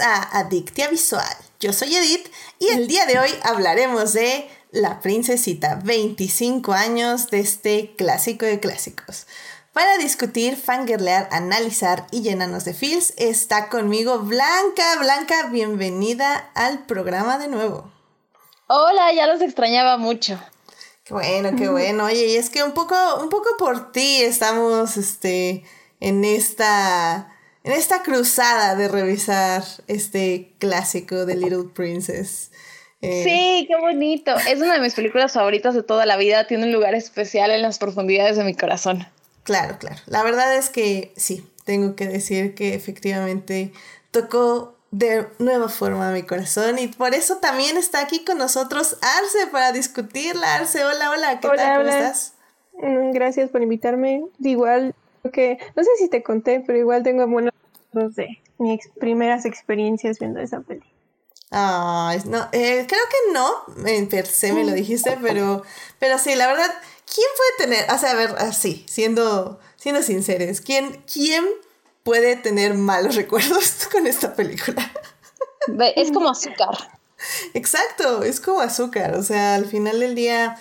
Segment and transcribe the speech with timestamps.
[0.00, 1.36] a Adictia Visual.
[1.60, 7.40] Yo soy Edith y el día de hoy hablaremos de La Princesita, 25 años de
[7.40, 9.26] este clásico de clásicos.
[9.72, 14.96] Para discutir, fangirlear, analizar y llenarnos de feels, está conmigo Blanca.
[14.98, 17.90] Blanca, bienvenida al programa de nuevo.
[18.66, 20.38] Hola, ya los extrañaba mucho.
[21.04, 22.04] Qué bueno, qué bueno.
[22.04, 25.64] Oye, y es que un poco, un poco por ti estamos este,
[26.00, 27.35] en esta
[27.66, 32.52] en esta cruzada de revisar este clásico de Little Princess.
[33.02, 34.36] Eh, sí, qué bonito.
[34.48, 36.46] Es una de mis películas favoritas de toda la vida.
[36.46, 39.04] Tiene un lugar especial en las profundidades de mi corazón.
[39.42, 39.96] Claro, claro.
[40.06, 43.72] La verdad es que sí, tengo que decir que efectivamente
[44.12, 49.48] tocó de nueva forma mi corazón y por eso también está aquí con nosotros Arce
[49.50, 50.54] para discutirla.
[50.54, 51.78] Arce, hola, hola, ¿qué tal?
[51.78, 52.34] ¿Cómo estás?
[52.74, 54.24] Mm, gracias por invitarme.
[54.38, 54.94] Igual
[55.30, 57.52] que no sé si te conté, pero igual tengo buenos
[57.92, 60.82] de mis primeras experiencias viendo esa peli.
[61.50, 65.62] Ay, no, eh, creo que no, en per se me lo dijiste, pero,
[65.98, 66.70] pero sí, la verdad,
[67.12, 71.44] ¿quién puede tener, o sea, a ver, así, siendo, siendo sinceros, ¿quién, ¿quién
[72.02, 74.90] puede tener malos recuerdos con esta película?
[75.94, 76.76] Es como azúcar.
[77.54, 80.58] Exacto, es como azúcar, o sea, al final del día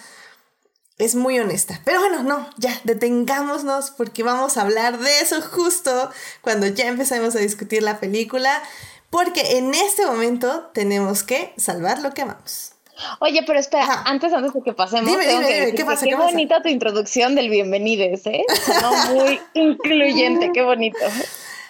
[0.97, 1.81] es muy honesta.
[1.83, 6.09] Pero bueno, no, ya, detengámonos porque vamos a hablar de eso justo
[6.41, 8.61] cuando ya empezamos a discutir la película,
[9.09, 12.71] porque en este momento tenemos que salvar lo que amamos.
[13.19, 16.05] Oye, pero espera, antes, antes de que pasemos, dime, dime, ¿qué pasa?
[16.05, 18.45] Qué, bonita tu introducción del bienvenides, ¿eh?
[19.13, 20.99] muy incluyente, qué bonito.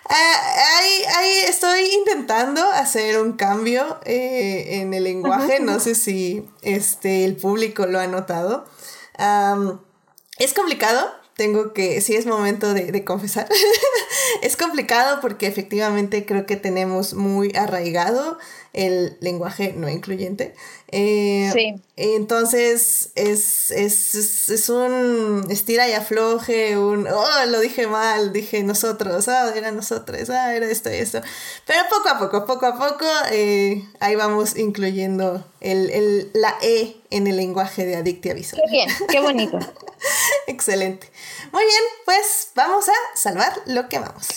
[0.07, 6.45] Ah, ahí, ahí, estoy intentando hacer un cambio eh, en el lenguaje, no sé si
[6.61, 8.67] este, el público lo ha notado
[10.37, 13.47] es complicado, tengo que, sí es momento de, confesar,
[14.41, 18.37] es complicado porque efectivamente creo que tenemos muy arraigado
[18.75, 20.53] el lenguaje no incluyente.
[20.89, 21.75] Eh, sí.
[21.95, 29.53] Entonces es, es, un estira y afloje, un, oh, lo dije mal, dije nosotros, ah,
[29.55, 31.21] era nosotros, ah, era esto y esto.
[31.65, 36.97] Pero poco a poco, poco a poco, eh, ahí vamos incluyendo el, el, la E
[37.11, 38.61] en el lenguaje de Adictia Visual.
[38.65, 39.57] Qué bien, qué bonito.
[40.47, 41.09] Excelente.
[41.53, 44.27] Muy bien, pues vamos a salvar lo que vamos.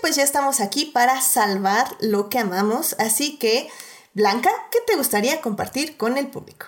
[0.00, 2.94] Pues ya estamos aquí para salvar lo que amamos.
[2.98, 3.68] Así que,
[4.14, 6.66] Blanca, ¿qué te gustaría compartir con el público?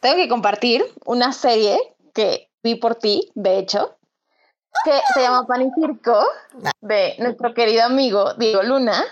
[0.00, 1.78] Tengo que compartir una serie
[2.14, 3.96] que vi por ti, de hecho,
[4.84, 6.18] que se llama Pan y Circo,
[6.64, 6.72] ah.
[6.80, 9.04] de nuestro querido amigo Diego Luna.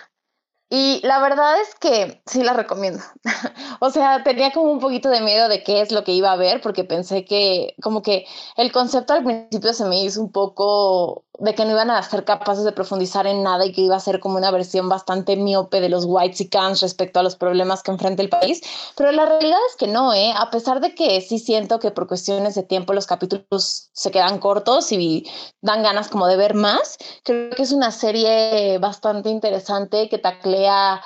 [0.71, 3.03] Y la verdad es que sí la recomiendo.
[3.81, 6.37] o sea, tenía como un poquito de miedo de qué es lo que iba a
[6.37, 8.27] ver, porque pensé que como que
[8.57, 12.25] el concepto al principio se me hizo un poco de que no iban a ser
[12.25, 15.81] capaces de profundizar en nada y que iba a ser como una versión bastante miope
[15.81, 18.61] de los whites y cans respecto a los problemas que enfrenta el país.
[18.97, 20.33] Pero la realidad es que no, ¿eh?
[20.37, 24.39] A pesar de que sí siento que por cuestiones de tiempo los capítulos se quedan
[24.39, 25.31] cortos y
[25.63, 31.03] dan ganas como de ver más, creo que es una serie bastante interesante que taclea,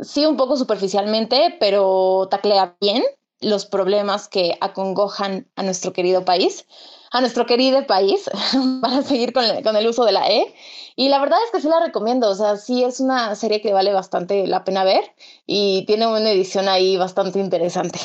[0.00, 3.04] sí, un poco superficialmente, pero taclea bien
[3.40, 6.64] los problemas que acongojan a nuestro querido país
[7.10, 8.30] a nuestro querido país
[8.80, 10.54] para seguir con, el uso de la E.
[10.96, 13.72] Y la verdad es que sí la recomiendo, o sea, sí es una serie que
[13.72, 15.14] vale bastante la pena ver
[15.46, 18.00] y tiene una edición ahí bastante interesante.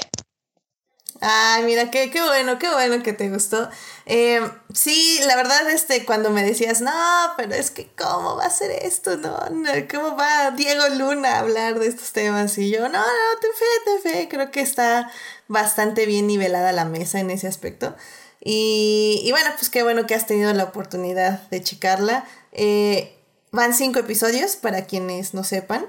[1.25, 3.69] Ay, mira, qué, qué bueno, qué bueno que te gustó.
[4.05, 4.41] Eh,
[4.73, 6.91] sí, la verdad, este, cuando me decías, no,
[7.37, 9.15] pero es que, ¿cómo va a ser esto?
[9.15, 12.57] No, no, ¿cómo va Diego Luna a hablar de estos temas?
[12.57, 15.09] Y yo, no, no, te fe, te fe, creo que está
[15.47, 17.95] bastante bien nivelada la mesa en ese aspecto.
[18.45, 22.25] Y, bueno, pues qué bueno que has tenido la oportunidad de checarla.
[22.51, 23.15] Eh,
[23.51, 25.85] van cinco episodios para quienes no sepan.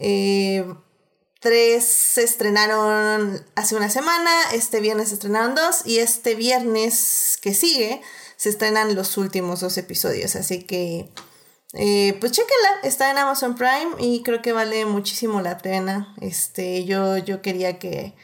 [0.00, 0.64] Eh,
[1.38, 7.54] tres se estrenaron hace una semana, este viernes se estrenaron dos y este viernes que
[7.54, 8.00] sigue
[8.36, 10.34] se estrenan los últimos dos episodios.
[10.34, 11.08] Así que,
[11.74, 16.16] eh, pues chéquenla, está en Amazon Prime y creo que vale muchísimo la pena.
[16.20, 18.14] Este, yo, yo quería que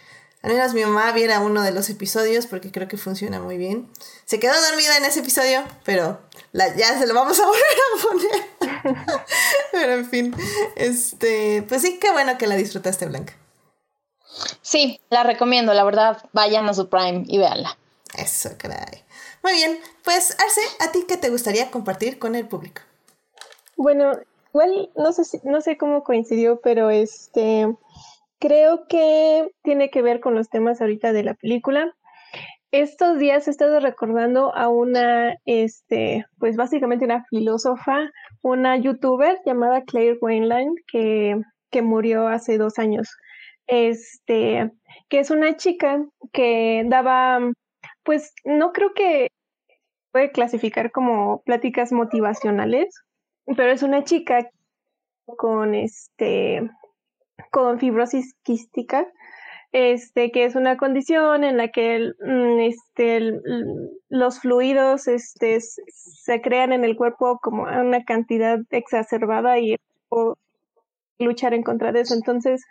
[0.42, 3.90] al menos mi mamá viera uno de los episodios porque creo que funciona muy bien.
[4.24, 6.20] Se quedó dormida en ese episodio, pero
[6.52, 9.24] ya se lo vamos a volver a poner.
[9.72, 10.34] pero en fin,
[10.76, 13.34] este, pues sí, qué bueno que la disfrutaste, Blanca.
[14.62, 17.76] Sí, la recomiendo, la verdad, vayan a su Prime y véanla.
[18.16, 19.04] Eso, caray.
[19.42, 22.82] Muy bien, pues Arce, ¿a ti qué te gustaría compartir con el público?
[23.76, 24.12] Bueno,
[24.52, 27.68] igual no sé si, no sé cómo coincidió, pero este
[28.38, 31.94] creo que tiene que ver con los temas ahorita de la película.
[32.70, 38.10] Estos días he estado recordando a una, este, pues básicamente una filósofa,
[38.42, 41.40] una youtuber llamada Claire Wainline, que,
[41.70, 43.08] que murió hace dos años.
[43.66, 44.70] Este,
[45.08, 47.40] que es una chica que daba,
[48.02, 49.28] pues no creo que
[50.12, 52.94] puede clasificar como pláticas motivacionales,
[53.56, 54.50] pero es una chica
[55.36, 56.68] con este,
[57.50, 59.06] con fibrosis quística
[59.72, 63.40] este, que es una condición en la que mm, este,
[64.08, 69.76] los fluidos este, se crean en el cuerpo como una cantidad exacerbada y
[71.18, 72.14] luchar en contra de eso.
[72.14, 72.64] Entonces,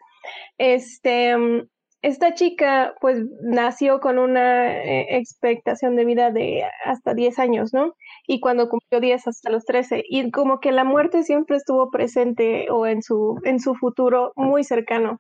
[0.58, 1.68] este, mm,
[2.02, 7.94] esta chica pues nació con una eh, expectación de vida de hasta 10 años, ¿no?
[8.28, 12.68] Y cuando cumplió 10 hasta los 13 y como que la muerte siempre estuvo presente
[12.70, 15.20] o en su en su futuro muy cercano.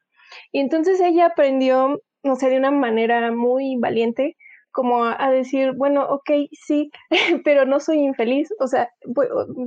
[0.52, 4.36] Y entonces ella aprendió, no sé, de una manera muy valiente,
[4.72, 6.92] como a, decir, bueno, ok, sí,
[7.44, 8.50] pero no soy infeliz.
[8.60, 8.90] O sea,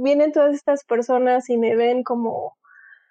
[0.03, 2.56] vienen todas estas personas y me ven como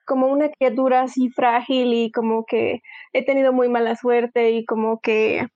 [0.09, 2.81] como una criatura así frágil y como que
[3.13, 5.47] he tenido muy mala suerte y como que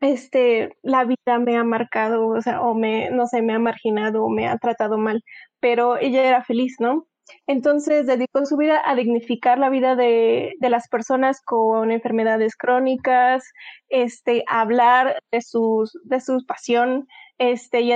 [0.00, 4.24] este la vida me ha marcado, o sea, o me no sé, me ha marginado
[4.24, 5.22] o me ha tratado mal,
[5.60, 7.06] pero ella era feliz, ¿no?
[7.46, 13.44] Entonces dedicó su vida a dignificar la vida de, las personas con enfermedades crónicas,
[13.88, 17.06] este, a hablar de sus, de su pasión,
[17.38, 17.92] este, y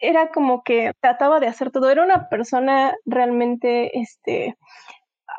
[0.00, 1.90] era como que trataba de hacer todo.
[1.90, 4.56] Era una persona realmente, este,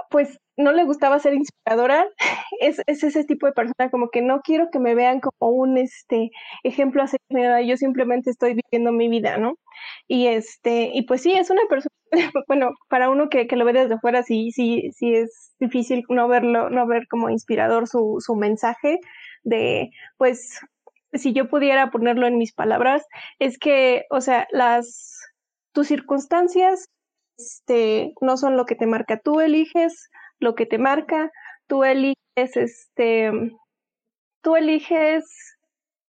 [0.10, 2.06] pues no le gustaba ser inspiradora.
[2.62, 5.78] Es, es, ese tipo de persona como que no quiero que me vean como un
[5.78, 6.32] este
[6.64, 9.56] ejemplo a seguir, yo simplemente estoy viviendo mi vida, ¿no?
[10.08, 11.94] Y este, y pues sí, es una persona,
[12.48, 16.28] bueno, para uno que, que lo ve desde fuera, sí, sí, sí es difícil no
[16.28, 19.00] verlo, no ver como inspirador su, su mensaje
[19.44, 20.60] de, pues,
[21.14, 23.06] si yo pudiera ponerlo en mis palabras,
[23.40, 25.20] es que, o sea, las,
[25.74, 26.90] tus circunstancias,
[27.38, 30.10] este, no son lo que te marca, tú eliges
[30.40, 31.32] lo que te marca,
[31.68, 33.32] tú eliges, este,
[34.42, 35.26] tú eliges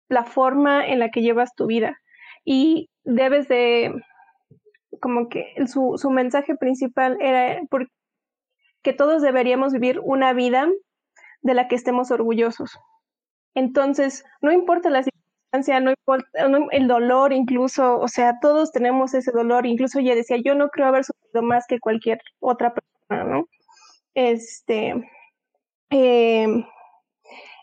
[0.08, 1.98] la forma en la que llevas tu vida
[2.44, 3.94] y debes de,
[5.02, 7.60] como que su, su mensaje principal era
[8.82, 10.68] que todos deberíamos vivir una vida
[11.42, 12.78] de la que estemos orgullosos.
[13.56, 16.28] Entonces, no importa la circunstancia, no importa
[16.72, 20.88] el dolor incluso, o sea, todos tenemos ese dolor, incluso ella decía, yo no creo
[20.88, 23.48] haber sufrido más que cualquier otra persona, ¿no?
[24.14, 24.94] Este,
[25.90, 26.66] em,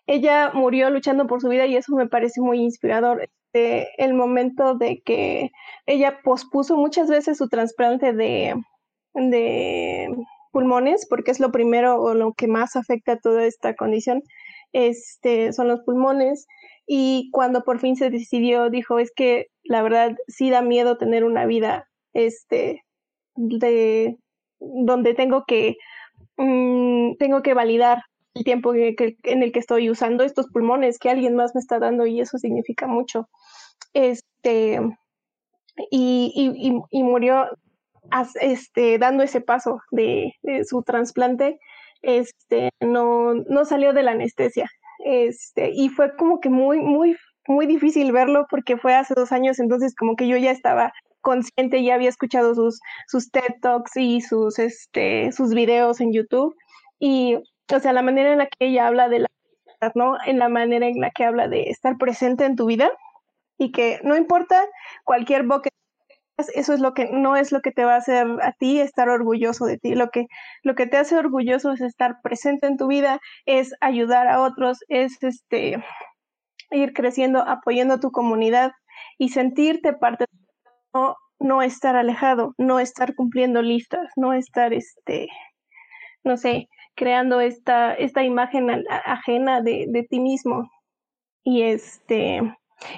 [0.06, 3.22] ella murió luchando por su vida y eso me parece muy inspirador.
[3.22, 5.50] Este, el momento de que
[5.86, 8.54] ella pospuso muchas veces su trasplante de
[10.56, 14.22] pulmones, porque es lo primero o lo que más afecta a toda esta condición,
[14.72, 16.46] este, son los pulmones.
[16.86, 21.25] Y cuando por fin se decidió, dijo, es que la verdad sí da miedo tener
[21.25, 22.85] una vida, este,
[23.35, 24.16] de
[24.58, 25.76] donde tengo que,
[26.37, 28.02] mm, tengo que validar
[28.35, 32.06] el tiempo en el que estoy usando estos pulmones que alguien más me está dando
[32.06, 33.28] y eso significa mucho.
[33.94, 34.80] Este,
[35.90, 37.46] y, y, murió
[38.40, 41.58] este, dando ese paso de, de su trasplante
[42.02, 44.68] este, no, no salió de la anestesia.
[45.04, 49.58] Este, y fue como que muy, muy, muy difícil verlo porque fue hace dos años,
[49.58, 54.20] entonces como que yo ya estaba consciente, ya había escuchado sus, sus TED Talks y
[54.20, 56.54] sus, este, sus videos en YouTube.
[56.98, 57.36] Y,
[57.74, 59.26] o sea, la manera en la que ella habla de la
[59.94, 60.16] ¿no?
[60.26, 62.90] En la manera en la que habla de estar presente en tu vida
[63.58, 64.64] y que no importa
[65.04, 65.70] cualquier boque
[66.38, 69.09] eso es lo que no es lo que te va a hacer a ti estar
[69.09, 69.95] orgulloso de ti.
[69.95, 70.26] Lo que,
[70.62, 74.78] lo que te hace orgulloso es estar presente en tu vida, es ayudar a otros,
[74.88, 75.83] es este
[76.71, 78.73] ir creciendo, apoyando a tu comunidad
[79.19, 80.26] y sentirte parte
[80.95, 85.28] no, no estar alejado, no estar cumpliendo listas, no estar este
[86.26, 90.69] no sé, creando esta, esta imagen ajena de, de ti mismo.
[91.45, 92.43] Y este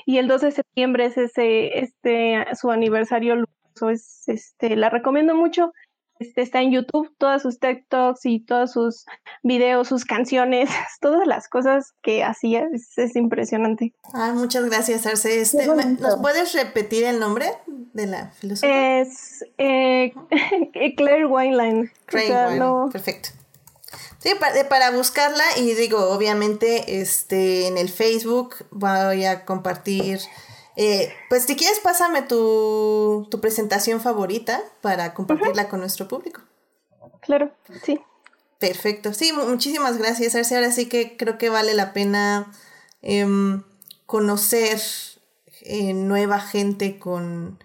[0.06, 3.44] y el 12 de septiembre es ese, este, su aniversario
[3.90, 5.72] Es, este, la recomiendo mucho.
[6.18, 9.04] Este, está en YouTube, todas sus TikToks y todos sus
[9.44, 10.68] videos, sus canciones,
[11.00, 13.94] todas las cosas que hacía, es, impresionante.
[14.12, 15.40] Ah, muchas gracias, Arce.
[15.40, 19.00] Este, ¿Nos puedes repetir el nombre de la filosofía?
[19.00, 20.12] Es eh,
[20.96, 21.92] Claire Wineline.
[22.06, 22.58] Claire
[22.90, 23.30] Perfecto.
[24.18, 24.30] Sí,
[24.68, 30.20] para, buscarla y digo, obviamente, este, en el Facebook voy a compartir
[30.80, 36.40] Eh, pues si quieres, pásame tu, tu presentación favorita para compartirla con nuestro público.
[37.20, 37.50] Claro,
[37.84, 38.00] sí.
[38.60, 39.12] Perfecto.
[39.12, 40.54] Sí, muchísimas gracias, Arce.
[40.54, 42.52] Ahora sí que creo que vale la pena
[43.02, 43.64] em,
[44.06, 44.80] conocer
[45.62, 47.62] eh, nueva gente con,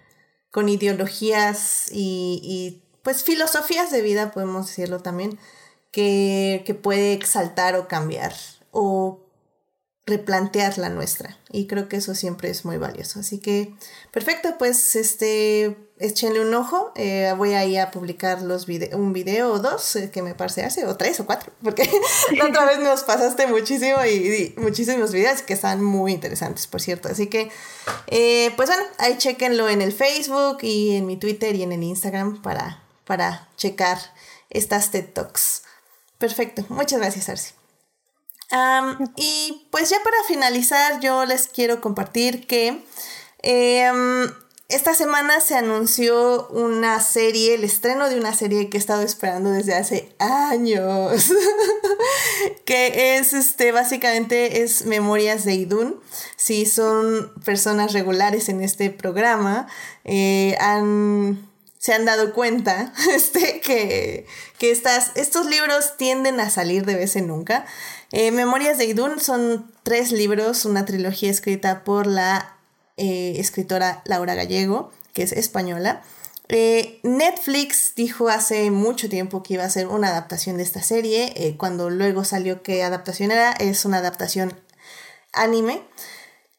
[0.50, 5.38] con ideologías y, y, pues filosofías de vida, podemos decirlo también,
[5.94, 8.34] que, que puede exaltar o cambiar
[8.72, 9.20] o
[10.06, 11.38] replantear la nuestra.
[11.52, 13.20] Y creo que eso siempre es muy valioso.
[13.20, 13.72] Así que,
[14.10, 16.90] perfecto, pues este, échenle un ojo.
[16.96, 20.64] Eh, voy a ir a publicar los un video o dos eh, que me parece
[20.64, 21.88] hace, o tres o cuatro, porque
[22.42, 27.08] otra vez nos pasaste muchísimo y, muchísimos videos que están muy interesantes, por cierto.
[27.08, 27.52] Así que,
[28.08, 31.84] eh, pues bueno, ahí chequenlo en el Facebook y en mi Twitter y en el
[31.84, 33.98] Instagram para, para checar
[34.50, 35.63] estas TED Talks.
[36.18, 36.64] Perfecto.
[36.68, 37.64] Muchas gracias, Arce
[39.16, 42.84] y pues ya para finalizar, yo les quiero compartir que
[43.42, 44.30] em,
[44.68, 49.50] esta semana se anunció una serie, el estreno de una serie que he estado esperando
[49.50, 51.32] desde hace años,
[52.64, 56.00] que es este, básicamente es Memorias de Idun.
[56.36, 59.66] Si son personas regulares en este programa,
[60.04, 60.56] eh,
[61.84, 64.26] se han dado cuenta este, que,
[64.56, 67.66] que estas, estos libros tienden a salir de vez en nunca.
[68.10, 72.56] Eh, Memorias de Idun son tres libros, una trilogía escrita por la
[72.96, 76.02] eh, escritora Laura Gallego, que es española.
[76.48, 81.54] Eh, Netflix dijo hace mucho tiempo que iba a ser una adaptación de esta serie,
[81.58, 84.58] cuando luego salió que adaptación era, es una adaptación
[85.34, 85.82] anime.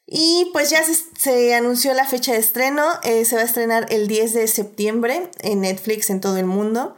[0.08, 4.34] Y pues ya se, anunció la fecha de estreno, se va a estrenar el 10
[4.34, 6.96] de septiembre en Netflix en todo el mundo.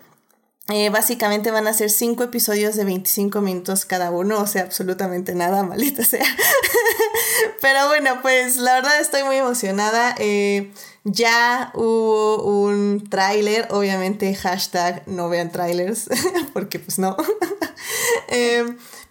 [0.70, 5.34] Eh, básicamente van a ser cinco episodios de 25 minutos cada uno, o sea, absolutamente
[5.34, 6.26] nada, malita sea.
[7.62, 10.14] Pero bueno, pues la verdad estoy muy emocionada.
[10.20, 10.74] Eh,
[11.06, 16.10] ya hubo un tráiler, obviamente hashtag no vean trailers,
[16.54, 17.16] porque pues no.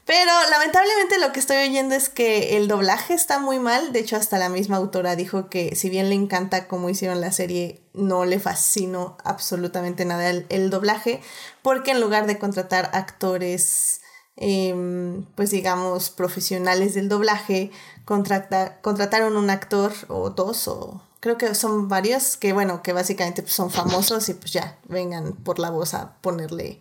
[0.07, 3.93] pero lamentablemente lo que estoy oyendo es que el doblaje está muy mal.
[3.93, 7.33] De hecho, hasta la misma autora dijo que si bien le encanta cómo hicieron la
[7.33, 11.21] serie, no le fascinó absolutamente nada el, doblaje,
[11.61, 14.01] porque en lugar de contratar actores,
[14.37, 17.73] em, pues digamos, profesionales del doblaje,
[18.05, 23.55] contrataron un actor o dos o creo que son varios que bueno, que básicamente pues,
[23.55, 26.81] son famosos y pues ya vengan por la voz a ponerle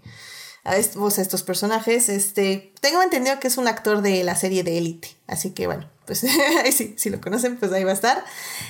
[0.65, 2.09] a, estos personajes.
[2.09, 5.89] Este, tengo entendido que es un actor de la serie de Elite, así que bueno,
[6.05, 6.25] pues
[6.63, 8.25] ahí sí, si lo conocen, pues ahí va a estar.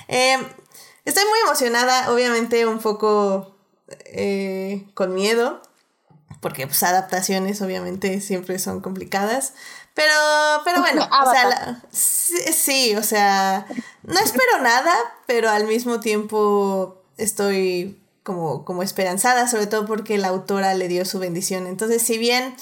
[0.08, 0.46] Em,
[1.06, 3.56] estoy muy emocionada, obviamente un poco
[4.06, 5.62] eh, con miedo,
[6.42, 9.54] porque pues adaptaciones obviamente siempre son complicadas.
[9.94, 10.14] Pero,
[10.66, 13.66] pero bueno, o sea, sí, o sea,
[14.04, 14.94] no espero nada,
[15.26, 21.06] pero al mismo tiempo estoy como, como esperanzada, sobre todo porque la autora le dio
[21.06, 21.68] su bendición.
[21.68, 22.56] Entonces, si bien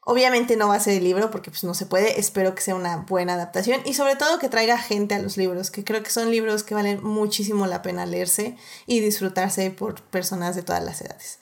[0.00, 2.74] obviamente no va a ser el libro, porque pues no se puede, espero que sea
[2.74, 6.10] una buena adaptación y sobre todo que traiga gente a los libros, que creo que
[6.10, 8.56] son libros que valen muchísimo la pena leerse
[8.86, 11.38] y disfrutarse por personas de todas las edades.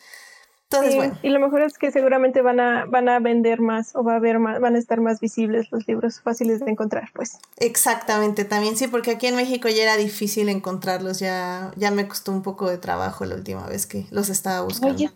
[1.22, 4.16] Y lo mejor es que seguramente van a, van a vender más o va a
[4.16, 7.38] haber más, van a estar más visibles los libros fáciles de encontrar, pues.
[7.56, 12.32] Exactamente, también sí, porque aquí en México ya era difícil encontrarlos, ya, ya me costó
[12.32, 15.10] un poco de trabajo la última vez que los estaba buscando.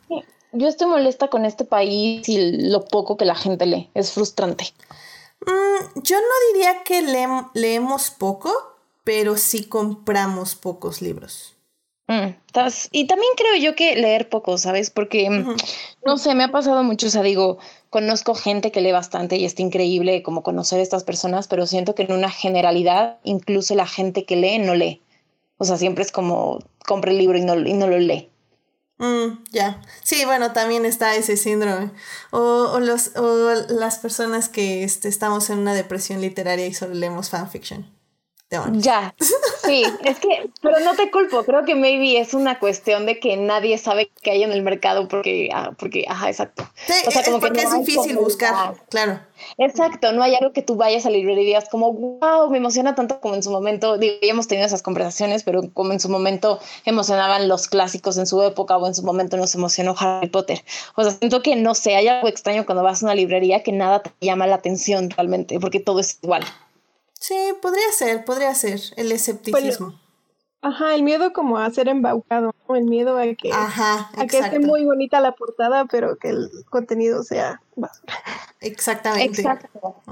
[0.52, 4.66] yo estoy molesta con este país y lo poco que la gente lee, es frustrante.
[5.40, 7.02] Mm, yo no diría que
[7.54, 8.52] leemos poco,
[9.04, 11.55] pero sí compramos pocos libros.
[12.08, 12.36] Mm,
[12.92, 14.90] y también creo yo que leer poco, ¿sabes?
[14.90, 15.56] Porque, mm,
[16.04, 17.58] no sé, me ha pasado mucho, o sea, digo,
[17.90, 21.94] conozco gente que lee bastante y está increíble como conocer a estas personas, pero siento
[21.94, 25.02] que en una generalidad, incluso la gente que lee no lee.
[25.58, 28.30] O sea, siempre es como, compra el libro y no, y no lo lee.
[28.98, 29.82] Mm, ya.
[30.02, 31.90] Sí, bueno, también está ese síndrome.
[32.30, 37.30] O, los, o las personas que este, estamos en una depresión literaria y solo leemos
[37.30, 37.96] fanfiction.
[38.48, 39.14] Ya,
[39.66, 43.36] sí, es que, pero no te culpo, creo que maybe es una cuestión de que
[43.36, 46.68] nadie sabe qué hay en el mercado porque, ah, porque ajá, exacto.
[47.06, 49.20] o sea, como porque que es difícil buscar, claro.
[49.58, 52.58] Exacto, no hay algo que tú vayas a la librería y digas como, wow, me
[52.58, 56.00] emociona tanto como en su momento, digo, ya hemos tenido esas conversaciones, pero como en
[56.00, 60.28] su momento emocionaban los clásicos en su época o en su momento nos emocionó Harry
[60.28, 60.64] Potter.
[60.94, 63.72] O sea, siento que no sé, hay algo extraño cuando vas a una librería que
[63.72, 66.44] nada te llama la atención realmente, porque todo es igual.
[67.20, 69.98] Sí, podría ser, podría ser el escepticismo.
[70.62, 74.84] ajá, el miedo como a ser embaucado, el miedo a que, a que esté muy
[74.84, 78.14] bonita la portada, pero que el contenido sea basura.
[78.60, 79.40] Exactamente.
[79.40, 80.02] Exacto.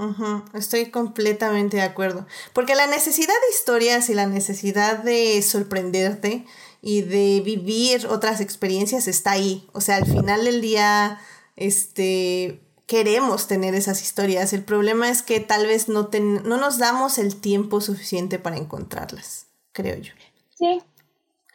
[0.53, 2.25] Estoy completamente de acuerdo.
[2.53, 6.45] Porque la necesidad de historias y la necesidad de sorprenderte
[6.81, 9.67] y de vivir otras experiencias está ahí.
[9.73, 11.19] O sea, al final del día,
[11.55, 14.53] este, queremos tener esas historias.
[14.53, 19.47] El problema es que tal vez no, no nos damos el tiempo suficiente para encontrarlas,
[19.71, 20.13] creo yo.
[20.57, 20.81] Sí,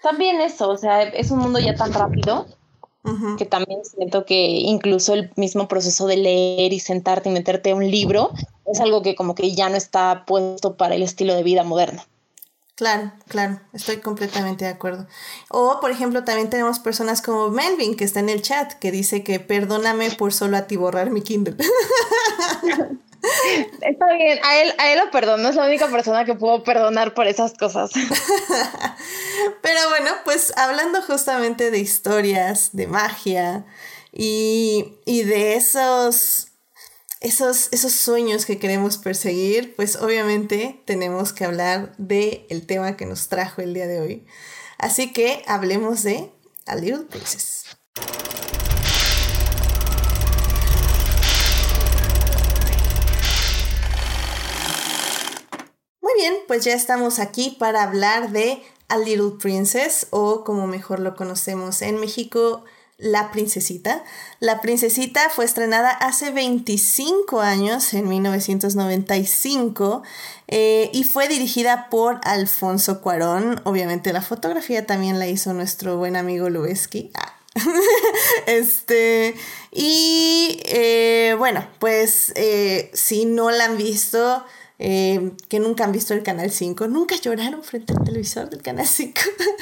[0.02, 2.46] también eso, o sea, es un mundo ya tan rápido
[3.38, 7.74] que también siento que incluso el mismo proceso de leer y sentarte y meterte a
[7.74, 8.30] un libro
[8.66, 12.02] es algo que como que ya no está puesto para el estilo de vida moderno.
[12.80, 15.06] Claro, claro, estoy completamente de acuerdo.
[15.50, 19.22] O, por ejemplo, también tenemos personas como Melvin, que está en el chat, que dice
[19.22, 21.56] que perdóname por solo atiborrar mi Kindle.
[23.82, 27.12] Está bien, a él, a él lo perdono, es la única persona que puedo perdonar
[27.12, 27.90] por esas cosas.
[29.60, 33.66] Pero bueno, pues hablando justamente de historias, de magia
[34.10, 36.49] y, y de esos,
[37.20, 43.06] esos, esos sueños que queremos perseguir, pues obviamente tenemos que hablar del el tema que
[43.06, 44.26] nos trajo el día de hoy.
[44.78, 46.32] Así que hablemos de
[46.66, 47.64] A Little Princess.
[56.20, 61.16] bien, pues ya estamos aquí para hablar de A Little Princess o como mejor lo
[61.16, 62.64] conocemos en México,
[63.00, 64.04] La Princesita.
[64.40, 70.02] La Princesita fue estrenada hace 25 años, en 1995,
[70.48, 73.60] eh, y fue dirigida por Alfonso Cuarón.
[73.64, 77.10] Obviamente la fotografía también la hizo nuestro buen amigo Lubeski.
[77.14, 77.34] Ah.
[78.46, 79.34] este,
[79.72, 84.44] y eh, bueno, pues eh, si no la han visto,
[84.82, 88.86] eh, que nunca han visto el Canal 5, nunca lloraron frente al televisor del Canal
[88.86, 89.12] 5.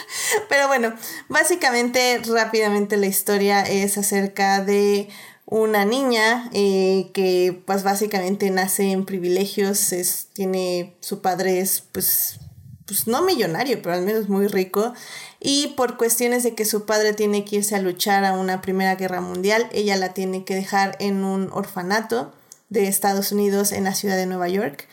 [0.49, 0.95] Pero bueno,
[1.29, 5.09] básicamente rápidamente la historia es acerca de
[5.45, 12.39] una niña eh, que pues básicamente nace en privilegios, es, tiene, su padre es pues,
[12.87, 14.95] pues no millonario, pero al menos muy rico.
[15.41, 18.95] Y por cuestiones de que su padre tiene que irse a luchar a una primera
[18.95, 22.33] guerra mundial, ella la tiene que dejar en un orfanato
[22.69, 24.87] de Estados Unidos en la ciudad de Nueva York.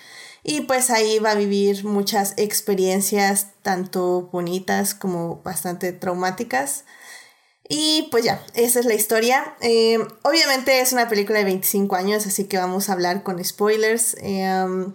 [0.47, 6.85] Y pues ahí va a vivir muchas experiencias, tanto bonitas como bastante traumáticas.
[7.67, 9.55] Y pues ya, esa es la historia.
[9.61, 14.15] Eh, obviamente es una película de 25 años, así que vamos a hablar con spoilers.
[14.21, 14.93] Eh,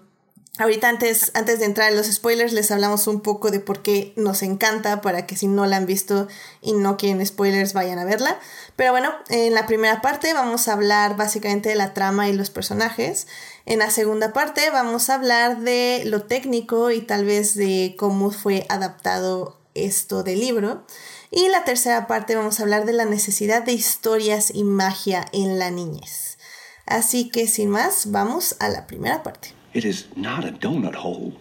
[0.58, 4.12] Ahorita antes, antes de entrar en los spoilers les hablamos un poco de por qué
[4.16, 6.28] nos encanta para que si no la han visto
[6.60, 8.38] y no quieren spoilers vayan a verla.
[8.76, 12.50] Pero bueno, en la primera parte vamos a hablar básicamente de la trama y los
[12.50, 13.26] personajes.
[13.64, 18.30] En la segunda parte vamos a hablar de lo técnico y tal vez de cómo
[18.30, 20.84] fue adaptado esto del libro.
[21.30, 25.24] Y en la tercera parte vamos a hablar de la necesidad de historias y magia
[25.32, 26.38] en la niñez.
[26.86, 29.59] Así que sin más, vamos a la primera parte.
[29.72, 31.32] It is not a donut hole,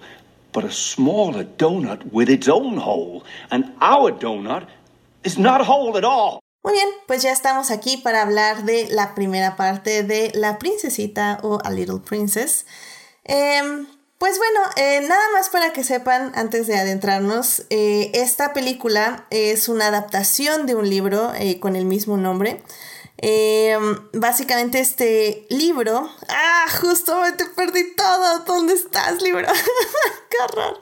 [0.51, 3.23] but a smaller donut with its own hole.
[3.49, 4.67] And our donut
[5.23, 6.39] is not a hole at all.
[6.63, 11.39] Muy bien, pues ya estamos aquí para hablar de la primera parte de La Princesita
[11.41, 12.65] o A Little Princess.
[13.23, 13.85] Eh,
[14.19, 19.69] pues bueno, eh, nada más para que sepan, antes de adentrarnos, eh, esta película es
[19.69, 22.61] una adaptación de un libro eh, con el mismo nombre.
[23.21, 26.10] Em, básicamente este libro.
[26.29, 28.39] Ah, justamente perdí todo.
[28.45, 29.47] ¿Dónde estás, libro?
[30.29, 30.79] Qué horror.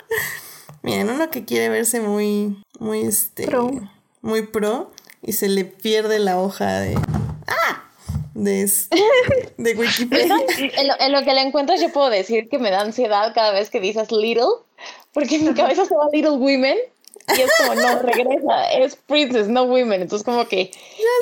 [0.83, 3.47] Miren, uno que quiere verse muy, muy este,
[4.21, 6.95] muy pro y se le pierde la hoja de,
[7.47, 7.83] ah,
[8.35, 8.71] de,
[9.57, 10.35] de Wikipedia.
[10.57, 13.79] en, lo, que la encuentras yo puedo decir que me da ansiedad cada vez que
[13.79, 14.45] dices little,
[15.11, 16.77] porque en mi cabeza se va Little Women
[17.35, 20.01] y es como, no, regresa, es Princess, no Women.
[20.01, 20.71] Entonces, como que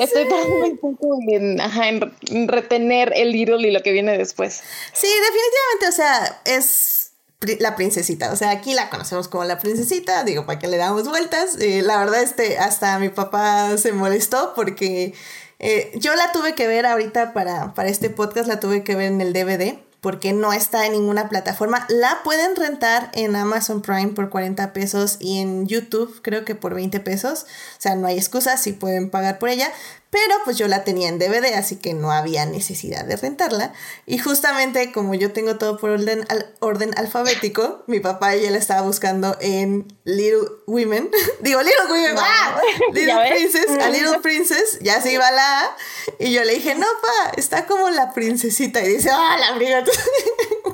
[0.00, 4.62] estoy tratando un poco en, en, retener el Little y lo que viene después.
[4.92, 7.12] Sí, definitivamente, o sea, es
[7.58, 8.32] la princesita.
[8.32, 11.56] O sea, aquí la conocemos como la princesita, digo, para que le damos vueltas.
[11.60, 15.12] Eh, la verdad, este, hasta mi papá se molestó porque
[15.58, 19.06] eh, yo la tuve que ver ahorita para, para este podcast, la tuve que ver
[19.06, 21.84] en el DVD porque no está en ninguna plataforma.
[21.88, 26.76] La pueden rentar en Amazon Prime por 40 pesos y en YouTube creo que por
[26.76, 27.42] 20 pesos.
[27.42, 29.66] O sea, no hay excusa si pueden pagar por ella.
[30.10, 33.72] Pero pues yo la tenía en DVD, así que no había necesidad de rentarla.
[34.06, 36.26] Y justamente como yo tengo todo por orden,
[36.60, 41.10] orden alfabético, mi papá y él estaba buscando en Little Women.
[41.40, 42.16] Digo, Little Women.
[42.18, 42.60] ¡Ah!
[42.92, 43.70] Little Princess.
[43.82, 44.78] A Little Princess.
[44.80, 45.76] Ya se iba la A.
[46.20, 48.80] Y yo le dije, no, pa, está como la princesita.
[48.82, 49.84] Y dice, ah, la.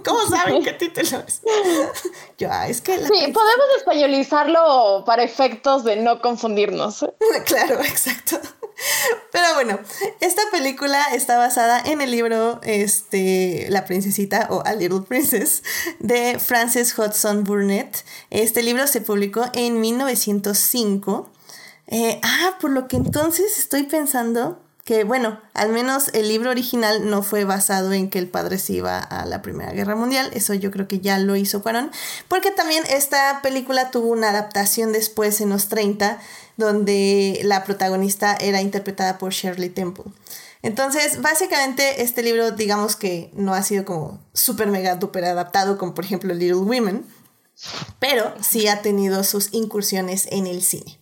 [0.05, 1.41] ¿Cómo saben qué título es?
[2.37, 2.97] Yo, ah, es que...
[2.99, 7.07] sí, podemos españolizarlo para efectos de no confundirnos.
[7.47, 8.41] claro, exacto.
[9.33, 9.79] Pero bueno,
[10.21, 15.63] esta película está basada en el libro este, La Princesita o A Little Princess
[16.01, 18.05] de Frances Hudson Burnett.
[18.29, 21.31] Este libro se publicó en 1905.
[21.87, 27.09] Eh, ah, por lo que entonces estoy pensando que, bueno, al menos el libro original
[27.09, 30.31] no fue basado en que el padre se iba a la Primera Guerra Mundial.
[30.35, 31.91] Eso yo creo que ya lo hizo Cuarón.
[32.29, 36.21] Porque también esta película tuvo una adaptación después en los 30
[36.57, 40.05] donde la protagonista era interpretada por Shirley Temple.
[40.63, 45.95] Entonces, básicamente este libro, digamos que no ha sido como súper mega duper adaptado como
[45.95, 47.05] por ejemplo Little Women,
[47.99, 50.99] pero sí ha tenido sus incursiones en el cine.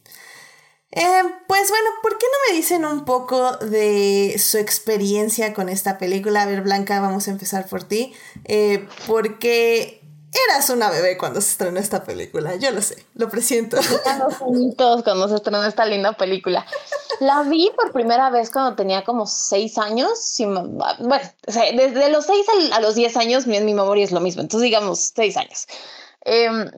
[0.93, 5.99] Eh, pues bueno, ¿por qué no me dicen un poco de su experiencia con esta
[5.99, 6.43] película?
[6.43, 8.13] A ver, Blanca, vamos a empezar por ti.
[8.45, 10.00] Eh, porque
[10.33, 13.79] Eras una bebé cuando se estrenó esta película, yo lo sé, lo presiento.
[14.77, 16.65] Todos cuando se estrenó esta linda película.
[17.19, 20.37] La vi por primera vez cuando tenía como seis años.
[20.39, 24.65] Bueno, desde los seis a los diez años mi, mi memoria es lo mismo, entonces
[24.65, 25.67] digamos seis años.
[26.21, 26.71] Em,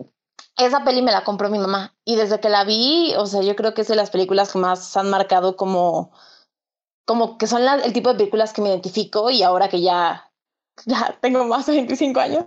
[0.56, 3.54] esa peli me la compró mi mamá y desde que la vi, o sea, yo
[3.54, 6.12] creo que es de las películas que más han marcado como,
[7.04, 10.31] como que son el tipo de películas que me identifico y ahora que ya
[10.86, 12.46] ya tengo más de 25 años,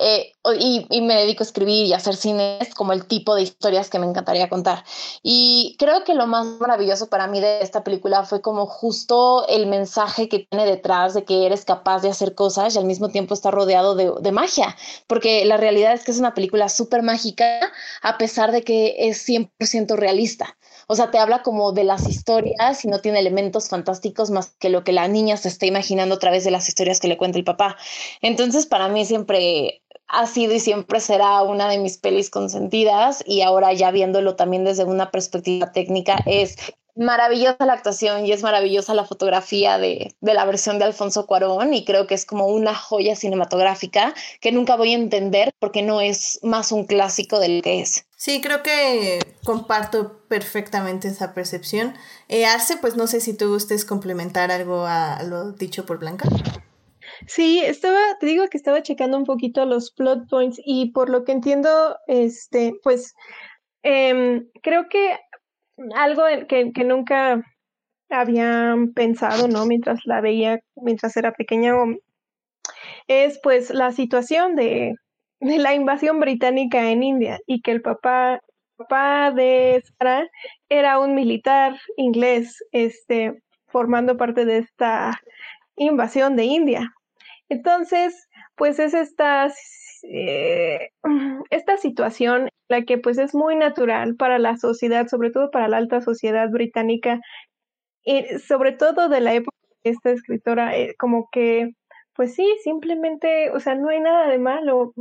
[0.00, 3.98] eh, y, me dedico a escribir y hacer cines como el tipo de historias que
[3.98, 4.84] me encantaría contar.
[5.22, 9.66] Y creo que lo más maravilloso para mí de esta película fue como justo el
[9.66, 13.34] mensaje que tiene detrás de que eres capaz de hacer cosas y al mismo tiempo
[13.34, 17.60] está rodeado de, de magia, porque la realidad es que es una película súper mágica
[18.02, 20.56] a pesar de que es 100% realista.
[20.86, 24.70] O sea, te habla como de las historias y no tiene elementos fantásticos más que
[24.70, 27.38] lo que la niña se está imaginando a través de las historias que le cuenta
[27.38, 27.76] el papá.
[28.22, 33.42] Entonces, para mí siempre ha sido y siempre será una de mis pelis consentidas y
[33.42, 36.56] ahora ya viéndolo también desde una perspectiva técnica es
[36.96, 41.74] maravillosa la actuación y es maravillosa la fotografía de, de, la versión de Alfonso Cuarón
[41.74, 46.00] y creo que es como una joya cinematográfica que nunca voy a entender porque no
[46.00, 48.06] es más un clásico del que es.
[48.16, 51.94] Sí, creo que comparto perfectamente esa percepción.
[52.28, 56.26] Eh, Arce, pues no sé si tú gustes complementar algo a lo dicho por Blanca.
[57.26, 61.24] Sí, estaba, te digo que estaba checando un poquito los plot points y por lo
[61.24, 63.14] que entiendo, este, pues
[63.82, 65.18] em, creo que
[65.94, 67.42] algo que, que nunca
[68.10, 69.66] habían pensado, ¿no?
[69.66, 71.74] Mientras la veía, mientras era pequeña,
[73.08, 74.94] es pues la situación de,
[75.40, 78.40] de la invasión británica en India y que el papá,
[78.76, 80.28] papá de Sara
[80.68, 83.34] era un militar inglés, este,
[83.66, 85.20] formando parte de esta
[85.76, 86.92] invasión de India.
[87.48, 89.52] Entonces, pues es esta,
[90.10, 90.90] eh,
[91.50, 95.76] esta situación la que pues es muy natural para la sociedad, sobre todo para la
[95.76, 97.20] alta sociedad británica,
[98.04, 101.72] y sobre todo de la época de esta escritora, eh, como que,
[102.14, 104.92] pues sí, simplemente, o sea, no hay nada de malo,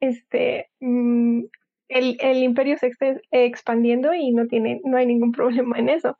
[0.00, 1.44] este, mm,
[1.88, 6.16] el, el imperio se está expandiendo y no tiene, no hay ningún problema en eso.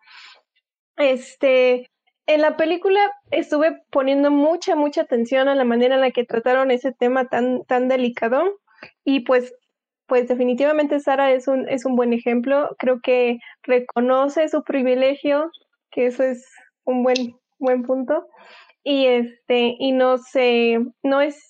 [0.97, 1.89] Este,
[2.27, 6.71] en la película estuve poniendo mucha, mucha atención a la manera en la que trataron
[6.71, 8.43] ese tema tan, tan delicado
[9.05, 9.55] y pues,
[10.07, 12.75] pues definitivamente Sara es un, es un buen ejemplo.
[12.79, 15.51] Creo que reconoce su privilegio,
[15.91, 16.47] que eso es
[16.85, 18.27] un buen, buen punto.
[18.83, 21.43] Y este, y no se, no es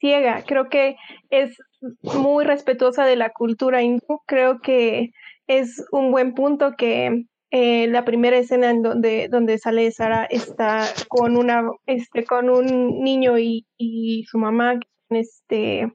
[0.00, 0.42] ciega.
[0.46, 0.96] Creo que
[1.30, 1.56] es
[2.02, 4.20] muy respetuosa de la cultura hindú.
[4.26, 5.10] Creo que
[5.46, 10.86] es un buen punto que eh, la primera escena en donde, donde sale Sara está
[11.08, 15.92] con una este con un niño y, y su mamá este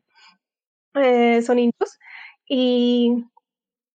[0.93, 1.97] eh, son hindús
[2.47, 3.25] y,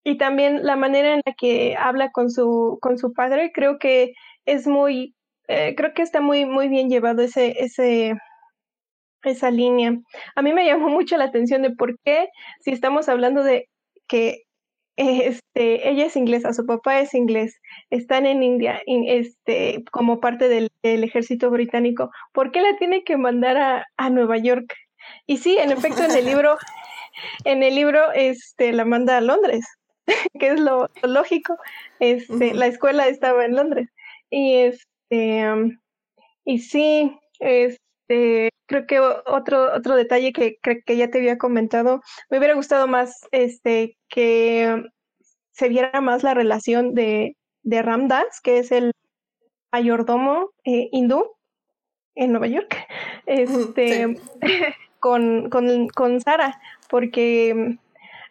[0.03, 4.13] y también la manera en la que habla con su con su padre creo que
[4.45, 5.15] es muy
[5.47, 8.13] eh, creo que está muy muy bien llevado ese ese
[9.23, 9.95] esa línea.
[10.35, 12.29] A mí me llamó mucho la atención de por qué
[12.61, 13.67] si estamos hablando de
[14.07, 14.43] que
[14.97, 17.59] este, ella es inglesa, su papá es inglés,
[17.91, 22.09] están en India, este, como parte del, ejército británico.
[22.33, 24.73] ¿Por qué la tiene que mandar a, a, Nueva York?
[25.27, 26.57] Y sí, en efecto, en el libro,
[27.45, 29.65] en el libro, este, la manda a Londres,
[30.39, 31.55] que es lo, lógico.
[31.99, 33.89] Este, la escuela estaba en Londres.
[34.29, 35.45] Y este,
[36.43, 37.17] y sí,
[38.07, 42.87] este, creo que otro, otro detalle que, que ya te había comentado, me hubiera gustado
[42.87, 44.83] más este, que
[45.51, 48.91] se viera más la relación de, de Ramdas, que es el
[49.71, 51.35] mayordomo eh, hindú
[52.15, 52.77] en Nueva York,
[53.25, 54.17] este,
[54.99, 57.77] con, con, con Sara, porque,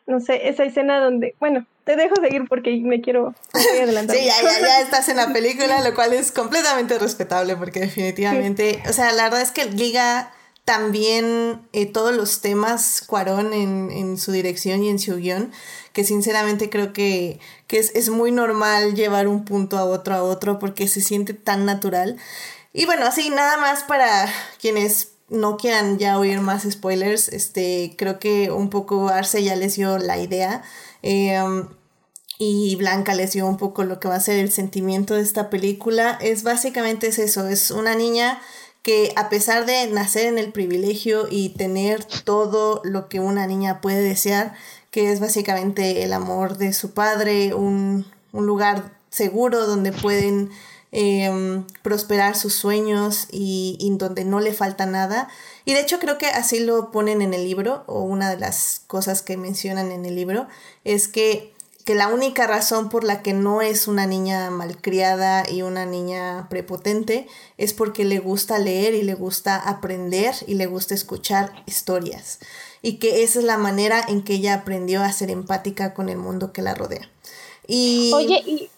[0.06, 4.16] no sé, esa escena donde, bueno, te dejo seguir porque me quiero adelantar.
[4.16, 8.82] sí, ya, ya, ya estás en la película, lo cual es completamente respetable porque definitivamente,
[8.88, 10.32] o sea, la verdad es que liga
[10.64, 15.52] también eh, todos los temas Cuarón en, en, su dirección y en su guion,
[15.92, 20.24] que sinceramente creo que, que es, es, muy normal llevar un punto a otro a
[20.24, 22.16] otro porque se siente tan natural.
[22.72, 24.28] Y bueno, así nada más para
[24.60, 29.76] quienes no quieran ya oír más spoilers, este, creo que un poco Arce ya les
[29.76, 30.62] dio la idea.
[31.02, 31.68] Em,
[32.38, 35.50] y Blanca les dio un poco lo que va a ser el sentimiento de esta
[35.50, 36.18] película.
[36.20, 38.40] Es básicamente es eso, es una niña
[38.82, 43.80] que a pesar de nacer en el privilegio y tener todo lo que una niña
[43.80, 44.54] puede desear,
[44.90, 50.50] que es básicamente el amor de su padre, un, un lugar seguro donde pueden
[50.98, 55.28] Em, prosperar sus sueños y, donde no le falta nada.
[55.64, 58.82] Y de hecho creo que así lo ponen en el libro, o una de las
[58.86, 60.46] cosas que mencionan en el libro,
[60.84, 61.52] es que,
[61.86, 66.48] que la única razón por la que no es una niña malcriada y una niña
[66.50, 72.40] prepotente es porque le gusta leer y le gusta aprender y le gusta escuchar historias.
[72.82, 76.16] Y que esa es la manera en que ella aprendió a ser empática con el
[76.16, 77.08] mundo que la rodea.
[77.66, 78.12] Y...
[78.14, 78.70] Oye, y,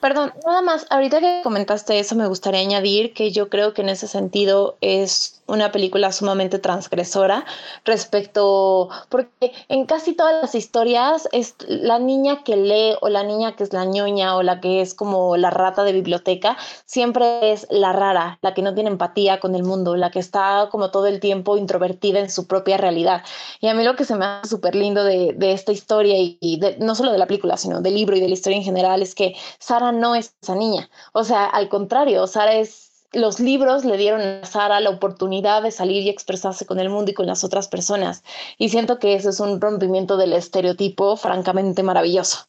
[0.00, 3.88] perdón, nada más, ahorita que comentaste eso, me gustaría añadir que yo creo que en
[3.88, 7.44] ese sentido es una película sumamente transgresora
[7.84, 13.54] respecto, porque en casi todas las historias es la niña que lee o la niña
[13.54, 17.66] que es la ñoña o la que es como la rata de biblioteca, siempre es
[17.70, 21.06] la rara, la que no tiene empatía con el mundo, la que está como todo
[21.06, 23.22] el tiempo introvertida en su propia realidad.
[23.60, 26.94] Y a mí lo que se me hace súper lindo de, esta historia y, no
[26.94, 29.36] solo de la película, sino del libro y de la historia en general es que
[29.58, 30.88] Sara no es esa niña.
[31.12, 35.70] O sea, al contrario, Sara es los libros le dieron a Sara la oportunidad de
[35.70, 38.24] salir y expresarse con el mundo y con las otras personas.
[38.56, 42.46] Y siento que eso es un rompimiento del estereotipo francamente maravilloso.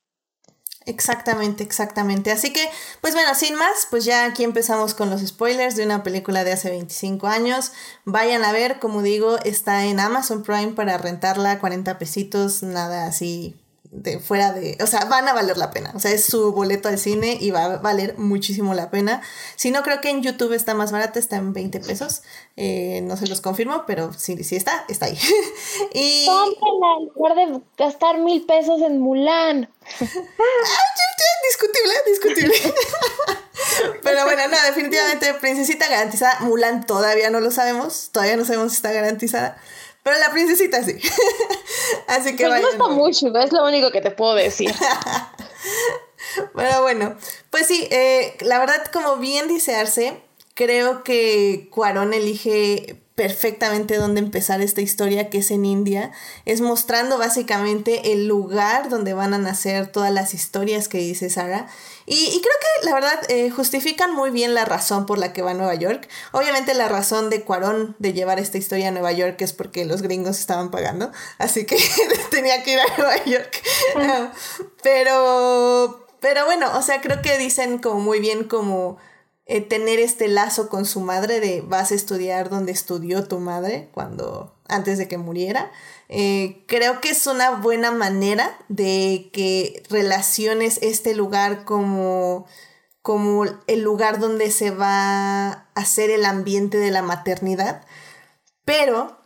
[0.85, 2.31] Exactamente, exactamente.
[2.31, 2.65] Así que,
[3.01, 6.53] pues bueno, sin más, pues ya aquí empezamos con los spoilers de una película de
[6.53, 7.71] hace 25 años.
[8.05, 13.62] Vayan a ver, como digo, está en Amazon Prime para rentarla, 40 pesitos, nada así
[13.93, 15.91] de fuera de, o sea, van a valer la pena.
[15.95, 19.21] O sea, es su boleto al cine y va a valer muchísimo la pena.
[19.55, 22.23] Si no, creo que en YouTube está más barata, está en 20 pesos.
[22.57, 25.17] Eh, no se los confirmo, pero sí, sí está, está ahí.
[25.93, 26.25] y...
[26.27, 29.69] en lugar de gastar mil pesos en Mulan.
[30.01, 30.05] ah,
[31.47, 32.55] discutible, discutible.
[34.03, 36.39] pero bueno, no, definitivamente, Princesita garantizada.
[36.41, 39.57] Mulan todavía no lo sabemos, todavía no sabemos si está garantizada.
[40.03, 40.97] Pero la princesita sí.
[42.07, 44.73] Así que pues no está mucho, es lo único que te puedo decir.
[46.55, 47.15] Pero bueno,
[47.49, 50.21] pues sí, eh, la verdad, como bien dice Arce,
[50.55, 56.11] creo que Cuarón elige perfectamente dónde empezar esta historia que es en India.
[56.45, 61.67] Es mostrando básicamente el lugar donde van a nacer todas las historias que dice Sara.
[62.05, 65.51] Y, creo que la verdad eh, justifican muy bien la razón por la que va
[65.51, 66.07] a Nueva York.
[66.31, 70.01] Obviamente la razón de Cuarón de llevar esta historia a Nueva York es porque los
[70.01, 71.11] gringos estaban pagando.
[71.37, 71.77] Así que
[72.31, 73.61] tenía que ir a Nueva York.
[74.83, 78.97] pero, pero bueno, o sea, creo que dicen como muy bien como
[79.45, 83.89] eh, tener este lazo con su madre de vas a estudiar donde estudió tu madre
[83.93, 85.71] cuando antes de que muriera.
[86.09, 92.45] Eh, creo que es una buena manera de que relaciones este lugar como,
[93.01, 97.85] como el lugar donde se va a hacer el ambiente de la maternidad.
[98.65, 99.17] Pero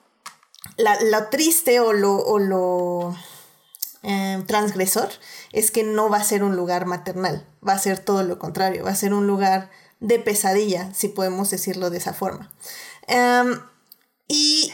[0.77, 3.15] lo triste o lo, o lo
[4.03, 5.09] eh, transgresor
[5.51, 8.83] es que no va a ser un lugar maternal, va a ser todo lo contrario,
[8.83, 12.51] va a ser un lugar de pesadilla, si podemos decirlo de esa forma.
[13.07, 13.59] Em,
[14.27, 14.73] y,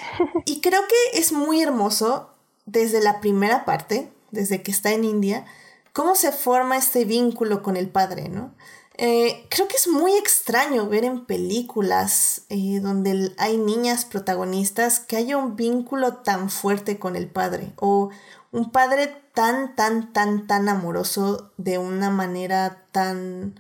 [0.62, 2.30] creo que es muy hermoso
[2.66, 5.46] desde la primera parte, desde que está en India,
[5.92, 8.54] cómo se forma este vínculo con el padre, ¿no?
[8.96, 15.18] Eh, creo que es muy extraño ver en películas eh, donde hay niñas protagonistas que
[15.18, 18.12] haya un vínculo tan fuerte con el padre o
[18.52, 23.60] un padre tan, tan, tan, tan amoroso de una manera tan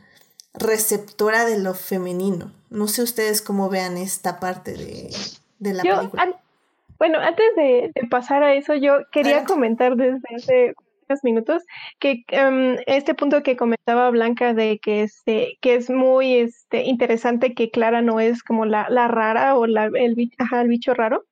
[0.53, 2.53] receptora de lo femenino.
[2.69, 5.10] No sé ustedes cómo vean esta parte de,
[5.71, 6.39] la película.
[6.99, 10.73] bueno, antes de, pasar a eso, yo quería comentar desde hace
[11.08, 11.63] unos minutos
[11.99, 17.54] que em, este punto que comentaba Blanca de que, este, que es muy este, interesante
[17.54, 21.23] que Clara no es como la, rara o la, el, el bicho raro.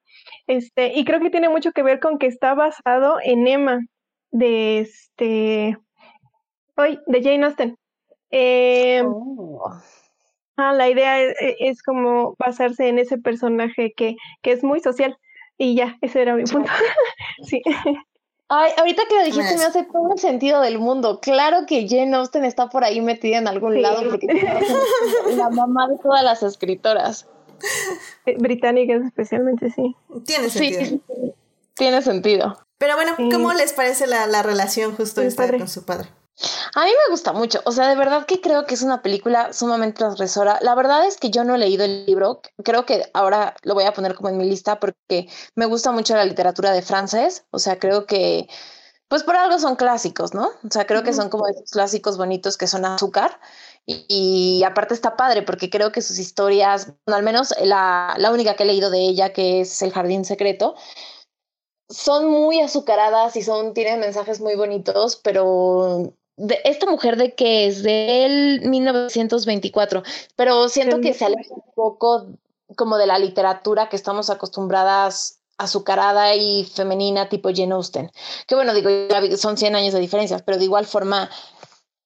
[0.48, 3.82] Este, y creo que tiene mucho que ver con que está basado en Emma
[4.32, 5.78] de este
[6.76, 7.78] hoy de Jane Austen.
[8.32, 9.04] Eh,
[10.57, 15.17] la idea e, e, es, como basarse en ese personaje que, que es muy social.
[15.57, 16.71] Y ya, ese era mi punto.
[17.43, 17.61] sí.
[18.53, 21.21] Ay, ahorita que lo dijiste me hace todo el sentido del mundo.
[21.21, 25.87] Claro que Jane Austen está por ahí metida en algún lado porque es la mamá
[25.87, 27.27] de todas las escritoras.
[28.25, 29.95] Eh, británicas especialmente, sí.
[30.25, 30.81] Tiene sentido.
[30.83, 31.01] Sí,
[31.75, 32.57] tiene sentido.
[32.77, 36.09] Pero bueno, ¿cómo les parece la, la relación justo esta con su padre?
[36.75, 39.54] A mí me gusta mucho, o sea, de verdad que creo que es una película
[39.54, 40.60] sumamente transgresora.
[40.62, 43.84] La verdad es que yo no he leído el libro, creo que ahora lo voy
[43.84, 47.60] a poner como en mi lista porque me gusta mucho la literatura de francés, o
[47.60, 48.47] sea, creo que,
[49.08, 50.47] pues por algo son clásicos, ¿no?
[50.47, 53.39] O sea, creo que son como esos clásicos bonitos que son azúcar.
[53.86, 58.63] Y, aparte está padre porque creo que sus historias, al menos la, la única que
[58.63, 60.75] he leído de ella, que es El Jardín Secreto,
[61.89, 67.67] son muy azucaradas y son, tienen mensajes muy bonitos, pero de esta mujer de que
[67.67, 70.04] es del 1924,
[70.36, 72.27] pero siento que se aleja un poco
[72.75, 78.12] como de la literatura que estamos acostumbradas azucarada y femenina tipo Jane Austen.
[78.47, 78.89] Que bueno, digo,
[79.38, 81.30] son 100 años de diferencia, pero de igual forma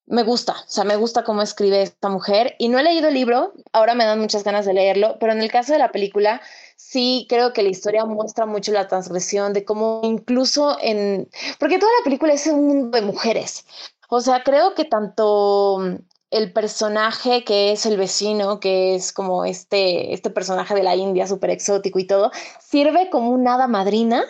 [0.08, 3.16] me gusta, o sea, me gusta cómo escribe esta mujer y no he leído el
[3.16, 6.42] libro, ahora me dan muchas ganas de leerlo, pero en el caso de la película
[6.76, 11.28] sí creo que la historia muestra mucho la transgresión de cómo incluso en,
[11.60, 13.66] porque toda la película es un mundo de mujeres,
[14.10, 15.96] o sea, creo que tanto mm,
[16.32, 21.28] el personaje que es el vecino, que es como este, este personaje de la India
[21.28, 24.24] súper exótico y todo, sirve como un hada madrina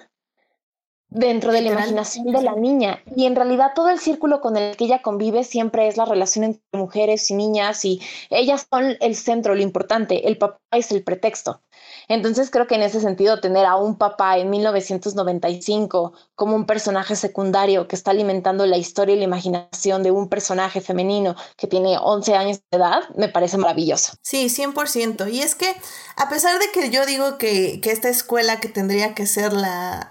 [1.09, 3.01] dentro de la imaginación de la niña.
[3.15, 6.45] Y en realidad todo el círculo con el que ella convive siempre es la relación
[6.45, 11.03] entre mujeres y niñas y ellas son el centro, lo importante, el papá es el
[11.03, 11.61] pretexto.
[12.07, 17.15] Entonces creo que en ese sentido tener a un papá en 1995 como un personaje
[17.15, 21.97] secundario que está alimentando la historia y la imaginación de un personaje femenino que tiene
[21.97, 24.13] 11 años de edad, me parece maravilloso.
[24.21, 25.31] Sí, 100%.
[25.31, 25.75] Y es que
[26.17, 30.09] a pesar de que yo digo que, esta escuela que tendría que ser la,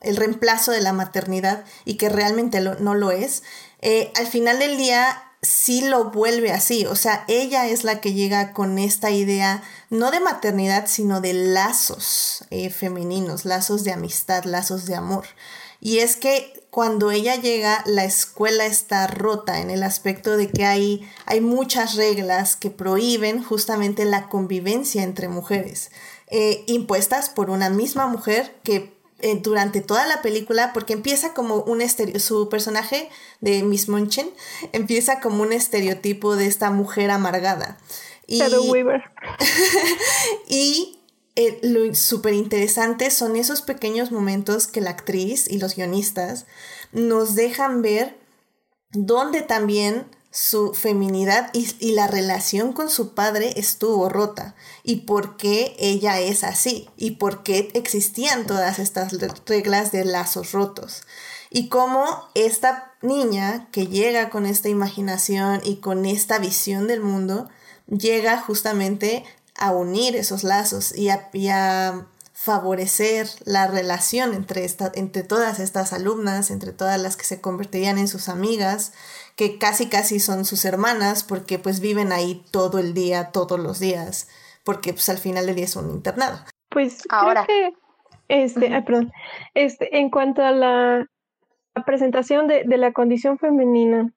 [0.00, 3.42] el reemplazo de la maternidad y que realmente no lo es,
[3.80, 8.12] eh, al final del día sí lo vuelve así, o sea, ella es la que
[8.12, 14.44] llega con esta idea no de maternidad, sino de lazos eh, femeninos, lazos de amistad,
[14.44, 15.26] lazos de amor.
[15.80, 20.64] Y es que cuando ella llega, la escuela está rota en el aspecto de que
[20.64, 25.90] hay, hay muchas reglas que prohíben justamente la convivencia entre mujeres,
[26.26, 31.56] eh, impuestas por una misma mujer que eh, durante toda la película, porque empieza como
[31.62, 34.30] un estereotipo, su personaje de Miss Munchen
[34.72, 37.78] empieza como un estereotipo de esta mujer amargada.
[38.26, 39.02] Y, Weaver.
[40.48, 41.00] y
[41.34, 46.46] eh, lo súper interesante son esos pequeños momentos que la actriz y los guionistas
[46.92, 48.18] nos dejan ver
[48.90, 50.06] donde también
[50.40, 54.54] su feminidad y, la relación con su padre estuvo rota.
[54.84, 59.14] Y por qué ella es así y por qué existían todas estas
[59.46, 61.02] reglas de lazos rotos
[61.50, 67.48] y cómo esta niña que llega con esta imaginación y con esta visión del mundo
[67.88, 69.24] llega justamente
[69.56, 72.06] a unir esos lazos y a,
[72.40, 77.98] favorecer la relación entre, esta, entre todas estas alumnas, entre todas las que se convertirían
[77.98, 78.92] en sus amigas
[79.38, 83.78] que casi casi son sus hermanas porque pues viven ahí todo el día, todos los
[83.78, 84.28] días,
[84.64, 86.38] porque pues al final del día es un internado.
[86.70, 87.72] Pues ahora que
[88.26, 89.12] este, perdón,
[89.54, 91.06] este, en cuanto a la,
[91.86, 94.12] presentación de, la condición femenina,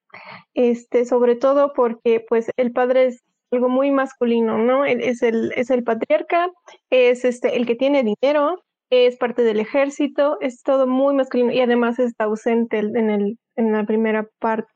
[0.55, 4.85] este, sobre todo porque pues el padre es algo muy masculino, ¿no?
[4.85, 6.49] Es el, es el patriarca,
[6.89, 11.61] es este, el que tiene dinero, es parte del ejército, es todo muy masculino y
[11.61, 14.70] además está ausente en, el, en la primera parte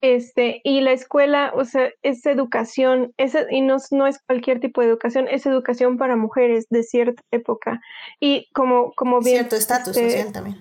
[0.00, 4.80] este, y la escuela, o sea, es educación, es, y no, no es cualquier tipo
[4.80, 7.80] de educación, es educación para mujeres de cierta época.
[8.20, 9.38] Y como, como bien.
[9.38, 10.56] Cierto estatus este, social también.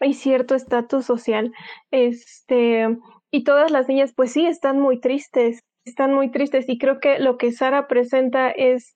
[0.00, 1.52] Hay cierto estatus social.
[1.90, 2.88] Este,
[3.30, 6.68] y todas las niñas, pues sí, están muy tristes, están muy tristes.
[6.68, 8.94] Y creo que lo que Sara presenta es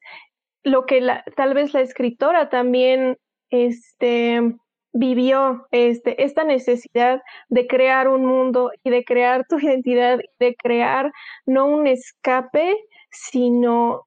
[0.62, 3.16] lo que la, tal vez la escritora también,
[3.50, 4.56] este,
[4.94, 11.12] vivió este, esta necesidad de crear un mundo y de crear tu identidad, de crear
[11.44, 12.74] no un escape,
[13.10, 14.06] sino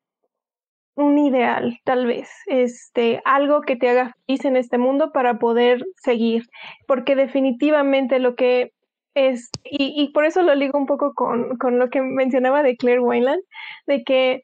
[0.96, 5.86] un ideal, tal vez, este, algo que te haga feliz en este mundo para poder
[5.98, 6.44] seguir,
[6.88, 8.72] porque definitivamente lo que
[9.14, 12.78] es, y, y por eso lo ligo un poco con, con lo que mencionaba de
[12.78, 13.44] Claire Wayland,
[13.86, 14.44] de que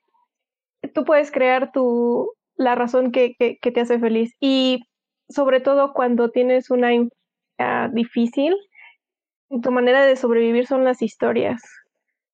[0.94, 4.36] tú puedes crear tu, la razón que, que, que te hace feliz.
[4.40, 4.84] Y
[5.34, 8.56] sobre todo cuando tienes una infancia difícil,
[9.62, 11.62] tu manera de sobrevivir son las historias.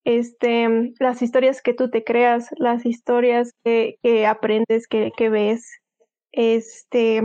[0.05, 3.97] Este, las historias que tú te creas, las historias que,
[4.27, 5.81] aprendes, que, ves.
[6.31, 7.21] Este,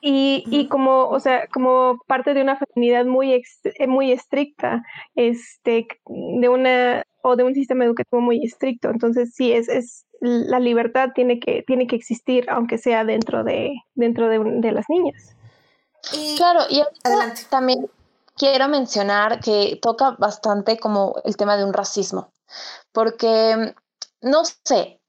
[0.00, 4.82] Y, y, como, o sea, como parte de una feminidad muy, eh, muy estricta,
[5.16, 8.90] este, de una, o de un sistema educativo muy estricto.
[8.90, 13.74] Entonces, sí, es, es la libertad tiene que, tiene que existir, aunque sea dentro de,
[13.94, 15.36] dentro de, de las niñas.
[16.12, 16.82] Y, claro, y
[17.50, 17.90] también
[18.36, 22.32] quiero mencionar que toca bastante como el tema de un racismo,
[22.92, 23.74] porque,
[24.20, 25.00] no sé,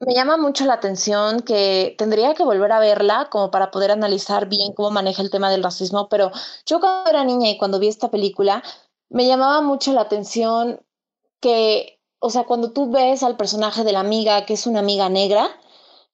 [0.00, 4.48] me llama mucho la atención que tendría que volver a verla como para poder analizar
[4.48, 6.30] bien cómo maneja el tema del racismo, pero
[6.64, 8.62] yo cuando era niña y cuando vi esta película,
[9.10, 10.80] me llamaba mucho la atención
[11.40, 15.08] que, o sea, cuando tú ves al personaje de la amiga, que es una amiga
[15.08, 15.50] negra,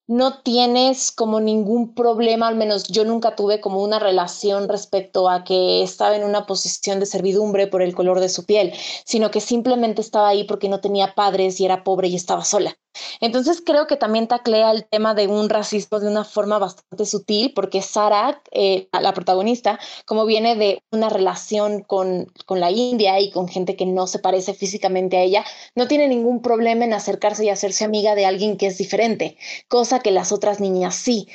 [0.07, 5.43] no tienes como ningún problema, al menos yo nunca tuve como una relación respecto a
[5.43, 8.73] que estaba en una posición de servidumbre por el color de su piel,
[9.05, 12.79] sino que simplemente estaba ahí porque no tenía padres y era pobre y estaba sola.
[13.21, 17.53] Entonces creo que también taclea el tema de un racismo de una forma bastante sutil,
[17.55, 23.31] porque Sara, eh, la protagonista, como viene de una relación con, con la India y
[23.31, 25.45] con gente que no se parece físicamente a ella,
[25.75, 29.37] no tiene ningún problema en acercarse y hacerse amiga de alguien que es diferente,
[29.69, 31.29] cosa que las otras niñas sí.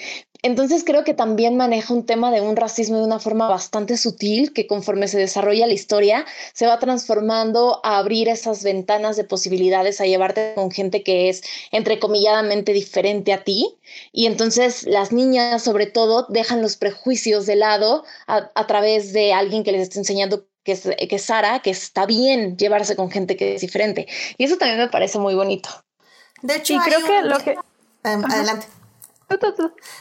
[0.43, 4.53] Entonces creo que también maneja un tema de un racismo de una forma bastante sutil
[4.53, 10.01] que conforme se desarrolla la historia se va transformando a abrir esas ventanas de posibilidades,
[10.01, 13.77] a llevarte con gente que es entrecomilladamente diferente a ti.
[14.11, 19.63] Y entonces las niñas sobre todo dejan los prejuicios de lado a, través de alguien
[19.63, 23.55] que les está enseñando que es, que Sara, que está bien llevarse con gente que
[23.55, 24.07] es diferente.
[24.37, 25.69] Y eso también me parece muy bonito.
[26.41, 27.55] De hecho, creo que lo que...
[28.03, 28.67] Adelante.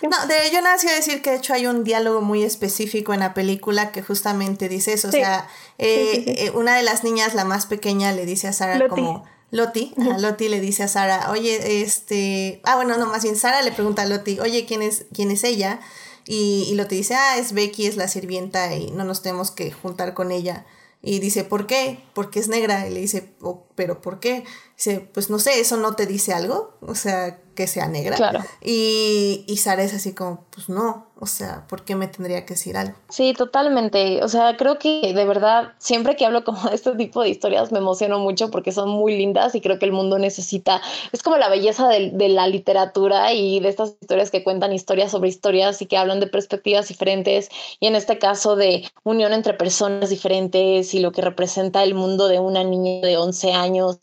[0.03, 3.21] No, de yo nací a decir que de hecho hay un diálogo muy específico en
[3.21, 5.09] la película que justamente dice eso.
[5.09, 8.89] O sea, eh, eh, una de las niñas, la más pequeña, le dice a Sara
[8.89, 9.25] como.
[9.53, 12.61] Loti, a Loti le dice a Sara, oye, este.
[12.63, 15.43] Ah, bueno, no, más bien Sara le pregunta a Loti, oye, ¿quién es, quién es
[15.43, 15.81] ella?
[16.27, 19.73] Y, y Loti dice, ah, es Becky, es la sirvienta y no nos tenemos que
[19.73, 20.67] juntar con ella.
[21.03, 21.99] Y dice, ¿por qué?
[22.15, 22.87] Porque es negra.
[22.87, 24.45] Y le dice, oh, ¿pero por qué?
[24.77, 26.77] Dice, pues no sé, ¿eso no te dice algo?
[26.83, 28.17] O sea, que sea negra.
[28.17, 28.41] Claro.
[28.63, 32.55] Y, y Sara es así como, pues no, o sea, ¿por qué me tendría que
[32.55, 32.95] decir algo?
[33.11, 34.25] Sí, totalmente.
[34.25, 37.71] O sea, creo que de verdad, siempre que hablo como de este tipo de historias
[37.71, 40.81] me emociono mucho porque son muy lindas y creo que el mundo necesita,
[41.13, 45.11] es como la belleza de, de la literatura y de estas historias que cuentan historias
[45.11, 49.53] sobre historias y que hablan de perspectivas diferentes y en este caso de unión entre
[49.53, 53.99] personas diferentes y lo que representa el mundo de una niña de 11 años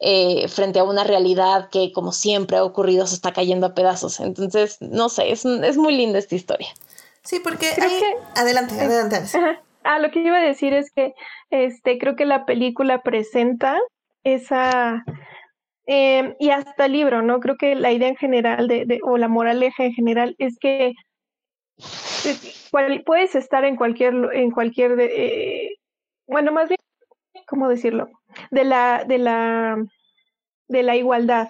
[0.00, 4.20] eh, frente a una realidad que, como siempre ha ocurrido, se está cayendo a pedazos.
[4.20, 6.68] Entonces, no sé, es, es muy linda esta historia.
[7.22, 7.70] Sí, porque
[8.36, 9.16] adelante, adelante.
[9.88, 11.14] Ah, lo que iba a decir es que
[11.50, 13.78] este, creo que la película presenta
[14.24, 15.04] esa...
[15.86, 17.38] Em, y hasta el libro, ¿no?
[17.38, 20.94] Creo que la idea en general de, o la moraleja en general es que
[22.24, 25.76] eh, puedes estar en cualquier, en cualquier, eh,
[26.26, 26.80] bueno, más bien,
[27.46, 28.08] ¿cómo decirlo?
[28.50, 29.76] De la, de la,
[30.68, 31.48] de la igualdad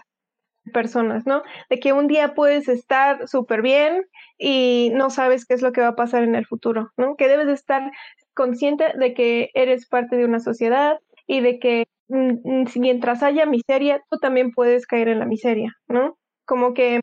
[0.64, 1.43] de personas, ¿no?
[1.70, 4.05] De que un día puedes estar súper bien
[4.39, 7.16] y no sabes qué es lo que va a pasar en el futuro, ¿no?
[7.16, 7.91] Que debes de estar
[8.34, 13.47] consciente de que eres parte de una sociedad y de que mm, mm, mientras haya
[13.47, 16.18] miseria, tú también puedes caer en la miseria, ¿no?
[16.45, 17.01] Como que,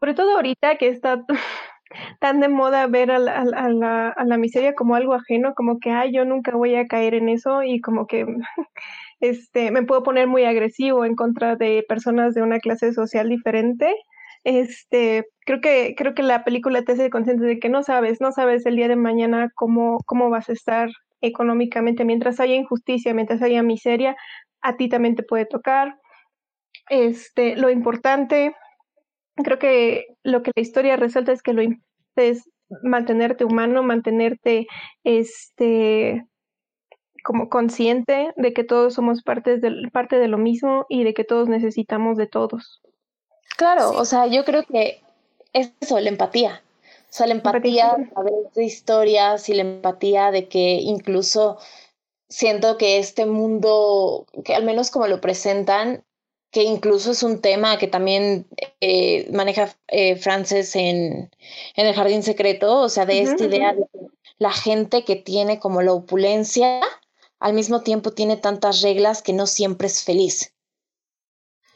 [0.00, 1.24] sobre todo ahorita que está
[2.20, 5.78] tan de moda ver a la, a, la, a la, miseria como algo ajeno, como
[5.78, 8.26] que, ay, yo nunca voy a caer en eso y como que
[9.20, 13.94] este, me puedo poner muy agresivo en contra de personas de una clase social diferente.
[14.44, 18.32] Este, creo que, creo que la película te hace consciente de que no sabes, no
[18.32, 20.88] sabes el día de mañana cómo, cómo vas a estar
[21.20, 22.04] económicamente.
[22.04, 24.16] Mientras haya injusticia, mientras haya miseria,
[24.62, 25.96] a ti también te puede tocar.
[26.88, 28.54] Este, lo importante
[29.42, 32.48] creo que lo que la historia resalta es que lo importante es
[32.82, 34.66] mantenerte humano, mantenerte
[35.04, 36.24] este
[37.22, 41.24] como consciente de que todos somos partes de, parte de lo mismo y de que
[41.24, 42.80] todos necesitamos de todos.
[43.56, 45.02] Claro, o sea, yo creo que
[45.52, 46.62] es eso, la empatía.
[47.10, 51.58] O sea, la empatía a través de historias y la empatía de que incluso
[52.28, 56.04] siento que este mundo, que al menos como lo presentan,
[56.50, 58.46] que incluso es un tema que también
[58.80, 61.30] eh, maneja eh, Frances en,
[61.76, 63.86] en, El Jardín Secreto, o sea, de esta idea de
[64.38, 66.80] la gente que tiene como la opulencia,
[67.38, 70.52] al mismo tiempo tiene tantas reglas que no siempre es feliz.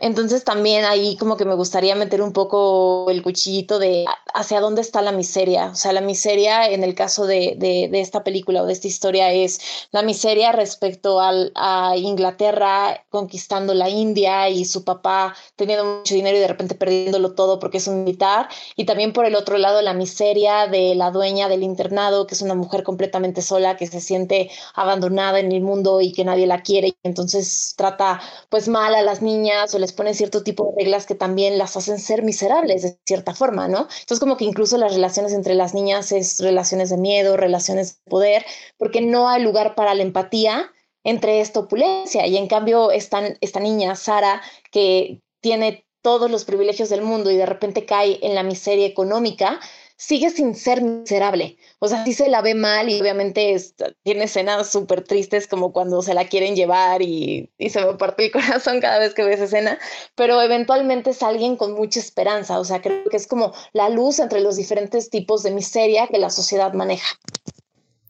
[0.05, 4.83] Entonces también ahí como que me gustaría meter un poco el cuchillito de hacia dónde
[4.83, 5.69] está la miseria.
[5.69, 9.33] O sea, la miseria en el caso de, de, esta película o de esta historia
[9.33, 16.15] es la miseria respecto al, a Inglaterra conquistando la India y su papá teniendo mucho
[16.15, 18.49] dinero y de repente perdiéndolo todo porque es un militar.
[18.77, 22.43] Y también por el otro lado, la miseria de la dueña del internado, que es
[22.43, 26.61] una mujer completamente sola, que se siente abandonada en el mundo y que nadie la
[26.61, 26.89] quiere.
[26.89, 31.07] Y entonces trata pues mal a las niñas o les pone cierto tipo de reglas
[31.07, 33.89] que también las hacen ser miserables de cierta forma, ¿no?
[34.01, 38.11] Entonces como que incluso las relaciones entre las niñas es relaciones de miedo, relaciones de
[38.11, 38.45] poder,
[38.77, 40.71] porque no hay lugar para la empatía
[41.05, 42.27] entre esta opulencia.
[42.27, 47.37] Y en cambio esta, esta niña, Sara, que tiene todos los privilegios del mundo y
[47.37, 49.59] de repente cae en la miseria económica,
[49.97, 51.57] sigue sin ser miserable.
[51.79, 53.57] O sea, sí se la ve mal y obviamente
[54.03, 58.33] tiene escenas súper tristes como cuando se la quieren llevar y, se me parte el
[58.33, 59.79] corazón cada vez que ve esa escena,
[60.15, 62.59] pero eventualmente es alguien con mucha esperanza.
[62.59, 66.19] O sea, creo que es como la luz entre los diferentes tipos de miseria que
[66.19, 67.09] la sociedad maneja.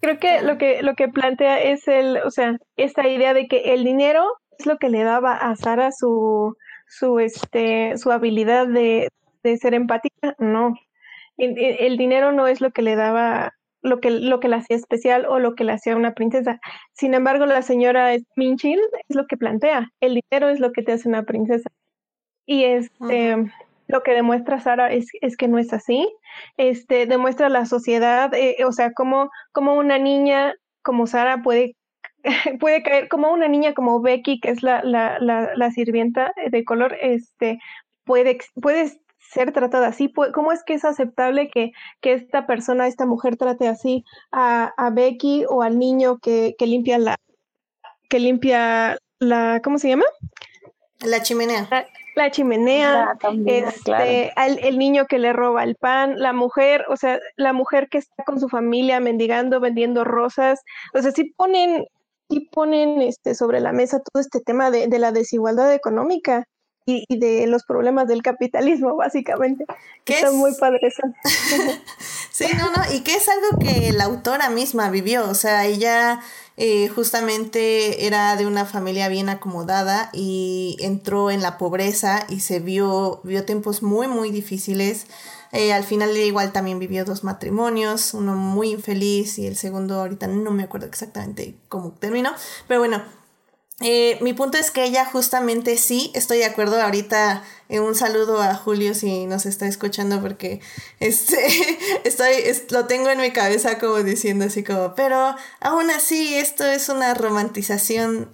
[0.01, 3.72] Creo que lo que, lo que plantea es el, o sea, esta idea de que
[3.74, 4.24] el dinero
[4.59, 6.57] es lo que le daba a Sara su,
[6.87, 9.09] su, este, su habilidad de,
[9.43, 10.35] de ser empática.
[10.39, 10.74] No,
[11.37, 15.26] el, dinero no es lo que le daba, lo que, lo que la hacía especial
[15.26, 16.61] o lo que le hacía una princesa.
[16.93, 20.93] Sin embargo, la señora Minchin es lo que plantea, el dinero es lo que te
[20.93, 21.70] hace una princesa.
[22.47, 23.37] Y este,
[23.89, 26.09] lo que demuestra Sara es, es, que no es así.
[26.57, 31.76] Este, demuestra la sociedad, eh, o sea, como, como una niña como Sara puede
[32.61, 36.64] puede caer como una niña como Becky, que es la, la, la, la sirvienta de
[36.64, 37.59] color, este,
[38.05, 38.93] puede, puede
[39.30, 40.12] ser tratada así?
[40.32, 44.90] ¿Cómo es que es aceptable que, que esta persona, esta mujer trate así a, a
[44.90, 47.16] Becky o al niño que, que, limpia la,
[48.08, 50.04] que limpia la, ¿cómo se llama?
[51.00, 51.68] La chimenea.
[52.14, 57.52] La, chimenea, este, el niño que le roba el pan, la mujer, o sea, la
[57.52, 60.60] mujer que está con su familia mendigando, vendiendo rosas,
[60.94, 61.86] o sea, sí ponen,
[62.30, 66.46] sí ponen este, sobre la mesa todo este tema de, de la desigualdad económica
[66.87, 69.64] y, de los problemas del capitalismo, básicamente.
[70.05, 71.03] Que Está muy padre eso.
[72.30, 76.20] sí, no, no, y que es algo que la autora misma vivió, o sea, ella
[76.57, 82.61] eh, justamente era de una familia bien acomodada y entró en la pobreza y se
[82.61, 85.07] vio, vio tiempos muy, muy difíciles.
[85.53, 90.26] Eh, al final igual también vivió dos matrimonios, uno muy infeliz y el segundo ahorita
[90.26, 92.32] no me acuerdo exactamente cómo terminó,
[92.66, 93.05] pero bueno,
[93.80, 98.40] eh, mi punto es que ella justamente sí, estoy de acuerdo ahorita, eh, un saludo
[98.40, 100.60] a Julio si nos está escuchando porque
[101.00, 101.36] este,
[102.04, 102.34] estoy,
[102.70, 107.14] lo tengo en mi cabeza como diciendo así como, pero aún así esto es una
[107.14, 108.30] romantización,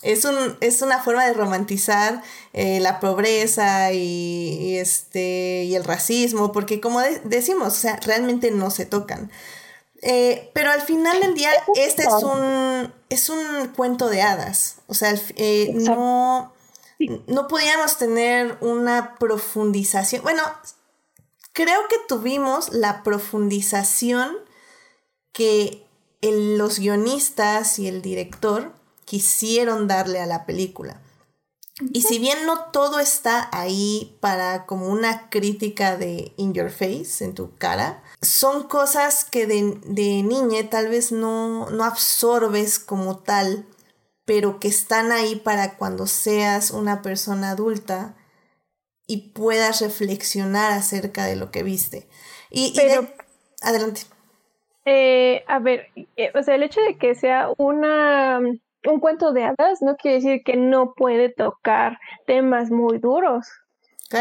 [0.00, 2.22] es, un, es una forma de romantizar
[2.54, 8.70] eh, la pobreza y, este, y el racismo, porque como decimos, o sea, realmente no
[8.70, 9.30] se tocan.
[10.06, 14.76] Eh, pero al final del día, este es un, es un cuento de hadas.
[14.86, 16.52] O sea, eh, no,
[17.26, 20.22] no podíamos tener una profundización.
[20.22, 20.42] Bueno,
[21.54, 24.36] creo que tuvimos la profundización
[25.32, 25.86] que
[26.20, 28.72] los guionistas y el director
[29.06, 31.00] quisieron darle a la película.
[31.92, 37.24] Y si bien no todo está ahí para como una crítica de in your face,
[37.24, 43.18] en tu cara, son cosas que de, de niña tal vez no, no absorbes como
[43.18, 43.66] tal,
[44.24, 48.14] pero que están ahí para cuando seas una persona adulta
[49.08, 52.08] y puedas reflexionar acerca de lo que viste.
[52.50, 53.08] Y, pero,
[53.62, 54.02] adelante.
[54.84, 58.40] Eh, a ver, eh, o sea, el hecho de que sea una
[58.86, 63.48] un cuento de hadas no quiere decir que no puede tocar temas muy duros.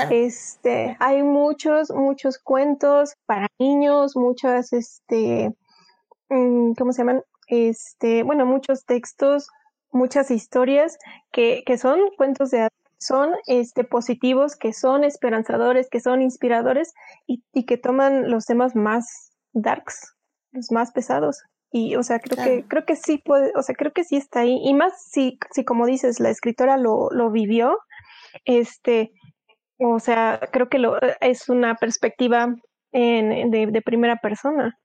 [0.10, 5.54] Este, hay muchos, muchos cuentos para niños, muchas, este,
[6.30, 7.22] mm, ¿cómo se llaman?
[7.48, 9.50] Este, bueno, muchos textos,
[9.92, 10.98] muchas historias
[11.32, 16.94] que, que son cuentos de son este, positivos, que son esperanzadores, que son inspiradores
[17.28, 20.16] y, y que toman los temas más darks,
[20.54, 21.44] los más pesados.
[21.76, 24.42] Y, o sea, creo que, creo que sí puede, o sea, creo que sí está
[24.42, 24.62] ahí.
[24.64, 27.80] Y más si, si como dices, la escritora lo, lo vivió,
[28.46, 29.12] este,
[29.80, 32.54] o sea, creo que lo, es una perspectiva
[32.92, 34.78] en, de, de, primera persona.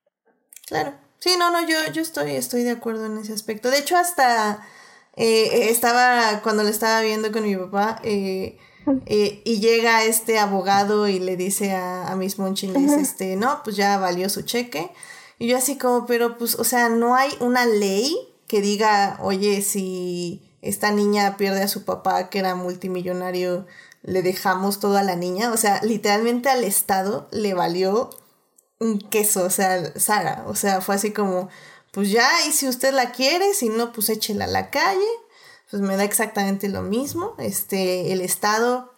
[0.67, 0.95] Claro.
[1.19, 3.71] Sí, no, no, yo, yo estoy, estoy de acuerdo en ese aspecto.
[3.71, 4.67] De hecho, hasta
[5.15, 8.57] eh, estaba, cuando lo estaba viendo con mi papá, eh,
[9.05, 13.77] eh, y llega este abogado y le dice a, a Miss Monchines, este, no, pues
[13.77, 14.91] ya valió su cheque.
[15.39, 18.17] Y yo así como, pero pues, o sea, no hay una ley
[18.47, 23.67] que diga, oye, si esta niña pierde a su papá, que era multimillonario,
[24.03, 25.53] le dejamos todo a la niña.
[25.53, 28.11] O sea, literalmente al Estado le valió
[28.81, 30.45] un queso, o sea, Sara.
[30.49, 31.49] O sea, fue así como,
[31.93, 35.07] pues ya, y si usted la quiere, si no, pues échela a la calle.
[35.71, 37.35] Pues me da exactamente lo mismo.
[37.39, 38.95] Este, el Estado,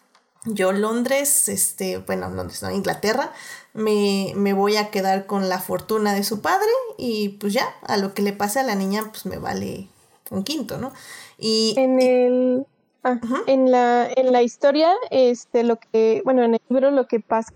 [0.47, 3.33] yo Londres, este, bueno, Londres, no, Inglaterra,
[3.75, 6.69] me, me voy a quedar con la fortuna de su padre
[6.99, 9.89] y pues ya, a lo que le pase a la niña, pues me vale
[10.31, 10.93] un quinto, ¿no?
[11.39, 12.67] Y en el
[13.05, 17.21] ah, en la en la historia este lo que bueno en el libro lo que
[17.21, 17.53] pasa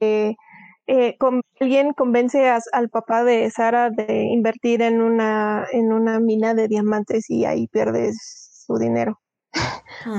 [0.00, 0.36] que
[0.88, 1.16] eh,
[1.60, 7.30] alguien convence al papá de Sara de invertir en una en una mina de diamantes
[7.30, 9.20] y ahí pierdes su dinero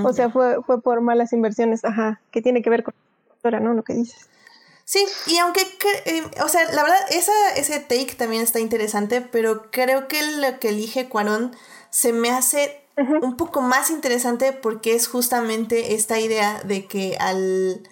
[0.04, 2.94] o sea fue fue por malas inversiones ajá que tiene que ver con
[3.30, 4.28] la historia no lo que dices.
[4.90, 5.68] Sí, y aunque,
[6.06, 10.62] eh, o sea, la verdad, esa, ese take también está interesante, pero creo que lo
[10.62, 11.54] que elige Cuarón
[11.90, 12.88] se me hace
[13.22, 17.84] un poco más interesante porque es justamente esta idea de que al,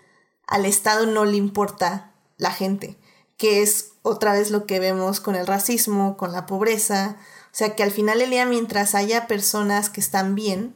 [0.48, 2.98] al Estado no le importa la gente,
[3.36, 7.76] que es otra vez lo que vemos con el racismo, con la pobreza, o sea
[7.76, 10.74] que al final del día mientras haya personas que están bien,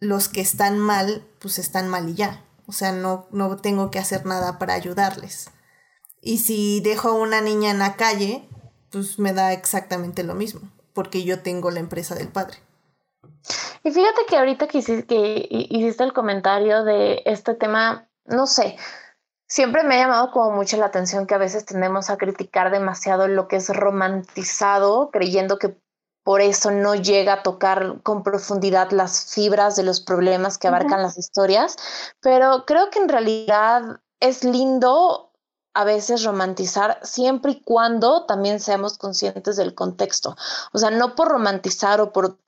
[0.00, 2.42] los que están mal, pues están mal y ya.
[2.66, 5.50] O sea, no, no tengo que hacer nada para ayudarles.
[6.22, 8.48] Y si dejo a una niña en la calle,
[8.90, 10.60] pues me da exactamente lo mismo,
[10.92, 12.58] porque yo tengo la empresa del padre.
[13.82, 18.76] Y fíjate que ahorita que hiciste, que hiciste el comentario de este tema, no sé,
[19.46, 23.26] siempre me ha llamado como mucho la atención que a veces tendemos a criticar demasiado
[23.26, 25.76] lo que es romantizado, creyendo que
[26.22, 31.02] por eso no llega a tocar con profundidad las fibras de los problemas que abarcan
[31.02, 31.76] las historias,
[32.20, 35.32] pero creo que en realidad es lindo
[35.72, 40.36] a veces romantizar siempre y cuando también seamos conscientes del contexto.
[40.72, 42.38] O sea, no por romantizar o por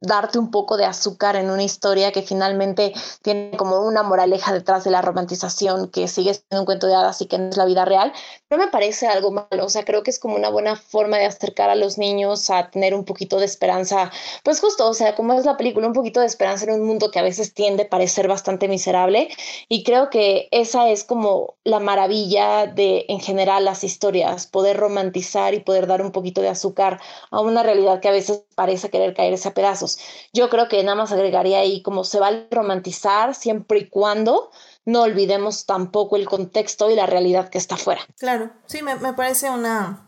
[0.00, 2.92] darte un poco de azúcar en una historia que finalmente
[3.22, 7.20] tiene como una moraleja detrás de la romantización que sigue siendo un cuento de hadas
[7.22, 8.12] y que no es la vida real,
[8.50, 11.26] no me parece algo malo, o sea, creo que es como una buena forma de
[11.26, 14.10] acercar a los niños a tener un poquito de esperanza,
[14.42, 17.10] pues justo, o sea, como es la película, un poquito de esperanza en un mundo
[17.10, 19.28] que a veces tiende a parecer bastante miserable.
[19.68, 25.54] Y creo que esa es como la maravilla de en general las historias, poder romantizar
[25.54, 29.14] y poder dar un poquito de azúcar a una realidad que a veces parece querer
[29.14, 29.83] caerse a pedazos.
[30.32, 34.50] Yo creo que nada más agregaría ahí como se va a romantizar siempre y cuando
[34.84, 38.02] no olvidemos tampoco el contexto y la realidad que está afuera.
[38.18, 40.06] Claro, sí, me, parece una,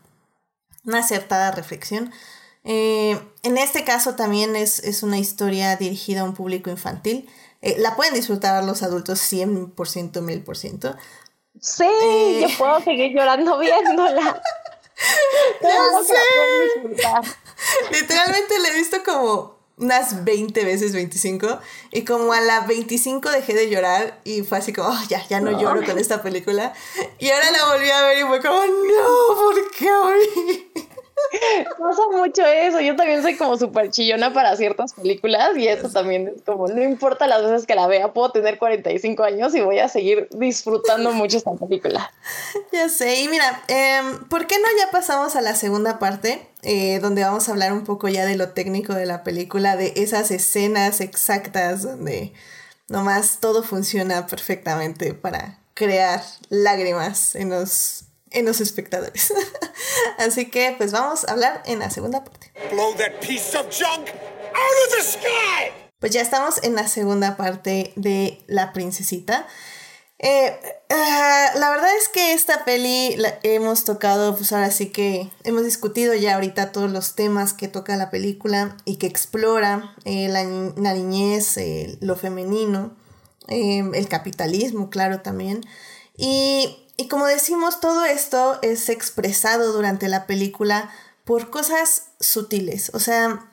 [0.85, 2.11] una acertada reflexión.
[2.63, 7.29] Eh, en este caso también es, es, una historia dirigida a un público infantil.
[7.61, 10.97] Eh, la pueden disfrutar los adultos 100%, 1000%.
[11.59, 14.41] Sí, eh, yo puedo seguir llorando viéndola.
[15.61, 16.15] ya sé.
[17.91, 21.59] Literalmente la he visto como unas 20 veces 25
[21.91, 25.39] y como a la 25 dejé de llorar y fue así como, oh, ya, ya
[25.39, 26.73] no, lloro con esta película
[27.19, 30.86] y ahora la volví a ver y fue como, no, ¿por qué hoy?
[31.79, 36.33] Pasa mucho eso, yo también soy como súper chillona para ciertas películas y eso también
[36.35, 39.79] es como, no importa las veces que la vea, puedo tener 45 años y voy
[39.79, 42.11] a seguir disfrutando mucho esta película.
[42.71, 46.47] Ya sé, y mira, em, ¿por qué no ya pasamos a la segunda parte?
[46.63, 49.93] Eh, donde vamos a hablar un poco ya de lo técnico de la película, de
[49.95, 52.33] esas escenas exactas donde
[52.87, 59.33] nomás todo funciona perfectamente para crear lágrimas en los en los espectadores.
[60.17, 62.51] Así que pues vamos a hablar en la segunda parte.
[65.99, 69.47] Pues ya estamos en la segunda parte de La Princesita.
[70.19, 70.59] Eh,
[70.89, 75.63] ah, la verdad es que esta peli la hemos tocado, pues ahora sí que hemos
[75.63, 80.93] discutido ya ahorita todos los temas que toca la película y que explora eh, la,
[80.93, 82.95] niñez, eh, lo femenino,
[83.47, 85.61] el capitalismo, claro, también.
[86.17, 90.89] Y y como decimos, todo esto es expresado durante la película
[91.23, 93.51] por cosas sutiles, o sea,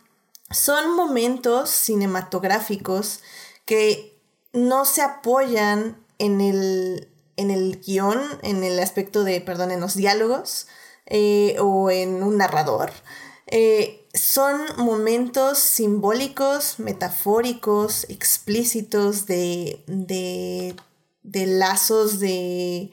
[0.51, 3.21] son momentos cinematográficos
[3.65, 4.19] que
[4.53, 9.95] no se apoyan en el, en el guion, en el aspecto de, perdón, en los
[9.95, 10.69] diálogos
[11.07, 12.93] eh, o en un narrador.
[13.47, 20.77] Eh, son momentos simbólicos, metafóricos, explícitos de, de,
[21.23, 22.91] de lazos de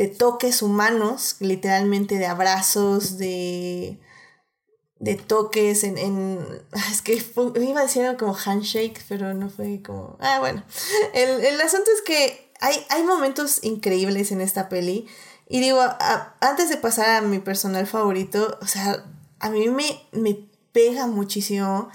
[0.00, 4.00] de toques humanos, literalmente de abrazos, de,
[4.98, 6.38] de toques en, en,
[6.90, 7.22] Es que
[7.60, 10.16] iba a decir algo como handshake, pero no fue como...
[10.20, 10.64] Ah, bueno.
[11.12, 15.06] El, el asunto es que hay, hay momentos increíbles en esta peli.
[15.46, 15.82] Y digo,
[16.40, 19.04] antes de pasar a mi personal favorito, o sea,
[19.38, 21.90] a mí me, me pega muchísimo,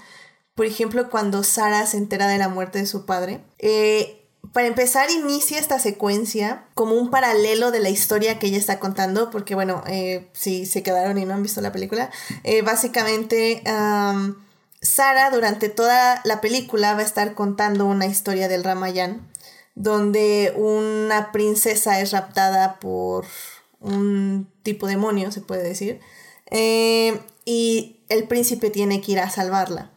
[0.54, 3.42] por ejemplo, cuando Sara se entera de la muerte de su padre.
[3.58, 8.78] Eh, para empezar, inicia esta secuencia como un paralelo de la historia que ella está
[8.78, 12.10] contando, porque bueno, eh, si se quedaron y no han visto la película,
[12.44, 13.62] eh, básicamente
[14.82, 19.26] Sara durante toda la película va a estar contando una historia del Ramayán,
[19.74, 23.26] donde una princesa es raptada por
[23.80, 26.00] un tipo demonio, se puede decir,
[26.50, 29.90] eh, y el príncipe tiene que ir a salvarla.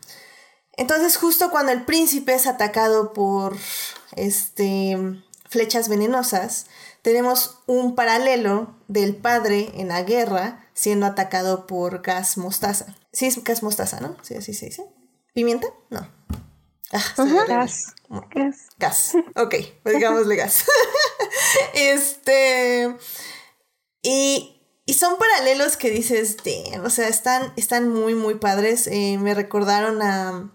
[0.77, 3.57] Entonces justo cuando el príncipe es atacado por
[4.15, 4.97] este,
[5.49, 6.67] flechas venenosas,
[7.01, 12.95] tenemos un paralelo del padre en la guerra siendo atacado por gas mostaza.
[13.11, 14.17] Sí, es gas mostaza, ¿no?
[14.21, 14.85] Sí, así se dice.
[15.33, 15.67] ¿Pimienta?
[15.89, 16.07] No.
[16.91, 17.03] Ah,
[17.47, 17.93] gas.
[18.31, 18.67] gas.
[18.77, 19.13] Gas.
[19.35, 20.65] Ok, pues digámosle gas.
[21.73, 22.95] este.
[24.01, 24.55] Y,
[24.97, 26.37] son paralelos que dices,
[26.83, 28.87] o sea, están, están muy, muy padres.
[28.87, 30.51] Eh, me recordaron a,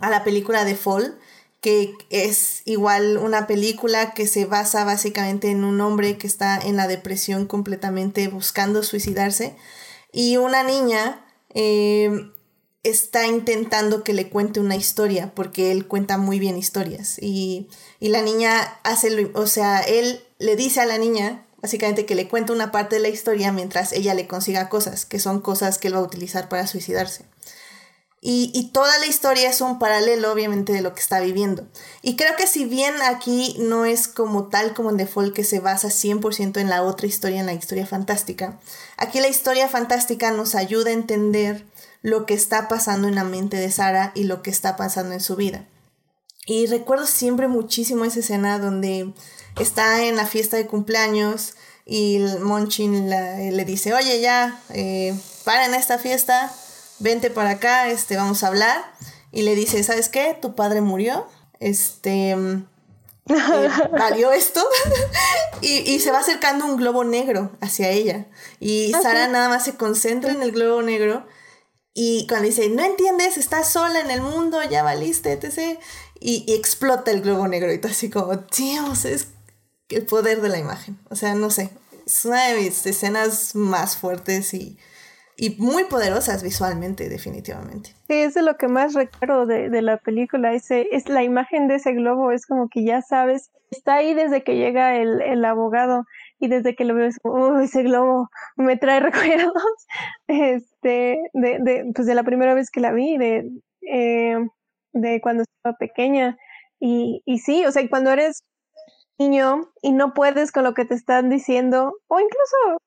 [0.00, 1.18] a la película de Fall
[1.60, 6.76] que es igual una película que se basa básicamente en un hombre que está en
[6.76, 9.56] la depresión completamente buscando suicidarse
[10.12, 12.32] y una niña em,
[12.82, 18.08] está intentando que le cuente una historia porque él cuenta muy bien historias y, y
[18.08, 22.54] la niña hace, o sea, él le dice a la niña básicamente que le cuenta
[22.54, 25.94] una parte de la historia mientras ella le consiga cosas, que son cosas que él
[25.94, 27.24] va a utilizar para suicidarse.
[28.22, 31.66] Y, toda la historia es un paralelo, obviamente, de lo que está viviendo.
[32.02, 35.58] Y creo que si bien aquí no es como tal como en Fall que se
[35.58, 38.60] basa 100% en la otra historia, en la historia fantástica,
[38.98, 41.64] aquí la historia fantástica nos ayuda a entender
[42.02, 45.20] lo que está pasando en la mente de Sara y lo que está pasando en
[45.20, 45.66] su vida.
[46.44, 49.14] Y recuerdo siempre muchísimo esa escena donde
[49.58, 51.54] está en la fiesta de cumpleaños
[51.86, 56.52] y Monchin le dice, oye ya, eh, para en esta fiesta,
[57.00, 58.92] vente para acá, este, vamos a hablar.
[59.32, 60.36] Y le dice, ¿sabes qué?
[60.40, 61.26] Tu padre murió.
[61.58, 62.64] Este, eh,
[63.92, 64.64] valió esto.
[65.60, 68.26] y, se va acercando un globo negro hacia ella.
[68.58, 71.26] Y ah, Sara nada más se concentra en el globo negro.
[71.92, 75.78] Y cuando dice, no entiendes, estás sola en el mundo, ya valiste, etc.
[76.20, 77.72] Y, y explota el globo negro.
[77.72, 79.28] Y todo así como, Dios, es
[79.88, 80.98] el poder de la imagen.
[81.10, 81.70] O sea, no sé.
[82.06, 84.78] Es una de mis escenas más fuertes y
[85.42, 87.94] y muy poderosas visualmente, definitivamente.
[88.08, 91.66] Sí, es de lo que más recuerdo de, de, la película, ese, es la imagen
[91.66, 95.42] de ese globo, es como que ya sabes, está ahí desde que llega el, el
[95.46, 96.04] abogado
[96.38, 97.08] y desde que lo veo,
[97.58, 99.54] ese globo me trae recuerdos,
[100.26, 103.50] este, de, de, pues de la primera vez que la vi, de,
[103.88, 104.36] eh,
[104.92, 106.36] de cuando estaba pequeña,
[106.78, 108.44] y, y sí, o sea, cuando eres
[109.18, 112.78] niño y no puedes con lo que te están diciendo, o incluso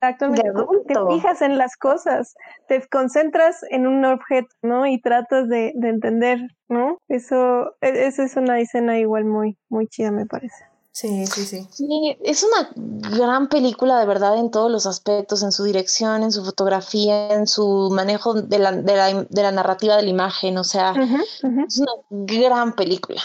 [0.00, 0.50] Exactamente.
[0.86, 2.34] Te fijas en las cosas,
[2.68, 4.86] te concentras en un objeto, ¿no?
[4.86, 6.38] Y tratas de, de entender,
[6.68, 6.98] ¿no?
[7.08, 10.68] Eso, e, esa es una escena igual muy, muy chida, me parece.
[10.92, 11.68] Sí, sí, sí.
[11.70, 16.32] Sí, es una gran película de verdad en todos los aspectos, en su dirección, en
[16.32, 20.58] su fotografía, en su manejo de la, de la, de la narrativa de la imagen,
[20.58, 20.94] o sea,
[21.66, 23.20] es una gran película.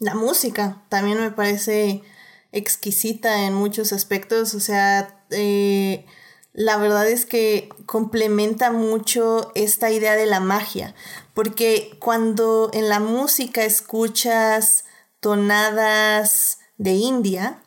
[0.00, 2.02] La música también me parece
[2.50, 6.06] exquisita en muchos aspectos, o sea, eh,
[6.52, 10.94] la verdad es que complementa mucho esta idea de la magia,
[11.34, 14.84] porque cuando en la música escuchas
[15.20, 17.62] tonadas de India,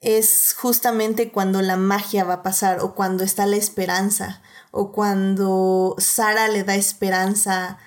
[0.00, 5.94] es justamente cuando la magia va a pasar o cuando está la esperanza o cuando
[5.98, 7.78] Sara le da esperanza a,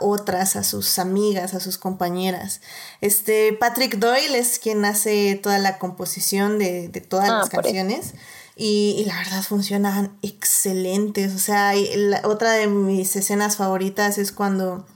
[0.00, 2.60] otras, a sus amigas, a sus compañeras.
[3.00, 8.14] Este, Patrick Doyle es quien hace toda la composición de, todas ah, las canciones.
[8.56, 11.34] Y, la verdad funcionan excelentes.
[11.34, 11.72] O sea,
[12.24, 14.86] otra de mis escenas favoritas es cuando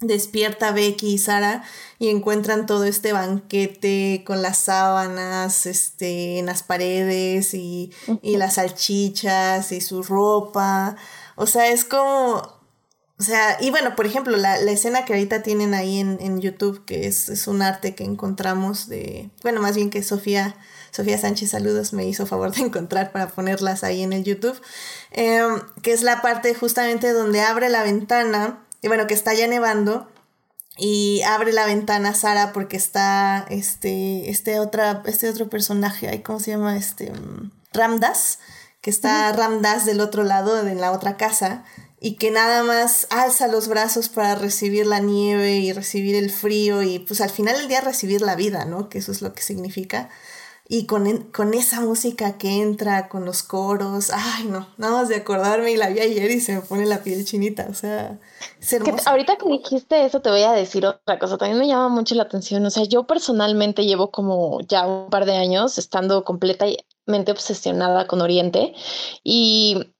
[0.00, 1.64] despierta Becky y Sara
[1.98, 8.54] y encuentran todo este banquete con las sábanas este, en las paredes y, y las
[8.54, 10.96] salchichas y su ropa.
[11.36, 12.55] O sea, es como
[13.18, 17.06] o sea, y bueno, por ejemplo, la, escena que ahorita tienen ahí en, YouTube, que
[17.06, 20.54] es, un arte que encontramos de, bueno, más bien que Sofía,
[20.90, 24.60] Sofía Sánchez Saludos me hizo favor de encontrar para ponerlas ahí en el YouTube,
[25.12, 29.46] em, que es la parte justamente donde abre la ventana, y bueno, que está ya
[29.46, 30.08] nevando,
[30.76, 36.50] y abre la ventana Sara porque está este, este, otra, este otro personaje, ¿cómo se
[36.50, 36.76] llama?
[36.76, 38.40] Este, mm, Ramdas,
[38.82, 41.64] que está Ramdas del otro lado, en la otra casa,
[42.06, 46.84] y que nada más alza los brazos para recibir la nieve y recibir el frío
[46.84, 48.88] y pues al final del día recibir la vida, ¿no?
[48.88, 50.08] Que eso es lo que significa.
[50.68, 55.16] y con, con esa música que entra, con los coros, ay no, nada más de
[55.16, 58.20] acordarme y la vi ayer y se me pone la piel chinita, o sea,
[58.60, 59.08] es hermoso.
[59.08, 62.22] ahorita que dijiste eso te voy a decir otra cosa, también me llama mucho la
[62.22, 68.06] atención, o sea, yo personalmente llevo como ya un par de años estando completamente obsesionada
[68.06, 68.74] con Oriente
[69.24, 69.95] y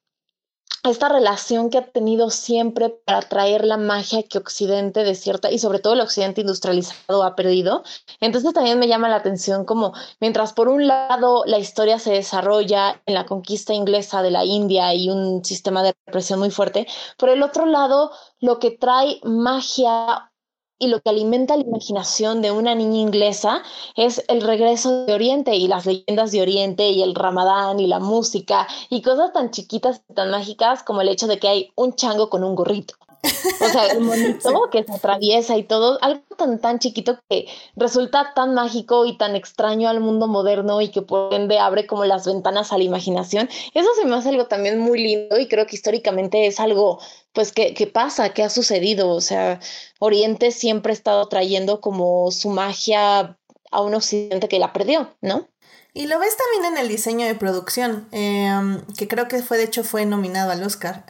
[0.91, 5.59] esta relación que ha tenido siempre para traer la magia que Occidente de cierta, y
[5.59, 7.82] sobre todo el Occidente industrializado ha perdido.
[8.20, 13.03] Entonces también me llama la atención como mientras por un lado la historia se desarrolla
[13.07, 16.87] en la conquista inglesa de la India y un sistema de represión muy fuerte,
[17.18, 18.11] por el otro lado
[18.41, 20.30] lo que trae magia
[20.79, 23.62] y lo que alimenta la imaginación de una niña inglesa
[23.97, 27.99] es el regreso de Oriente y las leyendas de Oriente y el Ramadán y la
[27.99, 31.95] música y cosas tan chiquitas y tan mágicas como el hecho de que hay un
[31.95, 32.95] chango con un gorrito.
[33.23, 37.47] O sea, el monito que se atraviesa y todo, algo tan, tan chiquito que
[37.77, 42.05] resulta tan mágico y tan extraño al mundo moderno y que por ende abre como
[42.05, 43.49] las ventanas a la imaginación.
[43.75, 47.01] Eso se me hace algo también muy lindo y creo que históricamente es algo
[47.33, 49.11] pues que, que pasa, que ha sucedido.
[49.11, 49.61] O sea,
[49.99, 53.37] Oriente siempre ha estado trayendo como su magia
[53.71, 55.49] a un occidente que la perdió, ¿no?
[55.93, 59.64] Y lo ves también en el diseño de producción, em, que creo que fue, de
[59.64, 61.07] hecho, fue nominado al Oscar.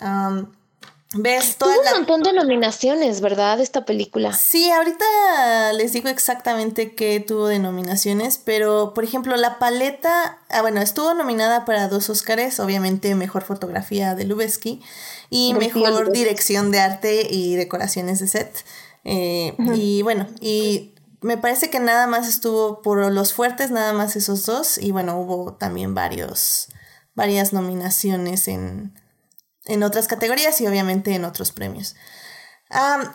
[1.14, 1.56] ¿Ves?
[1.56, 3.60] Tuvo un montón de nominaciones, ¿verdad?
[3.60, 4.32] Esta película.
[4.32, 10.62] Sí, ahorita les digo exactamente qué tuvo de nominaciones, pero por ejemplo, la paleta, ah,
[10.62, 14.82] bueno, estuvo nominada para dos Oscars, obviamente mejor fotografía de Lubeski
[15.30, 18.64] y mejor dirección de arte y decoraciones de set.
[19.04, 24.16] Eh, y bueno, y me parece que nada más estuvo por los fuertes, nada más
[24.16, 26.66] esos dos, y bueno, hubo también varios,
[27.14, 28.92] varias nominaciones en
[29.66, 31.96] en otras categorías y obviamente en otros premios.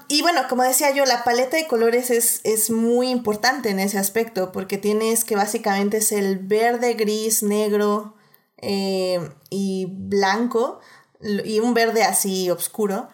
[0.08, 3.98] y bueno, como decía yo, la paleta de colores es, es, muy importante en ese
[3.98, 8.16] aspecto porque tienes que básicamente es el verde, gris, negro
[8.58, 10.80] eh, y blanco
[11.22, 13.10] y un verde así oscuro,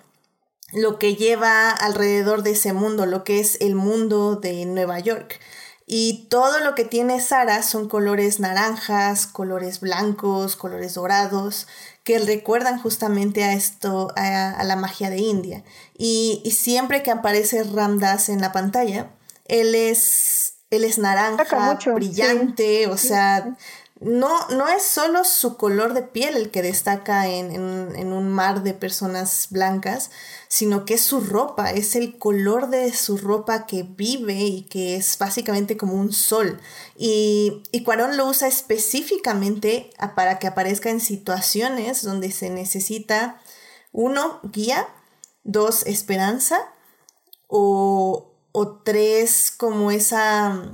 [0.73, 5.39] lo que lleva alrededor de ese mundo, lo que es el mundo de Nueva York.
[5.89, 11.67] Y todo lo que tiene Sara son colores naranjas, colores blancos, colores dorados,
[12.07, 15.65] que recuerdan justamente a esto, a, la magia de India.
[15.97, 19.09] Y, siempre que aparece Ramdas en la pantalla,
[19.43, 23.57] él es, él es naranja, brillante, o sea,
[23.99, 28.73] no, no es solo su color de piel el que destaca en, un mar de
[28.73, 30.11] personas blancas,
[30.47, 34.97] sino que es su ropa, es el color de su ropa que vive y que
[34.97, 36.59] es básicamente como un sol.
[36.95, 43.41] Y, y Cuarón lo usa específicamente para que aparezca en situaciones donde se necesita,
[43.91, 44.87] uno, guía,
[45.43, 46.59] dos, esperanza,
[47.47, 50.71] o, o tres, como esa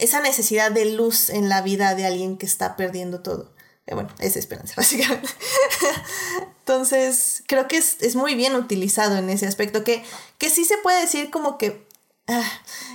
[0.00, 3.52] esa necesidad de luz en la vida de alguien que está perdiendo todo.
[3.86, 5.28] Eh, bueno, es esperanza, básicamente.
[6.58, 10.04] Entonces, creo que es, muy bien utilizado en ese aspecto, que,
[10.38, 11.88] que sí se puede decir como que...
[12.26, 12.48] Ah,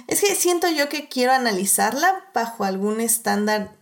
[0.08, 3.76] es que siento yo que quiero analizarla bajo algún estándar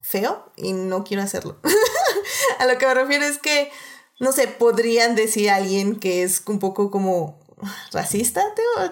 [0.00, 1.58] feo y no quiero hacerlo.
[2.58, 3.72] a lo que me refiero es que,
[4.20, 7.40] no sé, podrían decir a alguien que es un poco como
[7.90, 8.44] racista,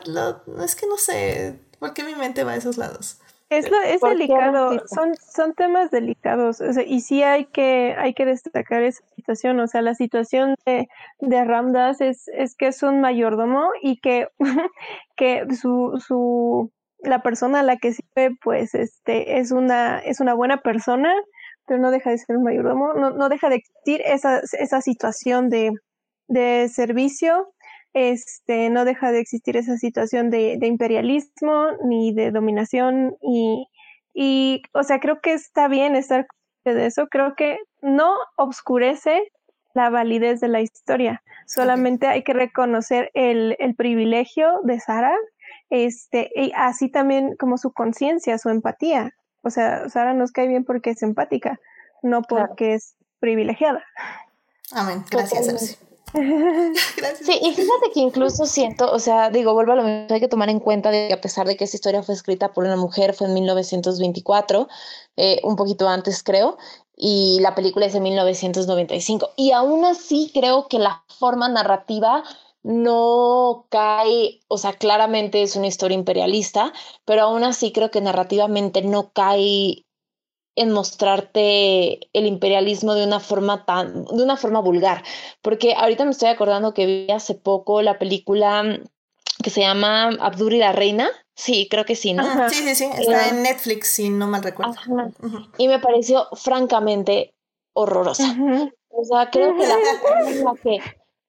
[0.06, 3.18] no, es que no sé, ¿por qué mi mente va a esos lados?
[3.58, 9.04] Es, es delicado, son, son temas delicados, y sí hay que, hay que destacar esa
[9.16, 10.88] situación, o sea, la situación de,
[11.20, 14.28] de Ramdas es, es que es un mayordomo y que,
[15.16, 20.34] que su, su, la persona a la que sirve, pues, este, es una, es una
[20.34, 21.12] buena persona,
[21.66, 25.48] pero no deja de ser un mayordomo, no, no deja de existir esa, esa situación
[25.50, 25.72] de,
[26.28, 27.54] de servicio
[27.94, 33.68] este, no deja de existir esa situación de, imperialismo ni de dominación y,
[34.12, 36.26] y, o sea, creo que está bien estar
[36.64, 39.32] de eso, creo que no obscurece
[39.74, 45.14] la validez de la historia, solamente hay que reconocer el, el privilegio de Sara,
[45.70, 50.64] este, y así también como su conciencia, su empatía, o sea, Sara nos cae bien
[50.64, 51.60] porque es empática,
[52.02, 53.84] no porque es privilegiada.
[54.72, 55.78] Amén, gracias.
[57.24, 60.28] Sí, y fíjate que incluso siento, o sea, digo, vuelvo a lo mismo, hay que
[60.28, 62.76] tomar en cuenta de que a pesar de que esa historia fue escrita por una
[62.76, 64.68] mujer, fue en 1924,
[65.16, 66.58] eh, un poquito antes creo,
[66.96, 69.30] y la película es de 1995.
[69.36, 72.22] Y aún así creo que la forma narrativa
[72.62, 76.72] no cae, o sea, claramente es una historia imperialista,
[77.04, 79.83] pero aún así creo que narrativamente no cae
[80.56, 85.02] en mostrarte el imperialismo de una forma tan, de una forma vulgar.
[85.42, 88.80] Porque ahorita me estoy acordando que vi hace poco la película
[89.42, 91.10] que se llama Abdur y la Reina.
[91.34, 92.48] Sí, creo que sí, ¿no?
[92.48, 92.84] Sí, sí, sí.
[92.96, 94.74] Está en Netflix, si no mal recuerdo.
[95.58, 97.34] Y me pareció francamente
[97.72, 98.36] horrorosa.
[98.88, 99.74] O sea, creo que la
[100.62, 100.78] que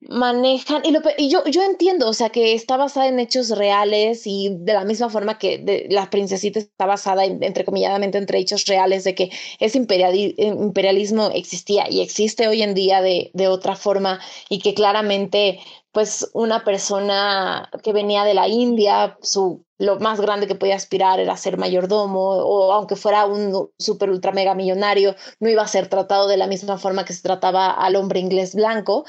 [0.10, 4.24] manejan, y, lo, y yo, yo entiendo, o sea, que está basada en hechos reales
[4.26, 8.66] y de la misma forma que de, la princesita está basada, en, entrecomilladamente, entre hechos
[8.66, 14.20] reales de que ese imperialismo existía y existe hoy en día de, de otra forma
[14.50, 15.60] y que claramente
[15.96, 21.22] pues una persona que venía de la India, su, lo más grande que podía aspirar
[21.22, 25.88] era ser mayordomo, o aunque fuera un super ultra mega millonario, no iba a ser
[25.88, 29.06] tratado de la misma forma que se trataba al hombre inglés blanco.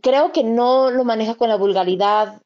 [0.00, 2.40] Creo que no lo maneja con la vulgaridad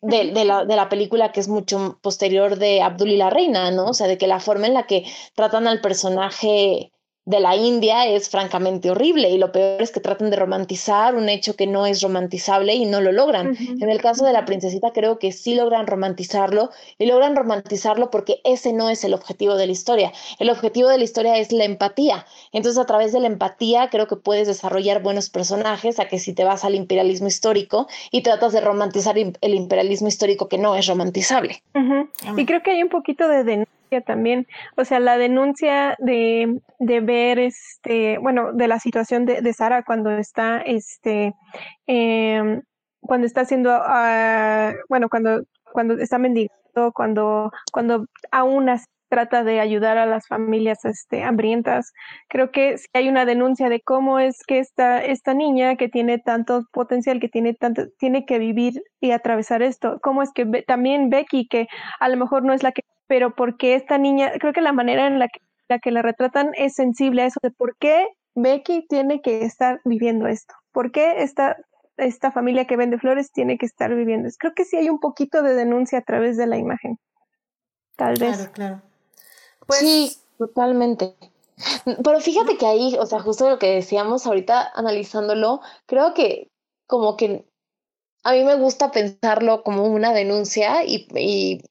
[0.00, 3.70] de, de, la, de, la, película que es mucho posterior de Abdul y la Reina,
[3.70, 3.86] ¿no?
[3.86, 5.04] O sea, de que la forma en la que
[5.34, 6.93] tratan al personaje
[7.26, 11.30] de la India es francamente horrible y lo peor es que tratan de romantizar un
[11.30, 13.56] hecho que no es romantizable y no lo logran.
[13.80, 18.40] En el caso de la princesita creo que sí logran romantizarlo y logran romantizarlo porque
[18.44, 20.12] ese no es el objetivo de la historia.
[20.38, 22.26] El objetivo de la historia es la empatía.
[22.52, 26.34] Entonces a través de la empatía creo que puedes desarrollar buenos personajes a que si
[26.34, 30.86] te vas al imperialismo histórico y tratas de romantizar el imperialismo histórico que no es
[30.86, 31.62] romantizable.
[32.36, 33.66] Y creo que hay un poquito de
[34.00, 39.82] también, o sea, la denuncia de, de ver, este, bueno, de la situación de, Sara
[39.84, 41.34] cuando está, este,
[41.86, 42.62] em,
[43.00, 45.42] cuando está haciendo, uh, bueno, cuando,
[45.72, 51.92] cuando está mendigando, cuando, cuando aún así trata de ayudar a las familias este, hambrientas.
[52.28, 56.18] Creo que si hay una denuncia de cómo es que esta, esta niña que tiene
[56.18, 61.10] tanto potencial, que tiene tanto, tiene que vivir y atravesar esto, cómo es que también
[61.10, 61.68] Becky, que
[62.00, 65.06] a lo mejor no es la que pero porque esta niña, creo que la manera
[65.06, 68.86] en la que, la que la retratan es sensible a eso de por qué Becky
[68.88, 71.56] tiene que estar viviendo esto, por qué esta,
[71.96, 74.38] esta familia que vende flores tiene que estar viviendo esto.
[74.40, 76.98] Creo que sí hay un poquito de denuncia a través de la imagen,
[77.96, 78.36] tal vez.
[78.36, 78.82] Claro, claro.
[79.66, 79.80] Pues...
[79.80, 81.14] Sí, totalmente.
[81.84, 86.50] Pero fíjate que ahí, o sea, justo lo que decíamos ahorita analizándolo, creo que
[86.86, 87.44] como que
[88.24, 91.62] a mí me gusta pensarlo como una denuncia y, y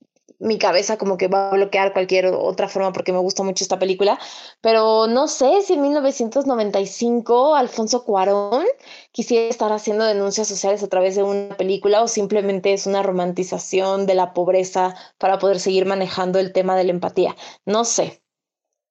[0.44, 3.80] mi cabeza como que va a bloquear cualquier otra forma porque me gusta mucho esta
[3.80, 4.20] película,
[4.62, 8.66] pero no sé si en 1995 Alfonso Cuarón
[9.12, 14.06] quisiera estar haciendo denuncias sociales a través de una película o simplemente es una romantización
[14.06, 17.36] de la pobreza para poder seguir manejando el tema de la empatía.
[17.66, 18.22] No sé.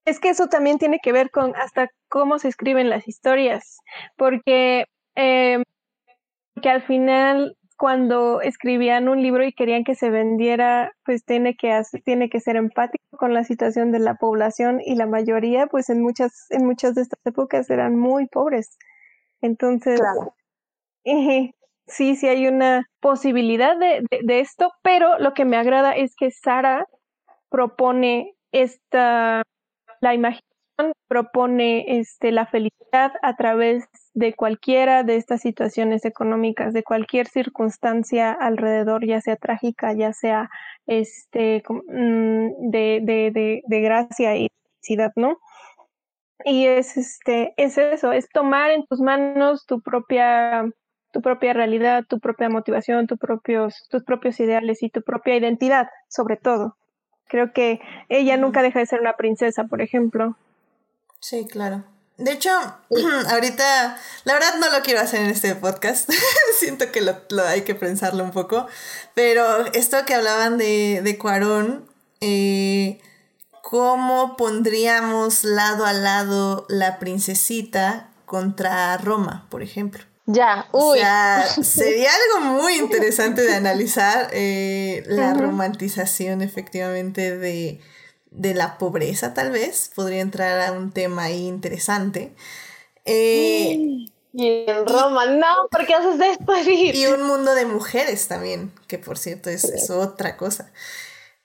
[0.05, 3.79] Es que eso también tiene que ver con hasta cómo se escriben las historias,
[4.17, 5.63] porque eh,
[6.65, 12.31] al final cuando escribían un libro y querían que se vendiera, pues tiene que tiene
[12.31, 16.47] que ser empático con la situación de la población y la mayoría, pues en muchas
[16.51, 18.79] en muchas de estas épocas eran muy pobres.
[19.41, 20.01] Entonces,
[21.89, 26.31] sí, sí hay una posibilidad de, de esto, pero lo que me agrada es que
[26.31, 26.87] Sara
[27.51, 29.43] propone esta
[30.01, 30.53] la imaginación
[31.09, 38.33] propone este, la felicidad a través de cualquiera de estas situaciones económicas, de cualquier circunstancia
[38.33, 40.51] alrededor, ya sea trágica, ya sea
[40.87, 44.49] este, mm, de, de, de, gracia y
[44.81, 45.39] felicidad, ¿no?
[46.45, 50.65] Y es, este, es eso, es tomar en tus manos tu propia
[51.13, 55.89] tu propia realidad, tu propia motivación, tus propios, tus propios ideales y tu propia identidad,
[56.09, 56.77] sobre todo.
[57.29, 60.37] Creo que ella nunca deja de ser una princesa, por ejemplo.
[61.21, 61.85] Sí, claro.
[62.19, 62.51] De hecho,
[63.31, 66.11] ahorita, la verdad no lo quiero hacer en este podcast.
[66.59, 68.67] Siento que lo, hay que pensarlo un poco.
[69.15, 71.91] Pero esto que hablaban de, de Cuarón,
[72.21, 73.01] eh,
[73.63, 80.05] ¿cómo pondríamos lado a lado la princesita contra Roma, por ejemplo?
[80.27, 80.99] Ya, uy.
[80.99, 87.81] O sea, sería algo muy interesante de analizar eh, la romantización efectivamente de,
[88.35, 92.35] de la pobreza, tal vez, podría entrar a un tema ahí interesante.
[93.05, 96.53] Eh, y en Roma, no, ¿por qué haces esto?
[96.67, 100.73] Y un mundo de mujeres también, que por cierto es, otra cosa.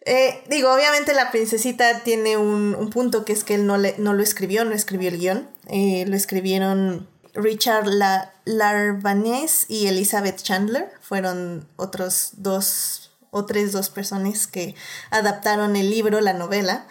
[0.05, 4.13] Eh, digo, obviamente la princesita tiene un, punto que es que él no, le, no
[4.13, 10.89] lo escribió, no escribió el guion, eh, lo escribieron Richard La Larvanés y Elizabeth Chandler,
[11.01, 13.06] fueron otros dos
[13.45, 14.75] tres dos personas que
[15.09, 16.87] adaptaron el libro, la novela.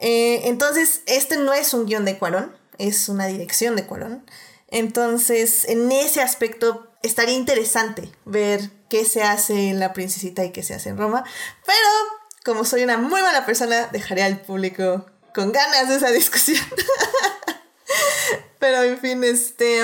[0.00, 4.24] Eh, entonces, este no es un guion de Cuarón, es una dirección de Cuarón.
[4.68, 10.62] Entonces, en ese aspecto estaría interesante ver qué se hace en La Princesita y qué
[10.62, 11.24] se hace en Roma.
[11.66, 11.88] Pero,
[12.44, 16.64] como soy una muy mala persona, dejaré al público con ganas de esa discusión.
[18.58, 19.80] Pero en fin, este.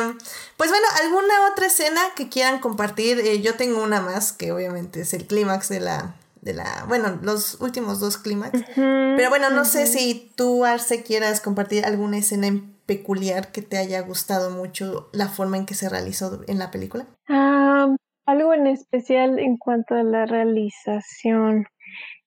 [0.56, 3.20] Pues bueno, ¿alguna otra escena que quieran compartir?
[3.20, 6.14] Eh, yo tengo una más, que obviamente es el clímax de la.
[6.40, 8.60] De la, bueno, los últimos dos clímax.
[8.74, 13.78] Pero bueno, no sé si tú, Arce, quieras compartir alguna escena en peculiar que te
[13.78, 17.06] haya gustado mucho la forma en que se realizó en la película.
[17.28, 17.88] Ah,
[18.26, 21.66] algo en especial en cuanto a la realización.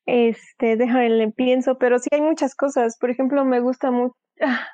[0.06, 2.98] Este, déjame, pienso, pero sí hay muchas cosas.
[3.00, 4.16] Por ejemplo, me gusta mucho,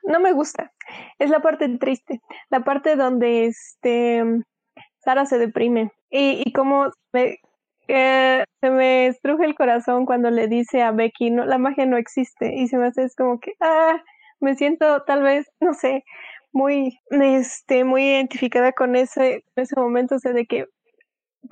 [0.04, 0.72] no me gusta,
[1.20, 4.24] es la parte triste, la parte donde este,
[5.00, 6.92] Sara se deprime y, y como
[7.88, 11.98] eh, se me estruje el corazón cuando le dice a Becky, no, la magia no
[11.98, 14.02] existe y se me hace es como que, ah,
[14.40, 16.04] me siento tal vez, no sé,
[16.54, 20.66] muy, este, muy identificada con ese, ese momento, o sea, de que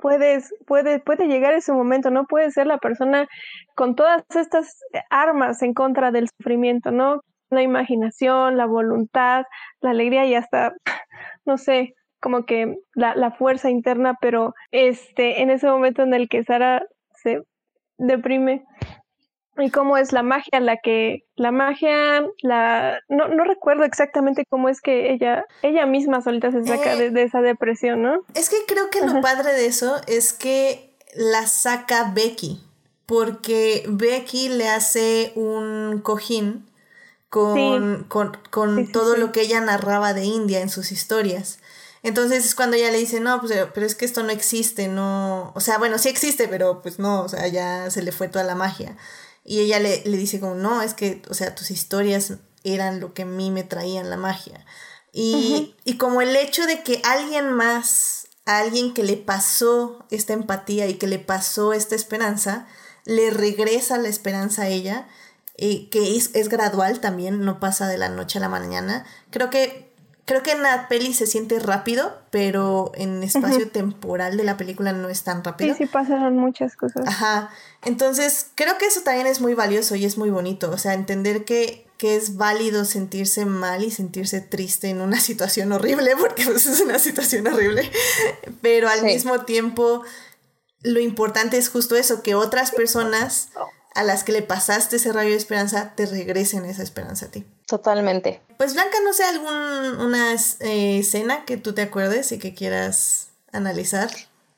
[0.00, 3.28] puedes, puede, puede llegar ese momento, no puedes ser la persona
[3.74, 4.78] con todas estas
[5.10, 7.22] armas en contra del sufrimiento, ¿no?
[7.52, 9.44] La imaginación, la voluntad,
[9.80, 10.74] la alegría y hasta,
[11.44, 16.28] no sé, como que la, la fuerza interna, pero este, en ese momento en el
[16.28, 16.82] que Sara
[17.14, 17.42] se
[17.98, 18.64] deprime,
[19.58, 24.68] y cómo es la magia la que la magia la no, no recuerdo exactamente cómo
[24.68, 28.56] es que ella ella misma solita se saca eh, de, esa depresión no es que
[28.66, 32.60] creo que lo padre de eso es que la saca Becky
[33.04, 36.66] porque Becky le hace un cojín
[37.32, 41.60] con, con, con todo lo que ella narraba de India en sus historias.
[42.02, 45.50] Entonces es cuando ella le dice, no, pues, pero es que esto no existe, no,
[45.54, 48.44] o sea, bueno, sí existe, pero pues no, o sea, ya se le fue toda
[48.44, 48.98] la magia.
[49.44, 53.14] Y ella le, le dice como, no, es que, o sea, tus historias eran lo
[53.14, 54.66] que a mí me traían la magia.
[55.10, 60.86] Y, y como el hecho de que alguien más, alguien que le pasó esta empatía
[60.86, 62.66] y que le pasó esta esperanza,
[63.06, 65.08] le regresa la esperanza a ella,
[65.56, 69.04] y que es, es gradual también, no pasa de la noche a la mañana.
[69.30, 69.92] Creo que
[70.24, 74.92] creo que en la peli se siente rápido, pero en espacio temporal de la película
[74.92, 75.74] no es tan rápido.
[75.74, 77.06] Sí, sí pasaron muchas cosas.
[77.06, 77.50] Ajá.
[77.82, 80.70] Entonces, creo que eso también es muy valioso y es muy bonito.
[80.70, 85.72] O sea, entender que, que es válido sentirse mal y sentirse triste en una situación
[85.72, 87.90] horrible, porque pues, es una situación horrible.
[88.60, 90.02] Pero al mismo tiempo,
[90.82, 93.48] lo importante es justo eso, que otras personas
[93.94, 97.44] a las que le pasaste ese rayo de esperanza te regresen esa esperanza a ti.
[97.66, 98.40] Totalmente.
[98.56, 104.10] Pues Blanca, no sé, alguna eh, escena que tú te acuerdes y que quieras analizar.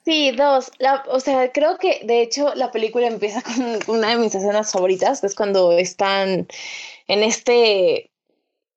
[0.04, 0.70] Sí, dos.
[1.08, 5.20] o sea, creo que de hecho la película empieza con una de mis escenas favoritas,
[5.20, 6.46] que es cuando están
[7.08, 8.10] en este,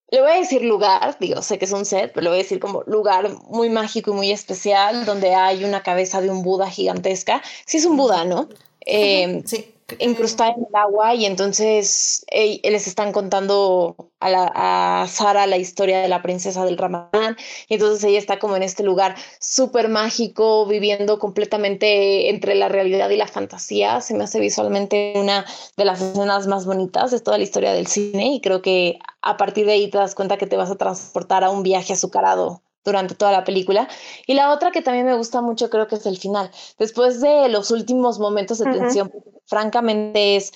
[0.10, 2.44] le voy a decir lugar, digo, sé que es un set, pero le voy a
[2.44, 6.70] decir como lugar muy mágico y muy especial, donde hay una cabeza de un Buda
[6.70, 7.42] gigantesca.
[7.66, 8.48] Sí es un Buda, ¿no?
[8.86, 15.48] Eh, sí incrustada en el agua y entonces les están contando a, la, a Sara
[15.48, 17.38] la historia de la princesa del Ramadán
[17.70, 23.10] y entonces ella está como en este lugar súper mágico, viviendo completamente entre la realidad
[23.10, 24.02] y la fantasía.
[24.02, 25.46] Se me hace visualmente una
[25.78, 29.38] de las escenas más bonitas de toda la historia del cine y creo que a
[29.38, 32.62] partir de ahí te das cuenta que te vas a transportar a un viaje azucarado
[32.88, 33.88] durante toda la película.
[34.26, 36.50] Y la otra que también me gusta mucho creo que es el final.
[36.80, 39.12] Después de los últimos momentos de tensión,
[39.46, 40.54] francamente es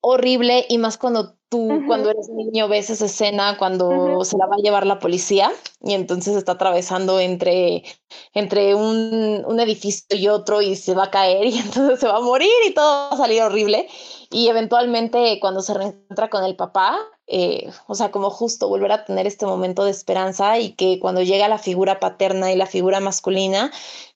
[0.00, 4.56] horrible y más cuando tú, cuando eres niño, ves esa escena cuando se la va
[4.56, 7.84] a llevar la policía y entonces está atravesando entre,
[8.32, 12.16] entre un, un, edificio y otro y se va a caer y entonces se va
[12.16, 13.88] a morir y todo va a salir horrible.
[14.30, 19.04] Y eventualmente cuando se reencuentra con el papá, eh, o sea, como justo volver a
[19.04, 23.00] tener este momento de esperanza y que cuando llega la figura paterna y la figura
[23.00, 23.70] masculina,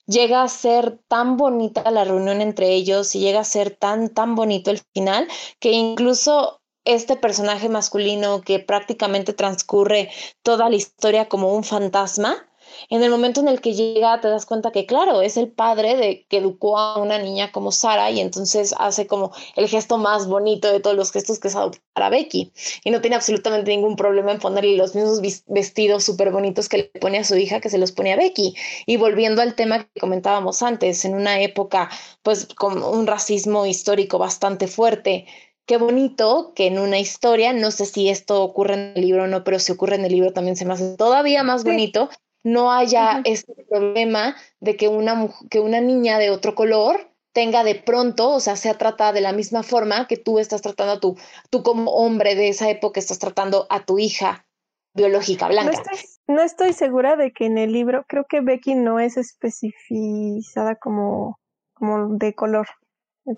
[0.05, 4.35] llega a ser tan bonita la reunión entre ellos y llega a ser tan, tan
[4.35, 5.27] bonito el final,
[5.59, 10.09] que incluso este personaje masculino que prácticamente transcurre
[10.43, 12.49] toda la historia como un fantasma,
[12.89, 15.95] en el momento en el que llega te das cuenta que, claro, es el padre
[15.95, 20.27] de que educó a una niña como Sara y entonces hace como el gesto más
[20.27, 22.51] bonito de todos los gestos que es adoptar a Becky
[22.83, 26.99] y no tiene absolutamente ningún problema en ponerle los mismos vestidos súper bonitos que le
[26.99, 28.55] pone a su hija que se los pone a Becky.
[28.85, 31.89] Y volviendo al tema que comentábamos antes, en una época
[32.23, 35.25] pues con un racismo histórico bastante fuerte,
[35.69, 39.27] qué bonito que en una historia, no sé si esto ocurre en el libro o
[39.27, 42.09] no, pero si ocurre en el libro también se me hace todavía más bonito
[42.43, 47.75] no haya este problema de que una, que una niña de otro color tenga de
[47.75, 51.17] pronto, o sea, sea tratada de la misma forma que tú estás tratando a tu,
[51.51, 54.47] tú como hombre de esa época estás tratando a tu hija
[54.95, 55.83] biológica blanca.
[56.25, 61.39] No estoy, segura de que en el libro, creo que Becky no es especificada como,
[61.73, 62.67] como de color.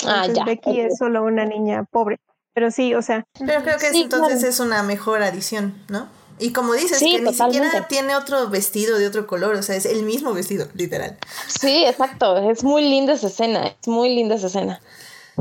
[0.05, 0.45] Ah, ya.
[0.45, 2.19] Becky es solo una niña pobre.
[2.53, 3.23] Pero sí, o sea.
[3.39, 6.09] Pero creo que entonces es una mejor adición, ¿no?
[6.41, 9.85] Y como dices, que ni siquiera tiene otro vestido de otro color, o sea, es
[9.85, 11.19] el mismo vestido, literal.
[11.47, 14.81] Sí, exacto, es muy linda esa escena, es muy linda esa escena.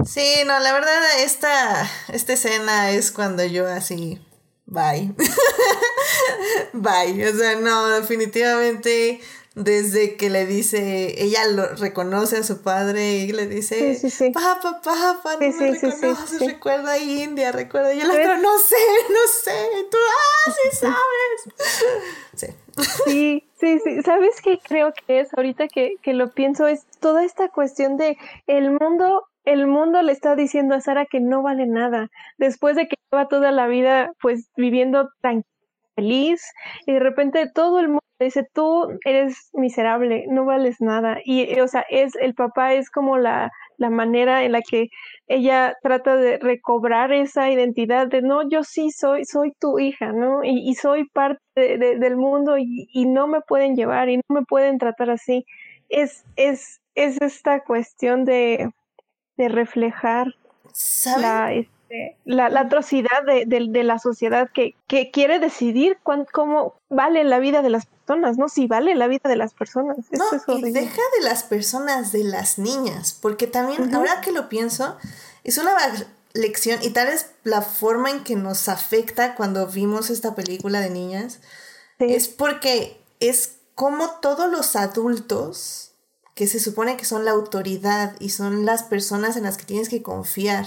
[0.05, 4.21] Sí, no, la verdad, esta, esta escena es cuando yo así,
[4.67, 5.15] bye.
[6.75, 9.23] bye, o sea, no, definitivamente
[9.65, 14.31] desde que le dice, ella lo reconoce a su padre y le dice, sí, sí,
[14.31, 18.77] papá, papá, no me reconoces, recuerda a India, recuerda, y el otro, no sé,
[19.09, 21.95] no sé, tú, ah, sí sabes.
[22.35, 22.47] sí.
[23.05, 25.29] Sí, sí, sí, ¿sabes qué creo que es?
[25.37, 28.17] Ahorita que, que lo pienso, es toda esta cuestión de
[28.47, 32.87] el mundo el mundo le está diciendo a Sara que no vale nada, después de
[32.87, 35.45] que lleva toda la vida pues viviendo tan
[35.97, 36.43] feliz
[36.87, 41.19] y de repente todo el mundo dice, tú eres miserable, no vales nada.
[41.25, 44.89] Y, o sea, es, el papá es como la, la manera en la que
[45.27, 50.45] ella trata de recobrar esa identidad de, no, yo sí soy, soy tu hija, ¿no?
[50.45, 55.11] Y, soy parte del mundo y, no me pueden llevar y no me pueden tratar
[55.11, 55.45] así.
[55.89, 58.71] Es, es, es esta cuestión de,
[59.37, 60.35] de reflejar
[61.19, 61.53] la,
[61.91, 65.99] este, la, atrocidad de, de, la sociedad que, que quiere decidir
[66.33, 68.49] cómo vale la vida de las personas, ¿no?
[68.49, 69.97] Si vale la vida de las personas.
[70.13, 74.97] no, y deja de las personas, de las niñas, porque también, ahora que lo pienso,
[75.43, 75.73] es una
[76.33, 80.91] lección y tal vez la forma en que nos afecta cuando vimos esta película de
[80.91, 81.41] niñas
[81.99, 85.91] es porque es como todos los adultos
[86.37, 89.89] que se supone que son la autoridad y son las personas en las que tienes
[89.89, 90.67] que confiar,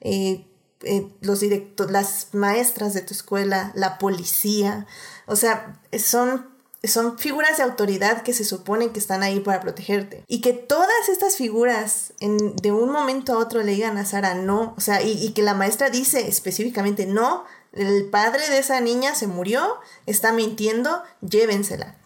[0.00, 0.46] eh,
[0.82, 4.86] eh, los directos, las maestras de tu escuela, la policía,
[5.26, 6.48] o sea, son
[6.82, 10.24] son figuras de autoridad que se suponen que están ahí para protegerte.
[10.28, 14.34] Y que todas estas figuras en, de un momento a otro le digan a Sara
[14.34, 18.80] no, o sea, y, y, que la maestra dice específicamente no, el padre de esa
[18.80, 19.76] niña se murió,
[20.06, 21.99] está mintiendo, llévensela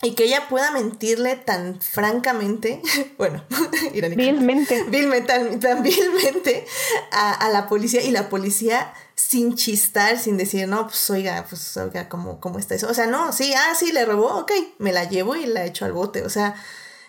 [0.00, 2.80] y que ella pueda mentirle tan francamente,
[3.18, 3.44] bueno,
[3.92, 6.66] vilmente, vilmente tan, vilmente
[7.10, 12.08] a, la policía y la policía sin chistar, sin decir, no, pues oiga, pues oiga,
[12.08, 12.88] ¿cómo, cómo está eso?
[12.88, 15.84] O sea, no, sí, ah, sí, le robó, ok, me la llevo y la echo
[15.84, 16.24] al bote.
[16.24, 16.54] O sea,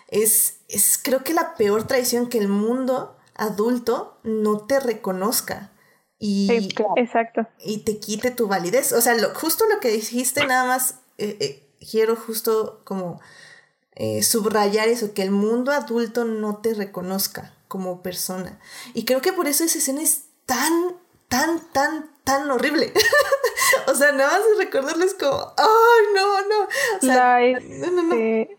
[0.08, 5.72] es, es creo que la peor traición que el mundo adulto no te reconozca.
[6.18, 7.46] Y, exacto.
[7.64, 8.92] y te quite tu validez.
[8.92, 13.20] O sea, lo, justo lo que dijiste, nada más eh, eh, quiero justo como
[13.94, 18.58] eh, subrayar eso, que el mundo adulto no te reconozca como persona.
[18.94, 20.96] Y creo que por eso esa escena es tan,
[21.28, 22.92] tan, tan, tan horrible.
[23.86, 26.64] o sea, nada más recordarles como, ¡ay, no, no!
[26.64, 28.14] O sea, no, no, no.
[28.14, 28.58] Este,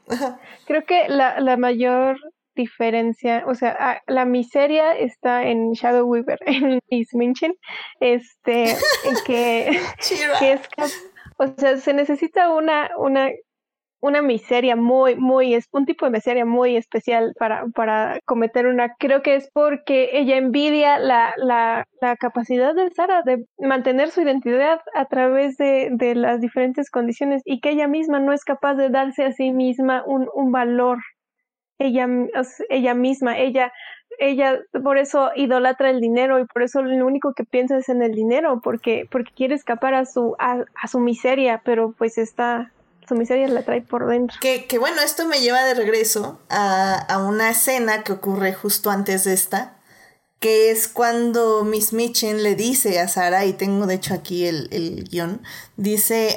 [0.65, 2.17] creo que la, la mayor
[2.55, 7.53] diferencia, o sea, ah, la miseria está en Shadow Weaver, en Miss Minchin,
[7.99, 8.75] este,
[9.25, 9.81] que,
[10.39, 11.10] que es
[11.41, 13.31] o sea, se necesita una, una,
[13.99, 18.93] una miseria muy, muy, es un tipo de miseria muy especial para, para cometer una.
[18.99, 24.21] Creo que es porque ella envidia la, la, la capacidad de Sara de mantener su
[24.21, 28.75] identidad a través de, de, las diferentes condiciones y que ella misma no es capaz
[28.75, 30.99] de darse a sí misma un, un valor.
[31.79, 32.07] Ella,
[32.69, 33.73] ella misma, ella
[34.19, 38.01] ella por eso idolatra el dinero y por eso lo único que piensa es en
[38.01, 42.71] el dinero, porque, porque quiere escapar a su, a, su miseria, pero pues está,
[43.07, 44.37] su miseria la trae por dentro.
[44.41, 48.89] Que, que bueno, esto me lleva de regreso a, a, una escena que ocurre justo
[48.89, 49.77] antes de esta,
[50.39, 54.69] que es cuando Miss Mitchin le dice a Sara, y tengo de hecho aquí el,
[54.71, 55.41] el guion,
[55.77, 56.35] dice,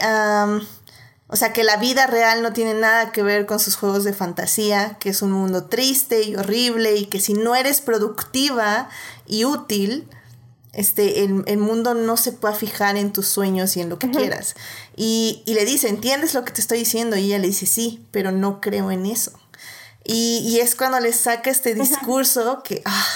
[1.35, 4.13] o sea, que la vida real no tiene nada que ver con sus juegos de
[4.13, 8.89] fantasía, que es un mundo triste y horrible y que si no eres productiva
[9.27, 10.09] y útil,
[10.73, 14.55] este, el, mundo no se puede fijar en tus sueños y en lo que quieras.
[14.95, 17.17] Y, le dice, ¿entiendes lo que te estoy diciendo?
[17.17, 19.33] Y ella le dice, sí, pero no creo en eso.
[20.05, 23.07] Y, es cuando le saca este discurso que ah,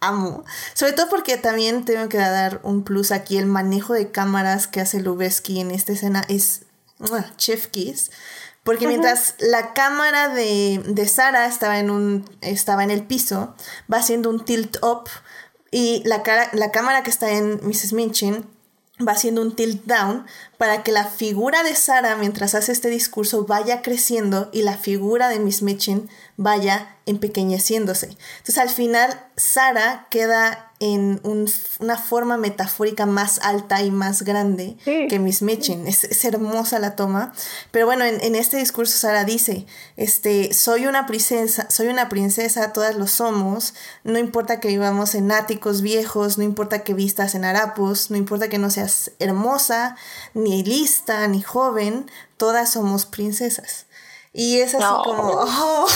[0.00, 0.44] amo.
[0.74, 3.38] Sobre todo porque también tengo que dar un plus aquí.
[3.38, 6.66] El manejo de cámaras que hace Lubeski en esta escena es
[7.36, 8.10] Chef Kiss.
[8.64, 13.56] Porque mientras la cámara de, de Sara estaba en, un, estaba en el piso,
[13.92, 15.08] va haciendo un tilt up
[15.72, 17.92] y la, cara, la cámara que está en Mrs.
[17.92, 18.46] Minchin
[19.06, 20.26] va haciendo un tilt down
[20.62, 25.28] para que la figura de Sara mientras hace este discurso vaya creciendo y la figura
[25.28, 28.16] de Miss Minchin vaya empequeñeciéndose.
[28.38, 31.20] Entonces al final Sara queda en
[31.78, 35.86] una forma metafórica más alta y más grande que Miss Mitchin.
[35.86, 37.32] Es, hermosa la toma.
[37.70, 39.66] Pero bueno, en, este discurso Sara dice,
[39.96, 45.30] este, soy una princesa, soy una princesa, todas lo somos, no importa que vivamos en
[45.30, 49.94] áticos viejos, no importa que vistas en harapos, no importa que no seas hermosa,
[50.34, 53.86] ni ni lista, ni joven, todas somos princesas.
[54.34, 55.86] Y es así como, oh.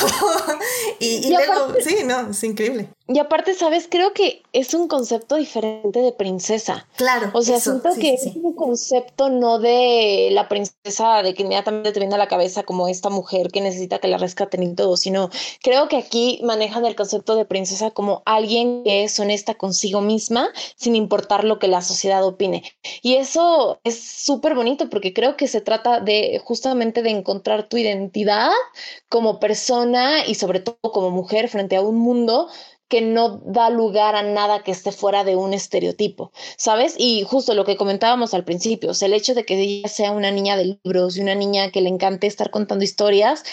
[0.99, 2.89] y, luego, sí, no, es increíble.
[3.09, 3.87] Y aparte, ¿sabes?
[3.89, 6.89] Creo que es un concepto diferente de princesa.
[6.97, 7.31] Claro.
[7.35, 12.01] O sea, siento que es un concepto no de la princesa, de que inmediatamente te
[12.01, 15.31] viene a la cabeza como esta mujer que necesita que la rescaten y todo, sino
[15.63, 20.51] creo que aquí manejan el concepto de princesa como alguien que es honesta consigo misma,
[20.75, 22.65] sin importar lo que la sociedad opine.
[23.03, 27.77] Y eso es súper bonito porque creo que se trata de justamente de encontrar tu
[27.77, 28.51] identidad
[29.09, 32.49] como persona y sobre todo como mujer frente a un mundo
[32.89, 36.95] que no da lugar a nada que esté fuera de un estereotipo, ¿sabes?
[36.99, 40.57] Y justo lo que comentábamos al principio, el hecho de que ella sea una niña
[40.57, 43.45] de libros y una niña que le encante estar contando historias,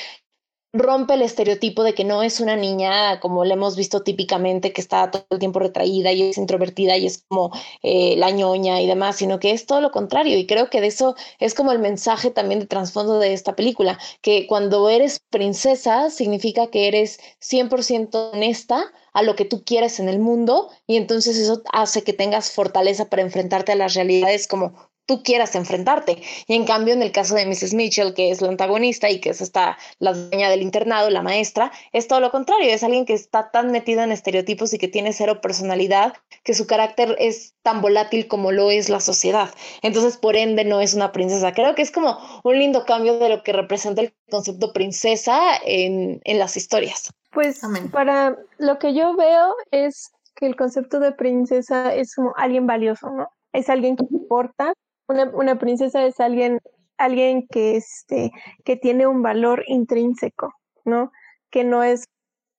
[0.73, 4.81] rompe el estereotipo de que no es una niña como le hemos visto típicamente que
[4.81, 7.51] está todo el tiempo retraída y es introvertida y es como
[7.83, 10.35] eh, la ñoña y demás, sino que es todo lo contrario.
[10.37, 13.99] Y creo que de eso es como el mensaje también de trasfondo de esta película,
[14.21, 20.09] que cuando eres princesa significa que eres 100% honesta a lo que tú quieres en
[20.09, 24.73] el mundo y entonces eso hace que tengas fortaleza para enfrentarte a las realidades como
[25.05, 26.21] tú quieras enfrentarte.
[26.47, 27.73] Y en cambio, en el caso de Mrs.
[27.73, 31.71] Mitchell, que es la antagonista y que es esta, la dueña del internado, la maestra,
[31.91, 35.13] es todo lo contrario, es alguien que está tan metida en estereotipos y que tiene
[35.13, 36.13] cero personalidad,
[36.43, 39.49] que su carácter es tan volátil como lo es la sociedad.
[39.81, 41.53] Entonces, por ende, no es una princesa.
[41.53, 46.21] Creo que es como un lindo cambio de lo que representa el concepto princesa en,
[46.23, 47.13] en las historias.
[47.31, 47.61] Pues
[47.91, 53.09] para lo que yo veo es que el concepto de princesa es como alguien valioso,
[53.09, 53.30] ¿no?
[53.53, 54.73] Es alguien que importa,
[55.07, 56.59] una, una princesa es alguien,
[56.97, 58.31] alguien que, este,
[58.63, 60.53] que tiene un valor intrínseco,
[60.85, 61.11] ¿no?
[61.49, 62.05] Que no es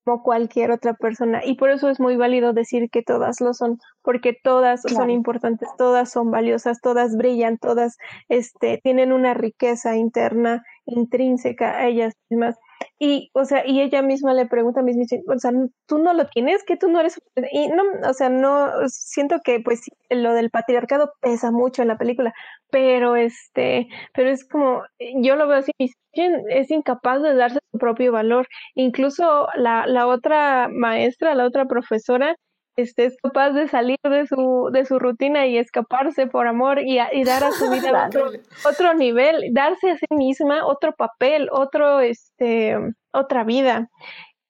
[0.05, 1.41] como cualquier otra persona.
[1.45, 5.69] Y por eso es muy válido decir que todas lo son, porque todas son importantes,
[5.79, 7.97] todas son valiosas, todas brillan, todas
[8.29, 12.57] este, tienen una riqueza interna intrínseca a ellas mismas.
[12.98, 14.97] Y, o sea, y ella misma le pregunta a mis
[15.27, 15.52] o sea,
[15.86, 17.20] tú no lo tienes, que tú no eres,
[17.52, 21.98] y no, o sea, no, siento que pues lo del patriarcado pesa mucho en la
[21.98, 22.32] película,
[22.70, 24.82] pero este, pero es como,
[25.23, 25.73] yo lo veo así,
[26.12, 32.36] es incapaz de darse su propio valor, incluso la, la otra maestra, la otra profesora,
[32.77, 36.99] este, es capaz de salir de su, de su rutina y escaparse por amor y,
[37.13, 38.31] y dar a su vida otro,
[38.69, 42.77] otro, nivel, darse a sí misma otro papel, otro, este,
[43.13, 43.89] otra vida.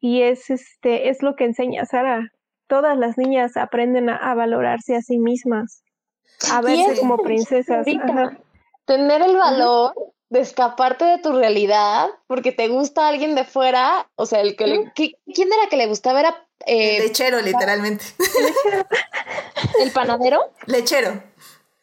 [0.01, 2.29] Y es, este, es lo que enseña Sara.
[2.67, 5.83] Todas las niñas aprenden a, valorarse a sí mismas,
[6.51, 7.87] a verse como princesas.
[8.87, 9.95] Tener el valor
[10.31, 14.67] de escaparte de tu realidad porque te gusta alguien de fuera, o sea, el que
[14.67, 16.21] le, ¿quién era que le gustaba?
[16.21, 18.05] Era eh, lechero, literalmente.
[19.81, 20.53] ¿El panadero?
[20.67, 21.23] Lechero.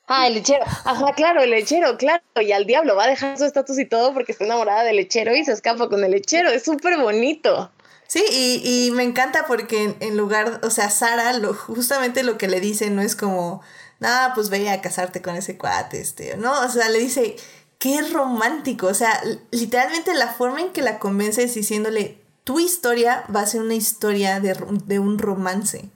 [0.07, 0.65] Ah, el lechero.
[0.65, 2.21] Ajá, claro, el lechero, claro.
[2.41, 5.35] Y al diablo va a dejar su estatus y todo porque está enamorada del lechero
[5.35, 6.49] y se escapa con el lechero.
[6.49, 7.71] Es súper bonito.
[8.07, 12.49] Sí, y, y, me encanta porque en, lugar, o sea, Sara, lo, justamente lo que
[12.49, 13.61] le dice no es como,
[14.01, 16.51] nada, pues ve a casarte con ese cuate, este, ¿no?
[16.59, 17.37] O sea, le dice,
[17.79, 18.87] qué romántico.
[18.87, 19.17] O sea,
[19.51, 22.20] literalmente la forma en que la convence es diciéndole,
[22.51, 25.89] tu historia va a ser una historia de, un romance.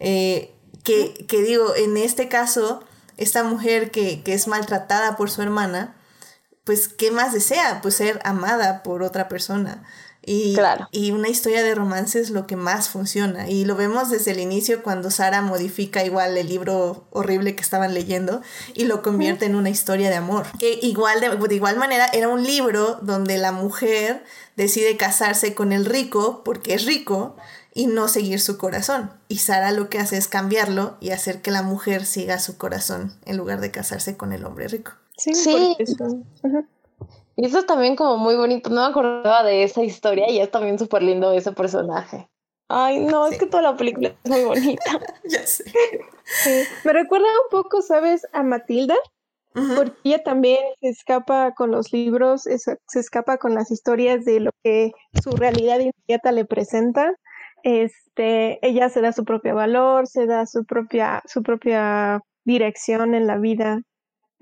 [0.00, 2.84] Eh, que, que, digo, en este caso,
[3.16, 5.94] esta mujer que, que, es maltratada por su hermana,
[6.64, 7.80] pues, ¿qué más desea?
[7.80, 9.82] Pues ser amada por otra persona.
[10.26, 10.56] Y,
[10.90, 13.48] y una historia de romance es lo que más funciona.
[13.48, 17.94] Y lo vemos desde el inicio cuando Sara modifica igual el libro horrible que estaban
[17.94, 18.42] leyendo
[18.74, 20.46] y lo convierte en una historia de amor.
[20.58, 24.24] Que igual de, de igual manera era un libro donde la mujer
[24.56, 27.36] decide casarse con el rico porque es rico
[27.74, 29.10] y no seguir su corazón.
[29.28, 33.12] Y Sara lo que hace es cambiarlo y hacer que la mujer siga su corazón
[33.26, 34.92] en lugar de casarse con el hombre rico.
[35.16, 35.76] Sí, sí.
[37.36, 38.70] Y eso es también como muy bonito.
[38.70, 42.28] No me acordaba de esa historia y es también súper lindo ese personaje.
[42.68, 44.82] Ay, no, es que toda la película es muy bonita.
[45.24, 45.64] ya sé.
[46.84, 48.26] Me recuerda un poco, ¿sabes?
[48.32, 48.96] A Matilda.
[49.76, 54.50] Porque ella también se escapa con los libros, se escapa con las historias de lo
[54.64, 54.90] que
[55.22, 57.12] su realidad inmediata le presenta.
[57.62, 63.28] Este, ella se da su propio valor, se da su propia, su propia dirección en
[63.28, 63.80] la vida.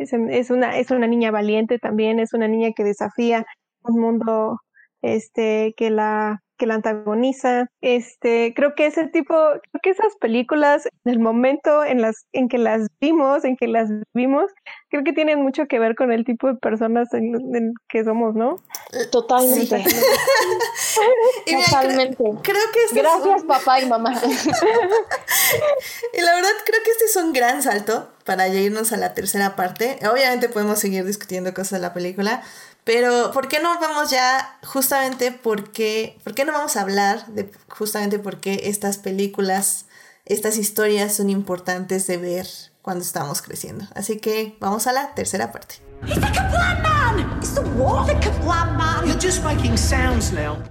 [0.03, 3.45] Es, una, es una niña valiente también, es una niña que desafía
[3.83, 4.59] un mundo
[5.03, 7.67] este, que, la, que la antagoniza.
[7.81, 12.49] Este, creo que ese tipo, creo que esas películas, en el momento en las en
[12.49, 14.45] que las vimos, en que las vimos,
[14.89, 18.63] creo que tienen mucho que ver con el tipo de personas en, que somos, ¿no?
[19.11, 19.83] Totalmente.
[21.67, 22.23] Totalmente.
[22.43, 24.13] Creo, que este Gracias, papá y mamá.
[26.13, 29.15] y la verdad, creo que este es un gran salto para ya irnos a la
[29.15, 29.99] tercera parte.
[30.09, 32.45] Obviamente podemos seguir discutiendo cosas de la película,
[32.85, 37.51] pero ¿por qué no vamos ya justamente porque, ¿por qué no vamos a hablar de
[37.69, 39.87] justamente por qué estas películas,
[40.25, 42.47] estas historias son importantes de ver
[42.83, 43.87] cuando estamos creciendo?
[43.95, 45.77] Así que vamos a la tercera parte.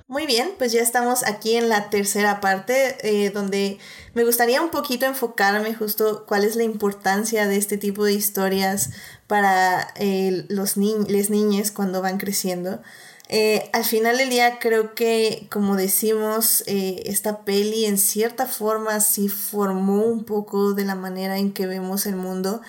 [0.08, 3.80] Muy bien, pues ya estamos aquí en la tercera parte eh, donde
[4.14, 8.92] me gustaría un poquito enfocarme justo cuál es la importancia de este tipo de historias
[9.32, 12.82] para eh, los las niñas cuando van creciendo.
[13.30, 19.30] Eh, al final del día creo que, como decimos, esta peli en cierta forma sí
[19.30, 22.62] formó un poco de la manera en que vemos el mundo.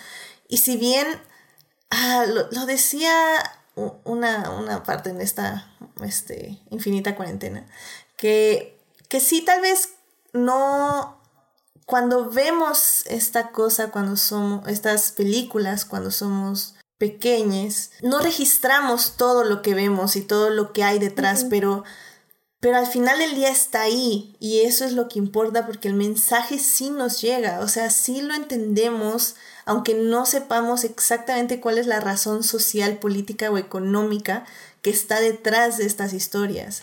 [0.47, 1.07] Y si bien
[1.95, 3.13] Ah, lo, decía
[4.05, 5.71] una, parte en esta
[6.03, 7.67] este, infinita cuarentena,
[8.17, 9.91] que, que sí, tal vez
[10.33, 11.22] no,
[11.87, 19.63] cuando vemos esta cosa, cuando somos, estas películas, cuando somos pequeños, no registramos todo lo
[19.63, 21.85] que vemos y todo lo que hay detrás, pero,
[22.61, 25.95] pero al final el día está ahí y eso es lo que importa porque el
[25.95, 29.35] mensaje sí nos llega, o sea, sí lo entendemos
[29.65, 34.45] aunque no sepamos exactamente cuál es la razón social, política o económica
[34.83, 36.83] que está detrás de estas historias.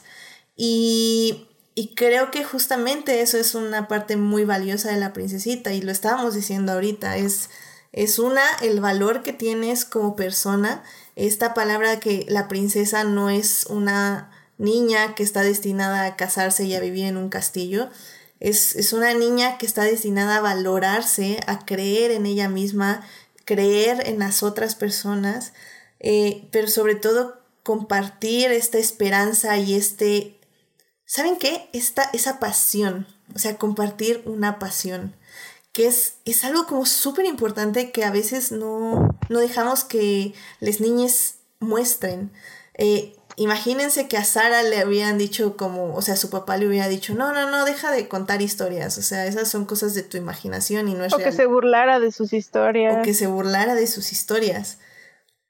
[0.55, 1.48] Y,
[1.87, 6.33] creo que justamente eso es una parte muy valiosa de la princesita y lo estábamos
[6.35, 7.49] diciendo ahorita, es,
[7.91, 10.83] es una, el valor que tienes como persona,
[11.15, 16.75] esta palabra que la princesa no es una niña que está destinada a casarse y
[16.75, 17.89] a vivir en un castillo,
[18.39, 23.01] es, una niña que está destinada a valorarse, a creer en ella misma,
[23.45, 25.53] creer en las otras personas,
[25.99, 30.38] eh, pero sobre todo compartir esta esperanza y este,
[31.09, 31.67] ¿saben qué?
[31.73, 35.15] Esta, esa pasión, o sea, compartir una pasión,
[35.73, 40.79] que es, es algo como súper importante que a veces no, no dejamos que las
[40.79, 42.31] niñas muestren.
[42.75, 46.87] Eh, imagínense que a Sara le habían dicho como, o sea, su papá le hubiera
[46.87, 50.15] dicho, no, no, no, deja de contar historias, o sea, esas son cosas de tu
[50.15, 52.97] imaginación y no es o que se burlara de sus historias.
[52.99, 54.77] O que se burlara de sus historias.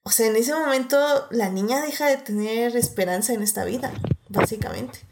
[0.04, 3.92] O sea, en ese momento la niña deja de tener esperanza en esta vida,
[4.30, 5.09] básicamente.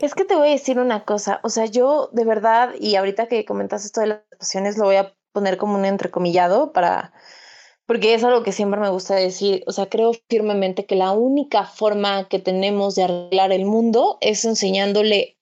[0.00, 3.26] Es que te voy a decir una cosa, o sea, yo de verdad, y ahorita
[3.26, 7.12] que comentas esto de las pasiones, lo voy a poner como un entrecomillado para
[7.86, 11.66] porque es algo que siempre me gusta decir, o sea, creo firmemente que la única
[11.66, 15.36] forma que tenemos de arreglar el mundo es enseñándole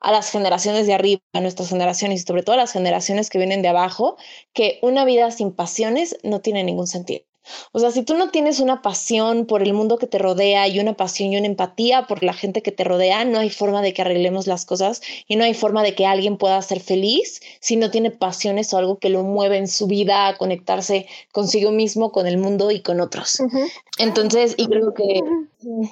[0.00, 3.38] a las generaciones de arriba, a nuestras generaciones y sobre todo a las generaciones que
[3.38, 4.16] vienen de abajo,
[4.52, 7.24] que una vida sin pasiones no tiene ningún sentido.
[7.72, 10.80] O sea, si tú no tienes una pasión por el mundo que te rodea y
[10.80, 13.92] una pasión y una empatía por la gente que te rodea, no hay forma de
[13.92, 17.76] que arreglemos las cosas y no hay forma de que alguien pueda ser feliz si
[17.76, 22.12] no tiene pasiones o algo que lo mueve en su vida a conectarse consigo mismo,
[22.12, 23.38] con el mundo y con otros.
[23.98, 25.20] Entonces, y creo que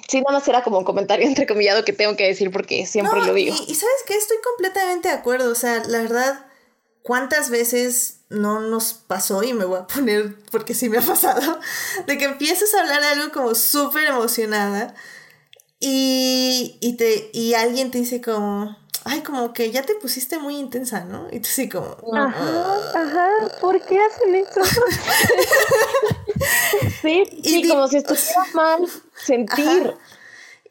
[0.07, 3.33] sí, nada más era como un comentario entrecomillado que tengo que decir porque siempre lo
[3.33, 3.55] digo.
[3.55, 5.51] Y, y sabes que estoy completamente de acuerdo.
[5.51, 6.45] O sea, la verdad,
[7.05, 11.59] ¿cuántas veces no nos pasó y me voy a poner porque sí me ha pasado,
[12.07, 14.95] de que empiezas a hablar de algo como súper emocionada
[15.79, 20.57] y, y, te, y alguien te dice como, ay, como que ya te pusiste muy
[20.57, 21.27] intensa, ¿no?
[21.31, 21.95] Y tú así como...
[22.11, 22.91] Ajá, ah".
[22.95, 23.29] ajá,
[23.61, 24.61] ¿por qué hacen eso?
[27.03, 28.83] sí, y como si estuviera mal
[29.15, 29.93] sentir.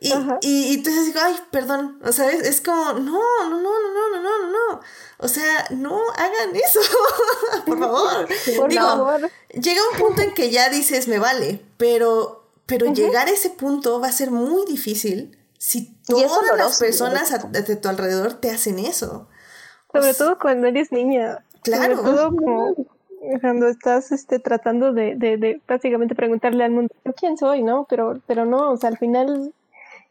[0.05, 0.13] Y,
[0.43, 4.21] y, y, entonces digo, ay, perdón, o sea, es, como, no, no, no, no, no,
[4.21, 4.81] no, no, no,
[5.17, 6.81] o sea, no hagan eso,
[7.67, 8.29] por favor.
[8.57, 9.31] Por favor.
[9.49, 13.99] Llega un punto en que ya dices, me vale, pero, pero llegar a ese punto
[13.99, 19.27] va a ser muy difícil si todas las personas de tu alrededor te hacen eso.
[19.91, 21.47] Sobre todo cuando eres niña.
[21.63, 21.97] Claro.
[21.97, 22.37] Sobre todo
[23.41, 27.87] cuando estás este, tratando de, de, de, básicamente preguntarle al mundo quién soy, ¿no?
[27.89, 29.55] Pero, pero no, o sea, al final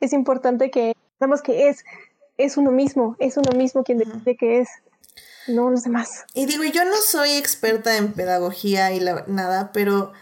[0.06, 1.84] es importante que sabemos que es,
[2.38, 4.70] es uno mismo, es uno mismo quien decide que es,
[5.48, 6.26] no los demás.
[6.34, 10.14] Y digo, yo no soy experta en pedagogía y nada, pero,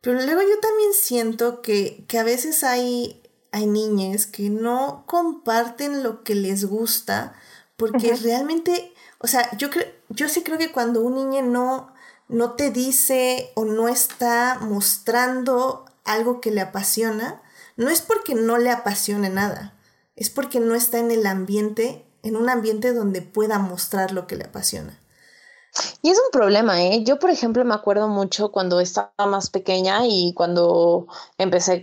[0.00, 6.02] pero luego yo también siento que, que a veces hay, hay niñas que no comparten
[6.02, 7.34] lo que les gusta
[7.76, 11.92] porque realmente, o sea, yo, creo yo sí creo que cuando un niño no,
[12.28, 17.40] no te dice o no está mostrando algo que le apasiona,
[17.78, 19.72] no es porque no le apasione nada,
[20.16, 24.34] es porque no está en el ambiente, en un ambiente donde pueda mostrar lo que
[24.36, 24.98] le apasiona.
[26.02, 27.04] Y es un problema, ¿eh?
[27.04, 31.06] Yo, por ejemplo, me acuerdo mucho cuando estaba más pequeña y cuando
[31.38, 31.80] empecé,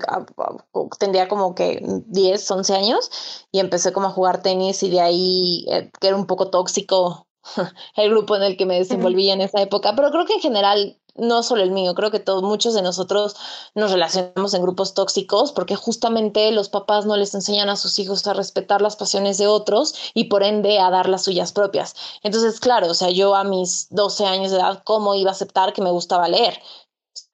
[1.00, 5.66] tendría como que 10, 11 años y empecé como a jugar tenis y de ahí,
[5.70, 7.26] eh, que era un poco tóxico
[7.96, 11.00] el grupo en el que me desenvolvía en esa época, pero creo que en general
[11.16, 13.36] no solo el mío, creo que todos, muchos de nosotros
[13.74, 18.26] nos relacionamos en grupos tóxicos porque justamente los papás no les enseñan a sus hijos
[18.28, 21.96] a respetar las pasiones de otros y por ende a dar las suyas propias.
[22.24, 25.74] Entonces, claro, o sea, yo a mis 12 años de edad, ¿cómo iba a aceptar
[25.74, 26.60] que me gustaba leer?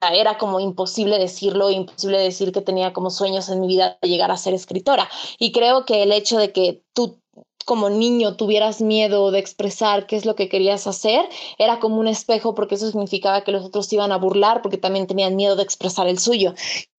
[0.02, 4.32] Era como imposible decirlo, imposible decir que tenía como sueños en mi vida de llegar
[4.32, 5.08] a ser escritora.
[5.38, 7.21] Y creo que el hecho de que tú
[7.64, 11.26] como niño tuvieras miedo de expresar qué es lo que querías hacer,
[11.58, 15.08] era como un espejo porque eso significaba que los otros iban a burlar porque también
[15.08, 16.54] tenían miedo de expresar el suyo.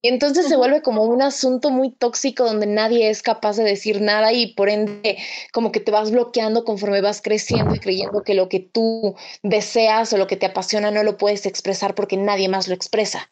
[0.05, 4.01] Y entonces se vuelve como un asunto muy tóxico donde nadie es capaz de decir
[4.01, 5.19] nada y por ende
[5.53, 10.13] como que te vas bloqueando conforme vas creciendo y creyendo que lo que tú deseas
[10.13, 13.31] o lo que te apasiona no lo puedes expresar porque nadie más lo expresa.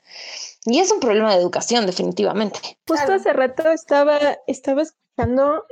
[0.66, 2.58] Y es un problema de educación, definitivamente.
[2.86, 4.82] Justo hace rato estaba, estaba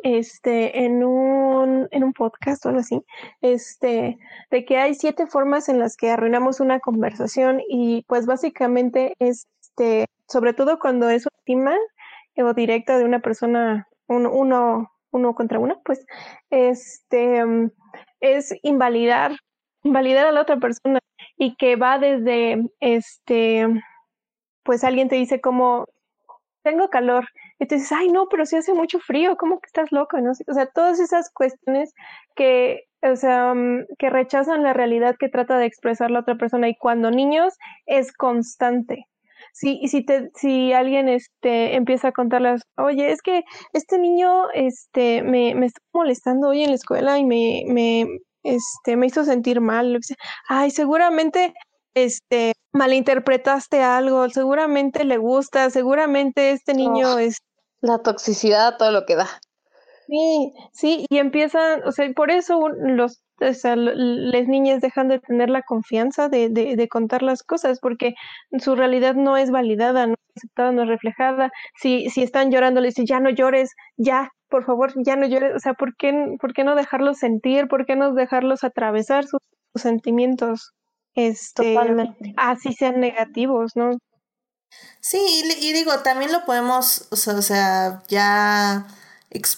[0.02, 3.02] este, en un, podcast o algo así,
[3.40, 4.18] este,
[4.50, 10.06] de que hay siete formas en las que arruinamos una conversación y pues básicamente este,
[10.26, 11.74] sobre todo cuando es última
[12.36, 16.06] o directa de una persona, uno, contra uno, pues,
[16.50, 17.42] este,
[18.20, 19.36] es invalidar,
[19.82, 21.00] invalidar a la otra persona
[21.36, 23.66] y que va desde, este,
[24.62, 25.86] pues alguien te dice como,
[26.62, 27.28] tengo calor,
[27.66, 30.18] dices, ay, no, pero si hace mucho frío, ¿cómo que estás loco?
[30.20, 30.30] ¿no?
[30.30, 31.92] O sea, todas esas cuestiones
[32.36, 36.68] que, o sea, mm, que rechazan la realidad que trata de expresar la otra persona
[36.68, 37.54] y cuando niños
[37.86, 39.06] es constante.
[39.52, 44.50] Sí, y si te, si alguien este empieza a contarles, oye, es que este niño
[44.52, 48.06] este me, me está molestando hoy en la escuela y me, me,
[48.42, 49.98] este, me hizo sentir mal,
[50.48, 51.54] ay, seguramente
[51.94, 57.38] este malinterpretaste algo, seguramente le gusta, seguramente este niño es
[57.80, 59.28] la toxicidad, todo lo que da.
[60.08, 65.18] Sí, sí, y empiezan, o sea, por eso los, o sea, las niñas dejan de
[65.18, 68.14] tener la confianza de, de, de, contar las cosas porque
[68.58, 71.52] su realidad no es validada, no es aceptada, no es reflejada.
[71.76, 75.54] Si, si están llorando, les dicen, ya no llores, ya, por favor, ya no llores.
[75.54, 77.68] O sea, ¿por qué, por qué no dejarlos sentir?
[77.68, 79.40] ¿Por qué no dejarlos atravesar sus,
[79.74, 80.72] sentimientos?
[81.14, 82.32] Este, Totalmente.
[82.38, 83.90] Así sean negativos, ¿no?
[85.00, 88.86] Sí, y, digo, también lo podemos, o sea, ya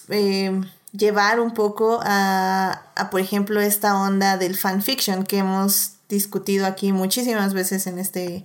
[0.09, 0.61] eh,
[0.91, 6.91] llevar un poco a, a, por ejemplo, esta onda del fanfiction que hemos discutido aquí
[6.91, 8.43] muchísimas veces en este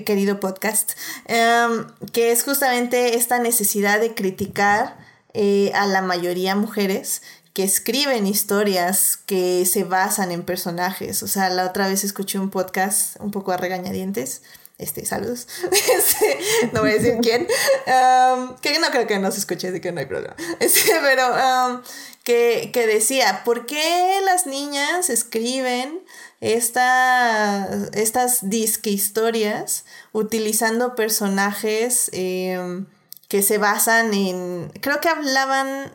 [0.00, 0.92] querido podcast,
[1.26, 4.96] em, que es justamente esta necesidad de criticar
[5.34, 7.22] eh, a la mayoría mujeres
[7.54, 11.22] que escriben historias que se basan en personajes.
[11.22, 14.42] O sea, la otra vez escuché un podcast un poco a regañadientes
[14.82, 16.38] este, saludos, este,
[16.72, 17.46] no voy a decir quién,
[17.86, 21.82] um, que no creo que nos escuche, así que no hay problema, este, pero um,
[22.24, 26.00] que, que, decía, ¿por qué las niñas escriben
[26.40, 32.86] esta, estas disque historias utilizando personajes em,
[33.28, 35.92] que se basan en, creo que hablaban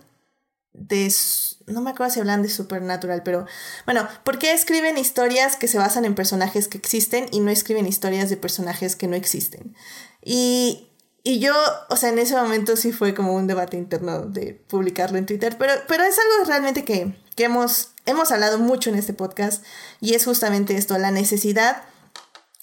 [0.74, 1.14] de
[1.68, 3.46] no me acuerdo si hablan de Supernatural, pero
[3.86, 7.86] bueno, ¿por qué escriben historias que se basan en personajes que existen y no escriben
[7.86, 9.76] historias de personajes que no existen?
[10.24, 10.88] Y,
[11.24, 11.54] y yo,
[11.90, 15.58] o sea, en ese momento sí fue como un debate interno de publicarlo en Twitter,
[15.60, 19.64] pero, pero es algo realmente que, que hemos, hemos hablado mucho en este podcast
[20.00, 21.84] y es justamente esto, la necesidad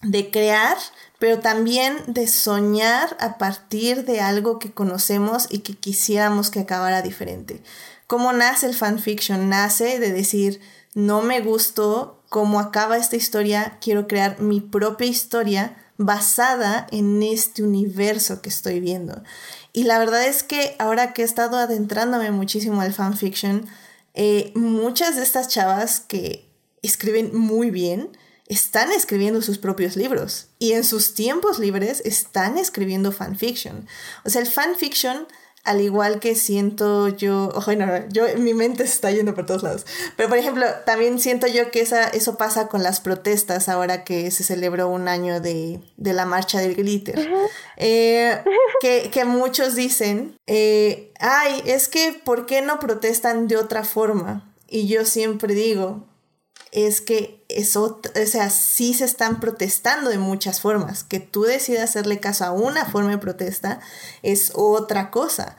[0.02, 0.76] de crear,
[1.18, 7.02] pero también de soñar a partir de algo que conocemos y que quisiéramos que acabara
[7.02, 7.62] diferente.
[8.06, 9.48] ¿Cómo nace el fanfiction?
[9.48, 10.60] Nace de decir,
[10.94, 17.62] no me gustó cómo acaba esta historia, quiero crear mi propia historia basada en este
[17.62, 19.22] universo que estoy viendo.
[19.72, 23.66] Y la verdad es que ahora que he estado adentrándome muchísimo al fanfiction,
[24.14, 26.48] eh, muchas de estas chavas que
[26.82, 28.10] escriben muy bien,
[28.46, 33.86] están escribiendo sus propios libros y en sus tiempos libres están escribiendo fanfiction.
[34.24, 35.26] O sea, el fanfiction
[35.64, 39.62] al igual que siento yo, ojo, no, yo, mi mente se está yendo por todos
[39.62, 44.04] lados, pero por ejemplo, también siento yo que esa, eso pasa con las protestas ahora
[44.04, 47.28] que se celebró un año de, la marcha del glitter,
[47.78, 48.42] eh,
[49.10, 54.52] que, muchos dicen, eh, ay, es que, ¿por qué no protestan de otra forma?
[54.68, 56.04] Y yo siempre digo,
[56.74, 61.04] es que eso, o sea, sí se están protestando de muchas formas.
[61.04, 63.78] Que tú decidas hacerle caso a una forma de protesta
[64.22, 65.56] es otra cosa.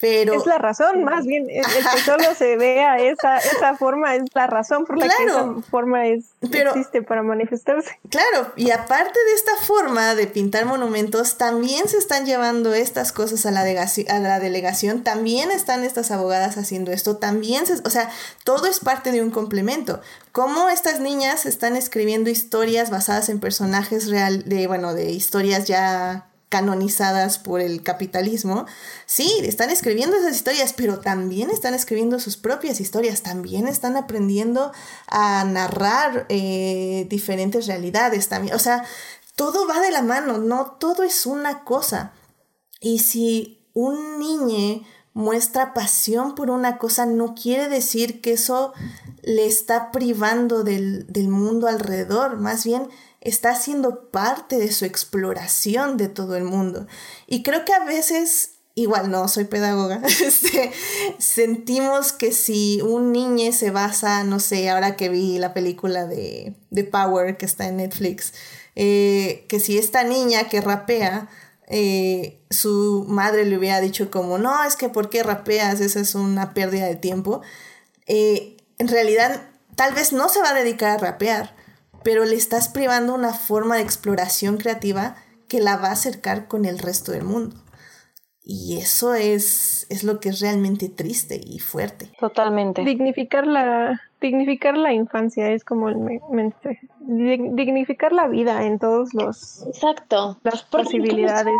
[0.00, 4.22] Pero, es la razón, más bien, el, que solo se vea esa, esa forma es
[4.32, 7.98] la razón por la que esa forma es, existe para manifestarse.
[8.08, 13.44] Claro, y aparte de esta forma de pintar monumentos, también se están llevando estas cosas
[13.46, 18.08] a la, a la delegación, también están estas abogadas haciendo esto, también, se, o sea,
[18.44, 20.00] todo es parte de un complemento.
[20.30, 26.27] Cómo estas niñas están escribiendo historias basadas en personajes real, de, bueno, de historias ya
[26.48, 28.66] canonizadas por el capitalismo,
[29.06, 34.72] sí, están escribiendo esas historias, pero también están escribiendo sus propias historias, también están aprendiendo
[35.06, 38.84] a narrar eh, diferentes realidades, también, o sea,
[39.36, 42.12] todo va de la mano, no todo es una cosa.
[42.80, 48.72] Y si un niño muestra pasión por una cosa, no quiere decir que eso
[49.22, 52.88] le está privando del, del mundo alrededor, más bien
[53.20, 56.86] está siendo parte de su exploración de todo el mundo.
[57.26, 60.72] Y creo que a veces, igual no soy pedagoga, este,
[61.18, 66.54] sentimos que si un niño se basa, no sé, ahora que vi la película de,
[66.70, 68.32] de Power que está en Netflix,
[68.76, 71.28] eh, que si esta niña que rapea,
[71.70, 75.80] eh, su madre le hubiera dicho como, no, es que ¿por qué rapeas?
[75.80, 77.42] Esa es una pérdida de tiempo.
[78.06, 79.42] Eh, en realidad,
[79.74, 81.54] tal vez no se va a dedicar a rapear,
[82.02, 85.16] pero le estás privando una forma de exploración creativa
[85.48, 87.56] que la va a acercar con el resto del mundo.
[88.50, 92.10] Y eso es, es lo que es realmente triste y fuerte.
[92.18, 92.82] Totalmente.
[92.82, 95.98] Dignificar la, dignificar la infancia es como el
[96.30, 96.80] mensaje.
[97.00, 99.66] Dignificar la vida en todos los...
[99.66, 100.38] Exacto.
[100.44, 101.54] Las posibilidades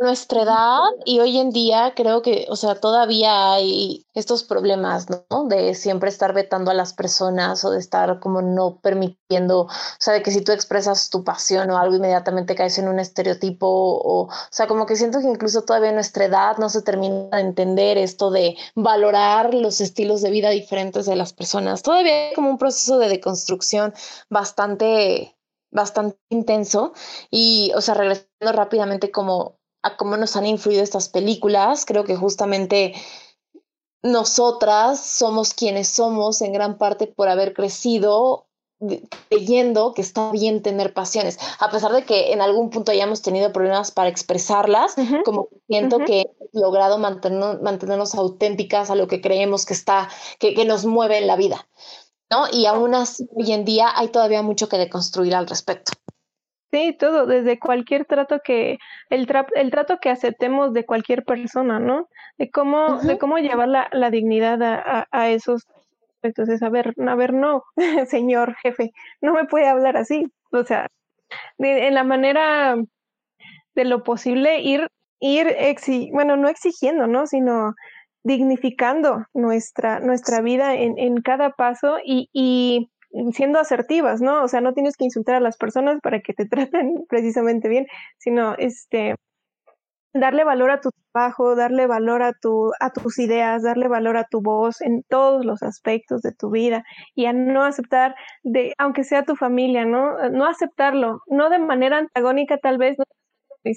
[0.00, 5.46] nuestra edad y hoy en día creo que, o sea, todavía hay estos problemas, ¿no?
[5.46, 9.68] De siempre estar vetando a las personas o de estar como no permitiendo, o
[9.98, 13.66] sea, de que si tú expresas tu pasión o algo inmediatamente caes en un estereotipo
[13.66, 17.28] o, o sea, como que siento que incluso todavía en nuestra edad no se termina
[17.36, 21.82] de entender esto de valorar los estilos de vida diferentes de las personas.
[21.82, 23.94] Todavía hay como un proceso de deconstrucción
[24.28, 25.36] bastante
[25.72, 26.92] bastante intenso
[27.30, 31.84] y, o sea, regresando rápidamente como a cómo nos han influido estas películas.
[31.84, 32.94] Creo que justamente
[34.02, 38.46] nosotras somos quienes somos en gran parte por haber crecido
[39.28, 43.52] leyendo que está bien tener pasiones, a pesar de que en algún punto hayamos tenido
[43.52, 44.94] problemas para expresarlas,
[45.24, 50.08] como siento que he logrado mantenernos, mantenernos auténticas a lo que creemos que está,
[50.38, 51.68] que, que nos mueve en la vida,
[52.30, 52.44] ¿no?
[52.50, 55.92] Y aún así, hoy en día hay todavía mucho que deconstruir al respecto.
[56.72, 58.78] Sí, todo, desde cualquier trato que,
[59.08, 59.26] el,
[59.56, 62.08] el trato que aceptemos de cualquier persona, ¿no?
[62.38, 65.66] De cómo, de cómo llevar la, la dignidad a, a, esos
[66.14, 66.48] aspectos.
[66.48, 67.64] Es, a ver, a ver, no,
[68.06, 70.26] señor jefe, no me puede hablar así.
[70.52, 70.86] O sea,
[71.58, 72.76] en la manera
[73.74, 74.88] de lo posible, ir,
[75.18, 77.26] ir, exi bueno, no exigiendo, ¿no?
[77.26, 77.74] Sino
[78.22, 82.90] dignificando nuestra, nuestra vida en, en cada paso y, y
[83.32, 84.42] siendo asertivas, ¿no?
[84.44, 87.86] O sea, no tienes que insultar a las personas para que te traten precisamente bien,
[88.18, 89.14] sino este
[90.12, 94.24] darle valor a tu trabajo, darle valor a tu a tus ideas, darle valor a
[94.24, 96.84] tu voz en todos los aspectos de tu vida
[97.14, 100.16] y a no aceptar de aunque sea tu familia, ¿no?
[100.30, 103.04] No aceptarlo, no de manera antagónica tal vez, no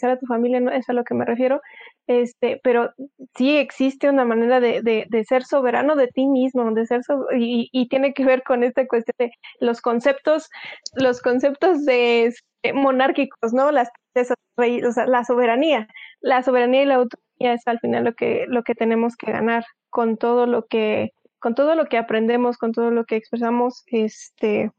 [0.04, 1.62] a tu familia, no es a lo que me refiero,
[2.08, 2.92] este, pero
[3.36, 7.02] sí existe una manera de, de, ser soberano de ti mismo, de ser
[7.38, 10.50] y, y, tiene que ver con esta cuestión de los conceptos,
[10.96, 12.34] los conceptos de,
[12.74, 13.72] monárquicos, ¿no?
[13.72, 15.88] Las o sea, la soberanía,
[16.22, 19.66] la soberanía y la autonomía es al final lo que, lo que tenemos que ganar
[19.90, 24.72] con todo lo que, con todo lo que aprendemos, con todo lo que expresamos, este,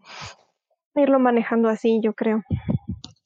[0.94, 2.42] irlo manejando así, yo creo.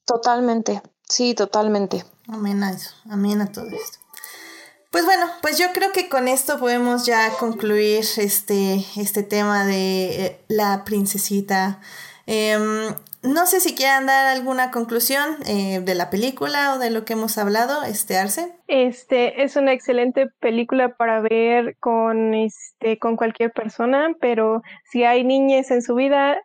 [0.05, 2.05] Totalmente, sí, totalmente.
[2.27, 3.99] Amén a eso, amén a todo esto.
[4.91, 10.25] Pues bueno, pues yo creo que con esto podemos ya concluir este, este tema de
[10.25, 11.79] eh, la princesita.
[12.25, 17.05] Em, no sé si quieran dar alguna conclusión eh, de la película o de lo
[17.05, 18.51] que hemos hablado, este Arce.
[18.67, 25.23] Este es una excelente película para ver con este con cualquier persona, pero si hay
[25.23, 26.37] niñas en su vida,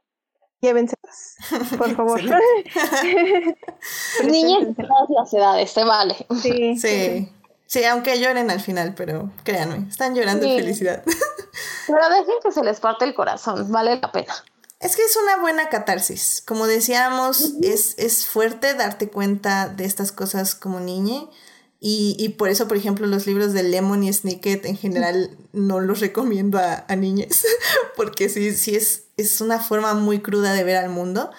[0.65, 1.37] llévenselas,
[1.77, 2.21] por favor.
[4.25, 6.27] Niñas de todas las edades, se vale.
[6.43, 6.77] Sí.
[6.79, 7.31] sí.
[7.67, 11.03] Sí, aunque lloren al final, pero créanme, están llorando de felicidad.
[11.87, 14.35] Pero dejen que se les parte el corazón, vale la pena.
[14.81, 16.43] Es que es una buena catarsis.
[16.47, 21.23] Como decíamos, es, es fuerte darte cuenta de estas cosas como niña.
[21.81, 25.81] Y, y, por eso, por ejemplo, los libros de Lemon y Snicket en general no
[25.81, 27.45] los recomiendo a, a niñas,
[27.97, 31.31] porque sí, sí es, es una forma muy cruda de ver al mundo.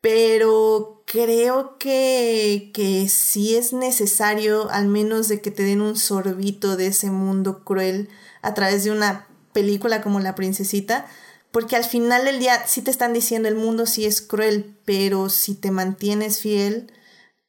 [0.00, 6.76] pero creo que, que sí es necesario, al menos de que te den un sorbito
[6.76, 8.08] de ese mundo cruel
[8.42, 11.06] a través de una película como La Princesita,
[11.50, 15.28] porque al final del día sí te están diciendo el mundo sí es cruel, pero
[15.30, 16.92] si te mantienes fiel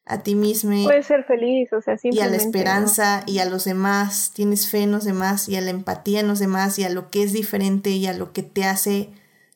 [0.06, 0.86] a ti mismo.
[0.86, 4.80] Puedes ser feliz, o sea, Y a la esperanza y a los demás, tienes fe
[4.80, 7.32] en los demás y a la empatía en los demás y a lo que es
[7.32, 9.10] diferente y a lo que te hace,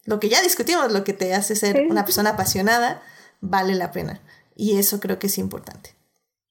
[0.06, 3.02] lo que ya discutimos, lo que te hace ser una persona apasionada,
[3.42, 4.22] vale la pena.
[4.56, 5.92] Y eso creo que es importante.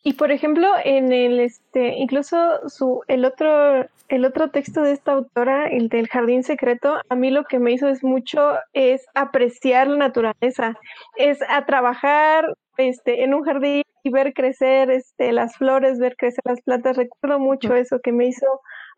[0.05, 5.12] Y por ejemplo, en el este, incluso su el otro el otro texto de esta
[5.12, 9.87] autora, el del jardín secreto, a mí lo que me hizo es mucho es apreciar
[9.89, 10.77] la naturaleza,
[11.16, 16.43] es a trabajar este en un jardín y ver crecer este las flores, ver crecer
[16.45, 16.97] las plantas.
[16.97, 18.47] Recuerdo mucho eso que me hizo,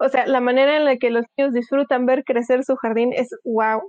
[0.01, 3.29] o sea, la manera en la que los niños disfrutan ver crecer su jardín es
[3.45, 3.83] wow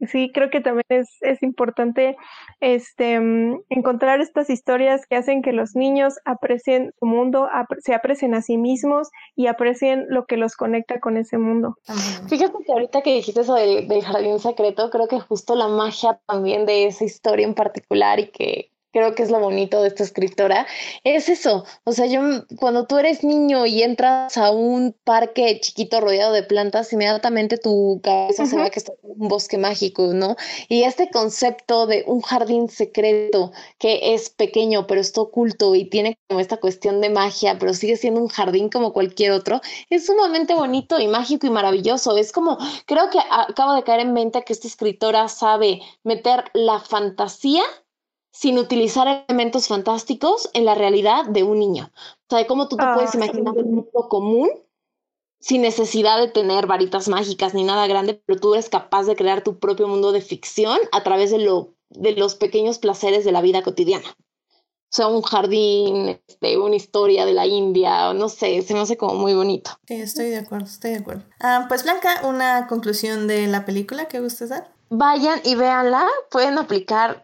[0.00, 2.16] sí, creo que también es, es importante
[2.60, 7.48] este, mm, encontrar estas historias que hacen que los niños aprecien su mundo,
[7.80, 11.76] se aprecien a sí mismos y aprecien lo que los conecta con ese mundo.
[12.28, 16.20] Fíjate que ahorita que dijiste eso del, del jardín secreto, creo que justo la magia
[16.26, 20.04] también de esa historia en particular y que creo que es lo bonito de esta
[20.04, 20.66] escritora,
[21.02, 21.64] es eso.
[21.82, 22.20] O sea, yo
[22.56, 28.00] cuando tú eres niño y entras a un parque chiquito rodeado de plantas, inmediatamente tu
[28.02, 30.36] cabeza se va que está en un bosque mágico, ¿no?
[30.68, 36.16] Y este concepto de un jardín secreto que es pequeño, pero está oculto y tiene
[36.28, 39.60] como esta cuestión de magia, pero sigue siendo un jardín como cualquier otro,
[39.90, 42.16] es sumamente bonito y mágico y maravilloso.
[42.16, 46.78] Es como, creo que acabo de caer en mente que esta escritora sabe meter la
[46.78, 47.64] fantasía
[48.34, 51.92] sin utilizar elementos fantásticos en la realidad de un niño.
[51.94, 54.50] O sea, de cómo tú te puedes ah, imaginar un mundo común
[55.38, 59.44] sin necesidad de tener varitas mágicas ni nada grande, pero tú eres capaz de crear
[59.44, 63.40] tu propio mundo de ficción a través de, lo, de los pequeños placeres de la
[63.40, 64.08] vida cotidiana.
[64.08, 68.96] O sea, un jardín, este, una historia de la India, no sé, se me hace
[68.96, 69.70] como muy bonito.
[69.86, 71.22] Sí, estoy de acuerdo, estoy de acuerdo.
[71.40, 74.72] Ah, pues Blanca, una conclusión de la película que gustes dar.
[74.90, 77.23] Vayan y véanla, pueden aplicar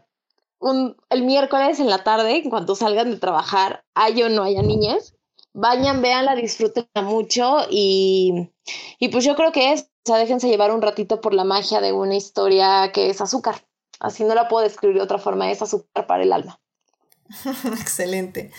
[1.10, 5.14] el miércoles en la tarde, en cuanto salgan de trabajar, hay o no haya niñas,
[5.52, 8.50] vayan, véanla, disfrútenla mucho y,
[8.98, 11.80] y pues yo creo que es, o sea, déjense llevar un ratito por la magia
[11.80, 13.66] de una historia que es azúcar.
[13.98, 16.60] Así no la puedo describir de otra forma, es azúcar para el alma.
[17.80, 18.50] Excelente.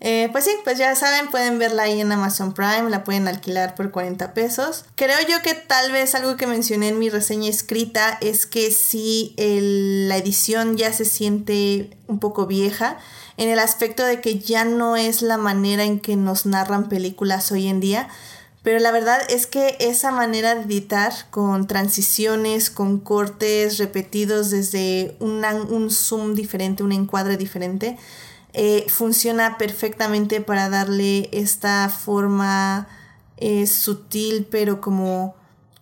[0.00, 3.74] Eh, pues sí, pues ya saben, pueden verla ahí en Amazon Prime, la pueden alquilar
[3.74, 4.84] por 40 pesos.
[4.94, 9.34] Creo yo que tal vez algo que mencioné en mi reseña escrita es que sí,
[9.36, 12.98] la edición ya se siente un poco vieja
[13.36, 17.50] en el aspecto de que ya no es la manera en que nos narran películas
[17.52, 18.08] hoy en día.
[18.64, 25.16] Pero la verdad es que esa manera de editar con transiciones, con cortes repetidos desde
[25.20, 27.98] un zoom diferente, un encuadre diferente,
[28.54, 32.88] eh, funciona perfectamente para darle esta forma
[33.36, 35.34] eh, sutil pero como,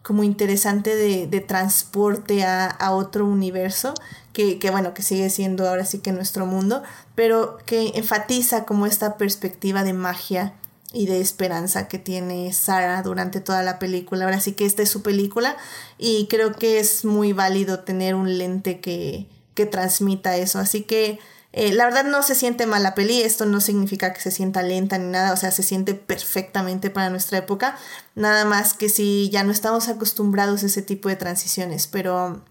[0.03, 3.95] como interesante de, transporte a, otro universo
[4.33, 6.83] que, que, bueno, que sigue siendo ahora sí que nuestro mundo,
[7.15, 10.55] pero que enfatiza como esta perspectiva de magia
[10.93, 14.25] y de esperanza que tiene Sara durante toda la película.
[14.25, 15.57] Ahora sí que esta es su película
[15.99, 20.59] y creo que es muy válido tener un lente que, que transmita eso.
[20.59, 21.19] Así que
[21.53, 24.63] eh, la verdad no se siente mal la peli, esto no significa que se sienta
[24.63, 27.77] lenta ni nada, o sea, se siente perfectamente para nuestra época,
[28.15, 32.43] nada más que si ya no estamos acostumbrados a ese tipo de transiciones, pero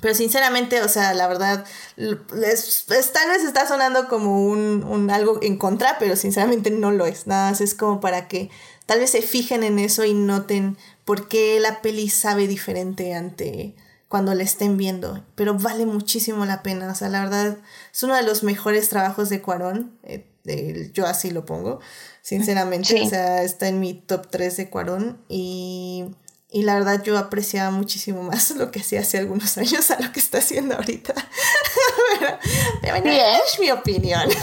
[0.00, 1.64] pero sinceramente, o sea, la verdad,
[1.96, 7.06] es, tal vez está sonando como un, un, algo en contra, pero sinceramente no lo
[7.06, 7.26] es.
[7.26, 8.50] Nada más es como para que
[8.86, 13.74] tal vez se fijen en eso y noten por qué la peli sabe diferente ante
[14.08, 15.24] cuando la estén viendo.
[15.34, 16.90] Pero vale muchísimo la pena.
[16.90, 17.58] O sea, la verdad,
[17.92, 19.98] es uno de los mejores trabajos de Cuarón.
[20.04, 21.80] Eh, yo así lo pongo,
[22.22, 23.02] sinceramente.
[23.02, 25.18] O sea, está en mi top 3 de Cuarón.
[25.28, 26.06] Y
[26.50, 30.12] y la verdad yo apreciaba muchísimo más lo que hacía hace algunos años a lo
[30.12, 31.14] que está haciendo ahorita.
[32.82, 34.28] pero, es mi opinión.
[34.30, 34.34] y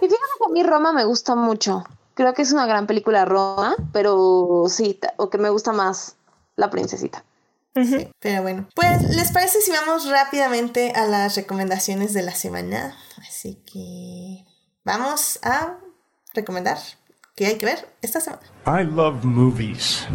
[0.00, 1.84] fíjate que a mí Roma me gusta mucho.
[2.14, 6.16] Creo que es una gran película Roma, pero sí, o que me gusta más
[6.56, 7.24] La Princesita.
[7.74, 12.96] Sí, pero bueno, pues les parece si vamos rápidamente a las recomendaciones de la semana.
[13.18, 14.44] Así que
[14.84, 15.78] vamos a
[16.34, 16.78] recomendar
[17.40, 18.42] qué hay que ver esta semana.
[18.66, 20.06] I love movies.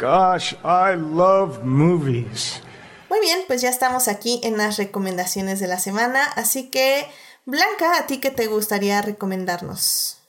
[0.00, 2.62] Gosh, I love movies.
[3.10, 7.06] Muy bien, pues ya estamos aquí en las recomendaciones de la semana, así que
[7.44, 10.20] Blanca, ¿a ti qué te gustaría recomendarnos?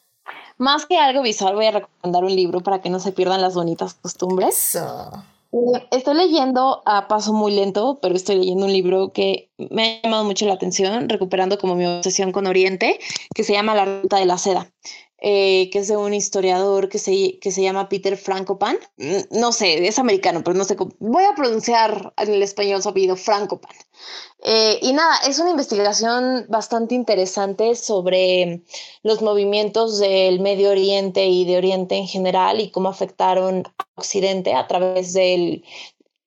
[0.57, 3.55] Más que algo visual, voy a recomendar un libro para que no se pierdan las
[3.55, 4.75] bonitas costumbres.
[4.75, 5.23] Eso.
[5.53, 10.01] Eh, estoy leyendo a paso muy lento, pero estoy leyendo un libro que me ha
[10.03, 12.99] llamado mucho la atención, recuperando como mi obsesión con Oriente,
[13.33, 14.69] que se llama La Ruta de la Seda.
[15.21, 18.77] Eh, que es de un historiador que se, que se llama Peter Frankopan.
[18.97, 20.93] Mm, no sé, es americano, pero no sé cómo.
[20.99, 23.75] Voy a pronunciar en el español su apellido, Frankopan.
[24.41, 28.61] Eh, y nada, es una investigación bastante interesante sobre
[29.03, 34.53] los movimientos del Medio Oriente y de Oriente en general y cómo afectaron a Occidente
[34.53, 35.65] a través del,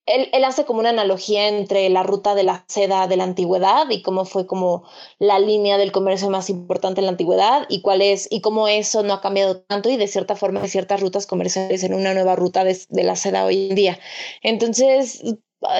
[0.07, 4.03] él, hace como una analogía entre la ruta de la seda de la antigüedad y
[4.03, 4.85] cómo fue como
[5.19, 9.03] la línea del comercio más importante en la antigüedad y cuál es y cómo eso
[9.03, 12.65] no ha cambiado tanto y de cierta forma ciertas rutas comerciales en una nueva ruta
[12.65, 14.01] de, la seda hoy en día.
[14.43, 15.23] Entonces,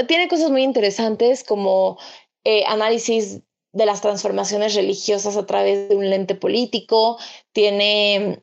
[0.07, 1.99] tiene cosas muy interesantes como
[2.45, 3.41] eh, análisis
[3.73, 7.19] de las transformaciones religiosas a través de un lente político,
[7.53, 8.43] tiene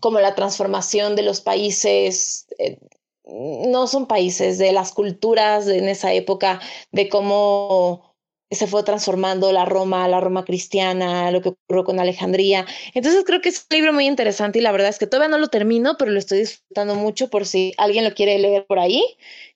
[0.00, 2.46] como la transformación de los países.
[2.58, 2.78] Eh,
[3.24, 8.12] no son países, de las culturas en esa época, de cómo
[8.50, 12.66] se fue transformando la Roma, la Roma cristiana, lo que ocurrió con Alejandría.
[12.94, 15.38] Entonces creo que es un libro muy interesante y la verdad es que todavía no
[15.38, 19.02] lo termino, pero lo estoy disfrutando mucho por si alguien lo quiere leer por ahí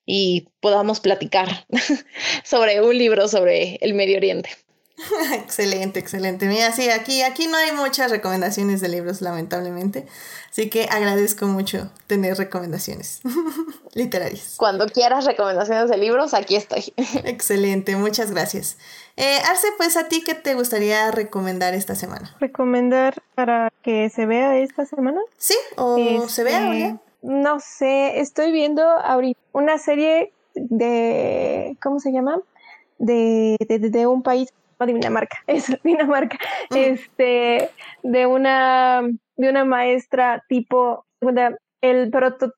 [0.06, 1.66] y podamos platicar
[2.44, 4.50] sobre un libro sobre el Medio Oriente.
[5.34, 6.46] excelente, excelente.
[6.46, 10.06] Mira, sí, aquí, aquí no hay muchas recomendaciones de libros, lamentablemente.
[10.50, 13.20] Así que agradezco mucho tener recomendaciones
[13.94, 14.54] literarias.
[14.56, 16.94] Cuando quieras recomendaciones de libros, aquí estoy.
[17.24, 18.78] excelente, muchas gracias.
[19.16, 22.34] Eh, Arce, pues a ti, ¿qué te gustaría recomendar esta semana?
[22.40, 25.20] ¿Recomendar para que se vea esta semana?
[25.36, 32.12] Sí, o se vea, este, No sé, estoy viendo ahorita una serie de, ¿cómo se
[32.12, 32.40] llama?
[32.98, 36.38] De, de, de un país no Dinamarca, es Dinamarca,
[36.70, 37.70] este,
[38.02, 39.02] de una,
[39.36, 41.06] de una maestra tipo,
[41.80, 42.10] el,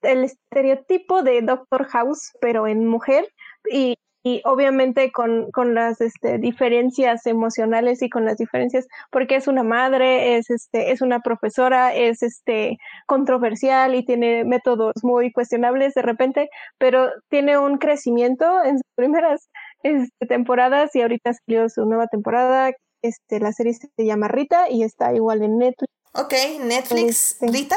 [0.02, 3.28] el estereotipo de Doctor House, pero en mujer,
[3.70, 9.46] y, y obviamente con, con las este, diferencias emocionales y con las diferencias, porque es
[9.46, 15.94] una madre, es, este, es una profesora, es este, controversial y tiene métodos muy cuestionables
[15.94, 19.48] de repente, pero tiene un crecimiento en sus primeras
[19.82, 22.72] este, temporadas y ahorita salió su nueva temporada.
[23.02, 25.92] Este, la serie se llama Rita y está igual en Netflix.
[26.14, 27.76] Ok, Netflix, este, Rita.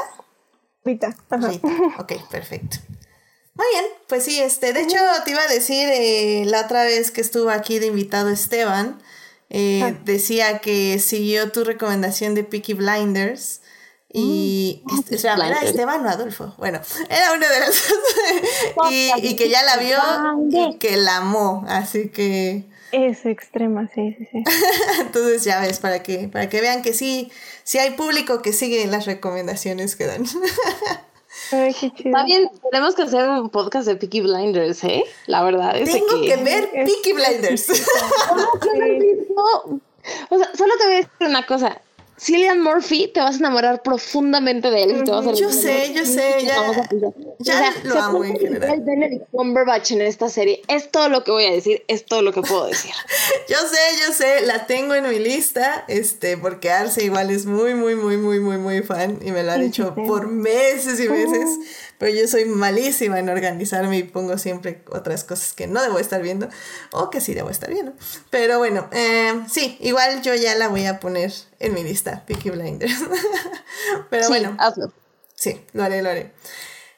[0.83, 1.15] Rita,
[1.99, 2.77] Ok, perfecto.
[3.53, 7.11] Muy bien, pues sí, este, de hecho te iba a decir eh, la otra vez
[7.11, 8.99] que estuvo aquí de invitado Esteban,
[9.49, 10.01] eh, ah.
[10.05, 13.60] decía que siguió tu recomendación de Peaky Blinders
[14.13, 14.99] y mm.
[14.99, 16.53] este, era Esteban o Adolfo.
[16.57, 19.97] Bueno, era uno de los y, y que ya la vio
[20.49, 21.65] y que la amó.
[21.67, 22.65] Así que.
[22.91, 24.43] Es extrema, sí, sí, sí.
[24.99, 27.31] Entonces ya ves, para que, para que vean que sí,
[27.63, 30.25] sí hay público que sigue las recomendaciones que dan.
[31.53, 32.09] Ay, qué chido.
[32.09, 35.05] Está bien, tenemos que hacer un podcast de Peaky Blinders, ¿eh?
[35.27, 37.69] La verdad es Tengo que, ver Peaky Blinders.
[40.29, 41.81] o sea, solo te voy a decir una cosa
[42.21, 45.03] Cillian Murphy, te vas a enamorar profundamente de él.
[45.05, 46.87] yo sé, yo sé, ya,
[47.39, 48.75] ya lo amo en general.
[48.75, 52.21] El Benedict Cumberbatch en esta serie, es todo lo que voy a decir, es todo
[52.21, 52.91] lo que puedo decir.
[53.49, 57.73] yo sé, yo sé, la tengo en mi lista, este, porque Arce igual es muy,
[57.73, 61.49] muy, muy, muy, muy, muy fan y me lo ha dicho por meses y meses.
[62.01, 66.19] Pero yo soy malísima en organizarme y pongo siempre otras cosas que no debo estar
[66.19, 66.49] viendo
[66.91, 67.93] o que sí debo estar viendo.
[68.31, 72.49] Pero bueno, eh, sí, igual yo ya la voy a poner en mi lista, Peaky
[72.49, 72.95] Blinders.
[74.09, 74.91] Pero bueno, hazlo.
[75.35, 76.31] Sí, lo haré, lo haré.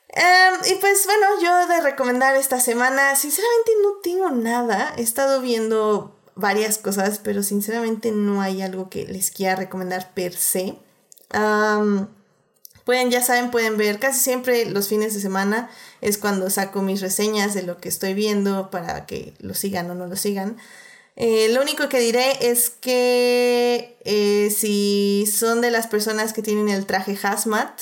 [0.08, 4.94] Em, y pues bueno, yo de recomendar esta semana, sinceramente no tengo nada.
[4.96, 10.34] He estado viendo varias cosas, pero sinceramente no hay algo que les quiera recomendar per
[10.34, 10.78] se.
[12.84, 15.70] Pueden, ya saben, pueden ver casi siempre los fines de semana
[16.02, 19.96] es cuando saco mis reseñas de lo que estoy viendo para que lo sigan o
[19.96, 20.58] no lo sigan.
[21.16, 26.70] Eh, lo único que diré es que eh, si son de las personas que tienen
[26.70, 27.80] el traje hazmat,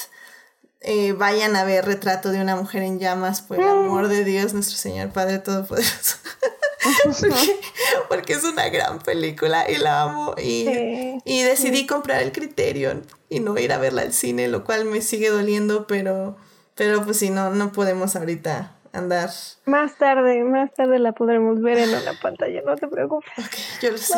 [0.82, 4.54] eh, vayan a ver Retrato de una mujer en llamas, por el amor de Dios,
[4.54, 6.18] nuestro Señor Padre Todopoderoso.
[8.10, 10.36] porque, es una gran película y la amo.
[10.42, 10.68] Y,
[11.26, 15.02] y decidí comprar el Criterion y no ir a verla al cine, lo cual me
[15.02, 16.38] sigue doliendo, pero,
[16.76, 19.30] pero pues si no, no podemos ahorita andar.
[19.66, 23.32] Más tarde, más tarde la podremos ver en la pantalla, no te preocupes.
[23.82, 24.14] yo lo sé.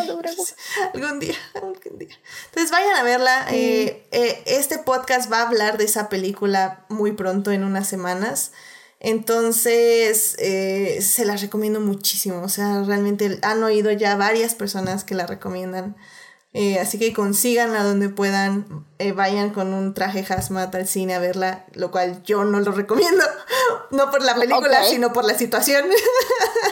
[0.94, 2.16] Algún día, algún día.
[2.46, 3.48] Entonces vayan a verla.
[3.52, 8.52] Eh, eh, este podcast va a hablar de esa película muy pronto, en unas semanas.
[9.00, 12.42] Entonces, eh, se la recomiendo muchísimo.
[12.42, 15.98] O sea, realmente han oído ya varias personas que la recomiendan.
[16.54, 18.86] Eh, así que consíganla donde puedan.
[19.00, 22.72] Eh, vayan con un traje hazmat al cine a verla, lo cual yo no lo
[22.72, 23.26] recomiendo.
[23.94, 25.86] No por la película, sino por la situación.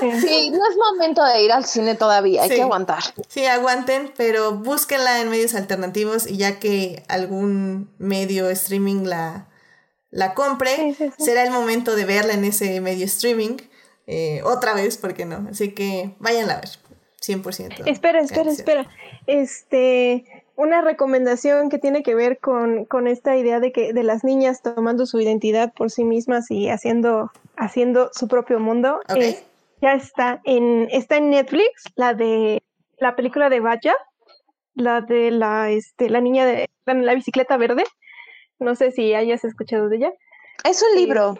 [0.01, 3.03] Sí, no es momento de ir al cine todavía, hay que aguantar.
[3.27, 9.47] Sí, aguanten, pero búsquenla en medios alternativos y ya que algún medio streaming la,
[10.09, 13.57] la compre, será el momento de verla en ese medio streaming.
[14.07, 15.47] Eh, otra vez, ¿por qué no?
[15.51, 16.69] Así que váyanla a ver,
[17.21, 17.83] 100%.
[17.85, 18.89] Espera, espera, espera.
[19.27, 24.23] Este, una recomendación que tiene que ver con, con, esta idea de que de las
[24.23, 28.99] niñas tomando su identidad por sí mismas y haciendo, haciendo su propio mundo.
[29.81, 32.61] ya está en, está en Netflix, la de
[32.97, 33.95] la película de Vaya,
[34.75, 37.83] la de la, este, la niña de la, bicicleta verde.
[38.59, 40.13] No sé si hayas escuchado de ella.
[40.63, 41.35] Es un libro,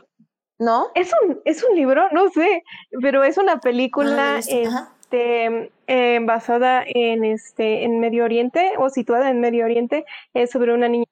[0.58, 0.90] ¿no?
[0.96, 2.64] Es un, es un libro, no sé,
[3.02, 4.40] pero es una película.
[4.40, 10.74] Este, eh, basada en, este, en Medio Oriente o situada en Medio Oriente, es sobre
[10.74, 11.06] una niña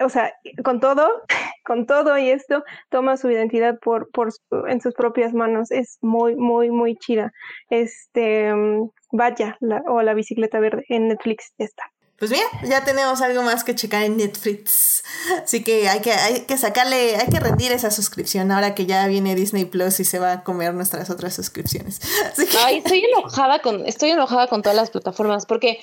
[0.00, 0.32] o sea,
[0.64, 1.06] con todo,
[1.64, 4.30] con todo y esto, toma su identidad por, por
[4.68, 5.70] en sus propias manos.
[5.70, 7.32] Es muy, muy, muy chida.
[7.70, 9.58] Este, mm, vaya,
[9.88, 11.93] o la bicicleta verde en Netflix está.
[12.24, 15.04] Pues bien, ya tenemos algo más que checar en Netflix.
[15.44, 19.06] Así que hay que, hay que sacarle, hay que rendir esa suscripción ahora que ya
[19.08, 22.00] viene Disney Plus y se va a comer nuestras otras suscripciones.
[22.64, 25.80] Ay, estoy enojada con, estoy enojada con todas las plataformas porque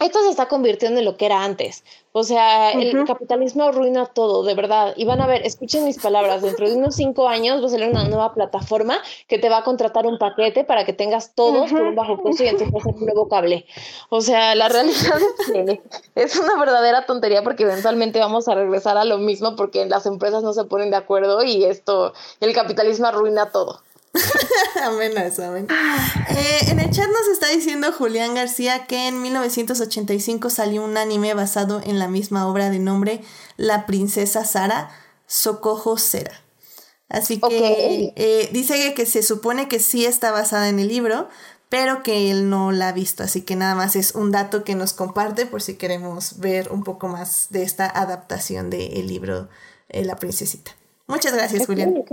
[0.00, 1.84] esto se está convirtiendo en lo que era antes.
[2.12, 4.94] O sea, el capitalismo arruina todo, de verdad.
[4.96, 7.88] Y van a ver, escuchen mis palabras, dentro de unos cinco años va a salir
[7.88, 8.98] una nueva plataforma
[9.28, 12.42] que te va a contratar un paquete para que tengas todos por un bajo costo
[12.42, 13.66] y entonces va a un nuevo cable.
[14.08, 15.82] O sea, la realidad es que
[16.16, 20.42] es una verdadera tontería porque eventualmente vamos a regresar a lo mismo porque las empresas
[20.42, 23.82] no se ponen de acuerdo y esto, el capitalismo arruina todo.
[24.82, 25.66] Amén eso, amén.
[26.30, 31.34] Eh, en el chat nos está diciendo Julián García que en 1985 salió un anime
[31.34, 33.20] basado en la misma obra de nombre
[33.56, 34.90] La princesa Sara,
[35.26, 36.42] Socojo Cera.
[37.08, 41.28] Así que eh, dice que se supone que sí está basada en el libro,
[41.68, 43.24] pero que él no la ha visto.
[43.24, 46.84] Así que nada más es un dato que nos comparte por si queremos ver un
[46.84, 49.48] poco más de esta adaptación del libro
[49.88, 50.72] eh, La princesita.
[51.06, 52.04] Muchas gracias, Julián.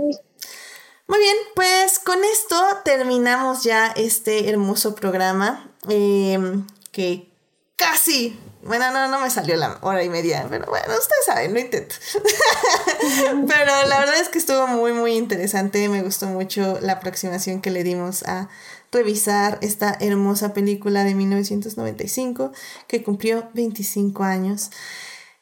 [1.08, 7.30] Muy bien, pues con esto terminamos ya este hermoso programa em, que
[7.76, 11.60] casi, bueno, no, no me salió la hora y media, pero bueno, ustedes saben, lo
[11.60, 11.94] intento.
[13.48, 17.70] pero la verdad es que estuvo muy, muy interesante, me gustó mucho la aproximación que
[17.70, 18.50] le dimos a
[18.92, 22.52] revisar esta hermosa película de 1995
[22.86, 24.70] que cumplió 25 años.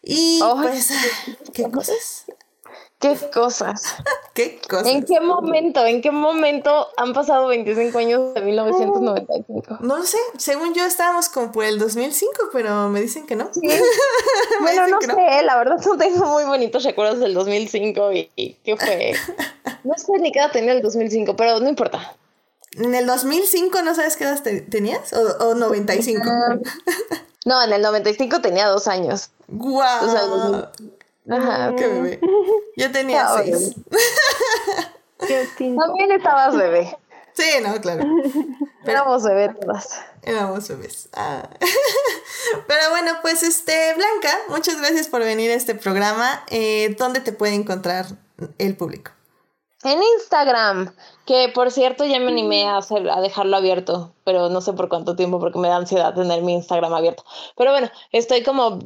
[0.01, 0.91] Y pues,
[1.53, 2.27] ¿qué cosas?
[2.99, 3.97] ¿Qué cosas?
[4.35, 4.87] ¿Qué cosas?
[4.87, 5.85] ¿En qué momento?
[5.85, 9.79] ¿En qué momento han pasado 25 años de 1995?
[9.81, 10.17] No lo sé.
[10.39, 13.51] Según yo estábamos como por el 2005, pero me dicen que no.
[14.61, 15.43] bueno, no sé.
[15.45, 19.15] La verdad no tengo muy bonitos recuerdos del 2005 y, y qué fue.
[19.85, 22.17] No sé ni qué edad tenía el 2005, pero no importa.
[22.73, 25.13] ¿En el 2005 no sabes qué edad tenías?
[25.13, 26.25] ¿O, o 95?
[27.45, 29.31] no, en el 95 tenía dos años.
[29.47, 30.67] ¡Guau!
[31.31, 32.21] Ajá, qué bebé.
[32.77, 33.75] Yo tenía seis.
[35.59, 36.97] También estabas bebé.
[37.37, 38.05] Sí, no, claro.
[38.85, 40.01] éramos bebés todas.
[40.23, 41.09] Éramos bebés.
[41.15, 41.49] Ah.
[42.67, 46.45] Pero bueno, pues este, Blanca, muchas gracias por venir a este programa.
[46.49, 48.07] Eh, ¿Dónde te puede encontrar
[48.59, 49.13] el público?
[49.85, 50.95] En Instagram,
[51.27, 54.89] que por cierto ya me animé a, hacer, a dejarlo abierto, pero no sé por
[54.89, 57.25] cuánto tiempo porque me da ansiedad tener mi Instagram abierto.
[57.57, 58.81] Pero bueno, estoy como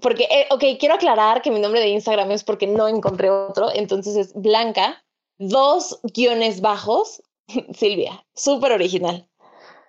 [0.00, 3.70] porque, eh, ok, quiero aclarar que mi nombre de Instagram es porque no encontré otro,
[3.72, 5.04] entonces es Blanca,
[5.38, 7.22] dos guiones bajos,
[7.78, 9.28] Silvia, súper original.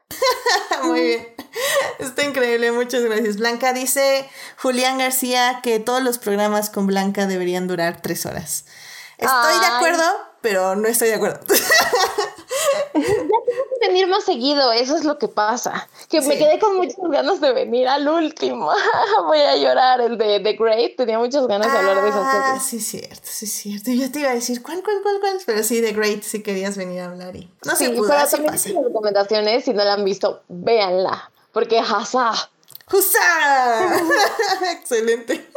[0.83, 1.35] Muy bien,
[1.99, 3.37] está increíble, muchas gracias.
[3.37, 8.65] Blanca dice Julián García que todos los programas con Blanca deberían durar tres horas.
[9.17, 10.03] Estoy de acuerdo,
[10.41, 11.39] pero no estoy de acuerdo.
[12.93, 15.87] ya tengo que venir más seguido, eso es lo que pasa.
[16.09, 18.71] Que me quedé con muchas ganas de venir al último.
[19.25, 20.95] Voy a llorar, el de The Great.
[20.95, 22.47] Tenía muchas ganas de hablar de esa serie.
[22.47, 23.91] Ah, sí, cierto, sí, cierto.
[23.91, 25.37] Yo te iba a decir, ¿cuál, cuál, cuál, cuál?
[25.45, 27.35] Pero sí, The Great, si querías venir a hablar.
[27.35, 31.31] Y no sé, pudo, pero también las recomendaciones, si no la han visto, véanla.
[31.51, 32.33] Porque jasa.
[32.85, 33.95] ¡Jusa!
[34.71, 35.47] Excelente.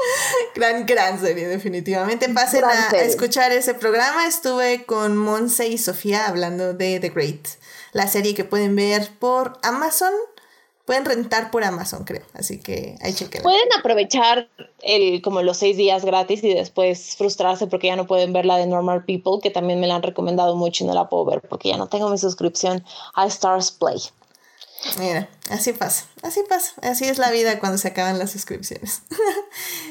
[0.55, 2.29] Gran, gran serie, definitivamente.
[2.29, 4.27] Pasen a, escuchar ese programa.
[4.27, 7.49] Estuve con Monse y Sofía hablando de The Great,
[7.93, 10.13] la serie que pueden ver por Amazon.
[10.85, 12.23] Pueden rentar por Amazon, creo.
[12.33, 13.43] Así que ahí chequen.
[13.43, 14.49] Pueden aprovechar
[14.83, 18.57] el, como los seis días gratis y después frustrarse porque ya no pueden ver la
[18.57, 21.41] de Normal People, que también me la han recomendado mucho y no la puedo ver
[21.41, 22.85] porque ya no tengo mi suscripción
[23.15, 24.01] a Stars Play.
[24.99, 29.03] Mira, así pasa, así pasa, así es la vida cuando se acaban las suscripciones.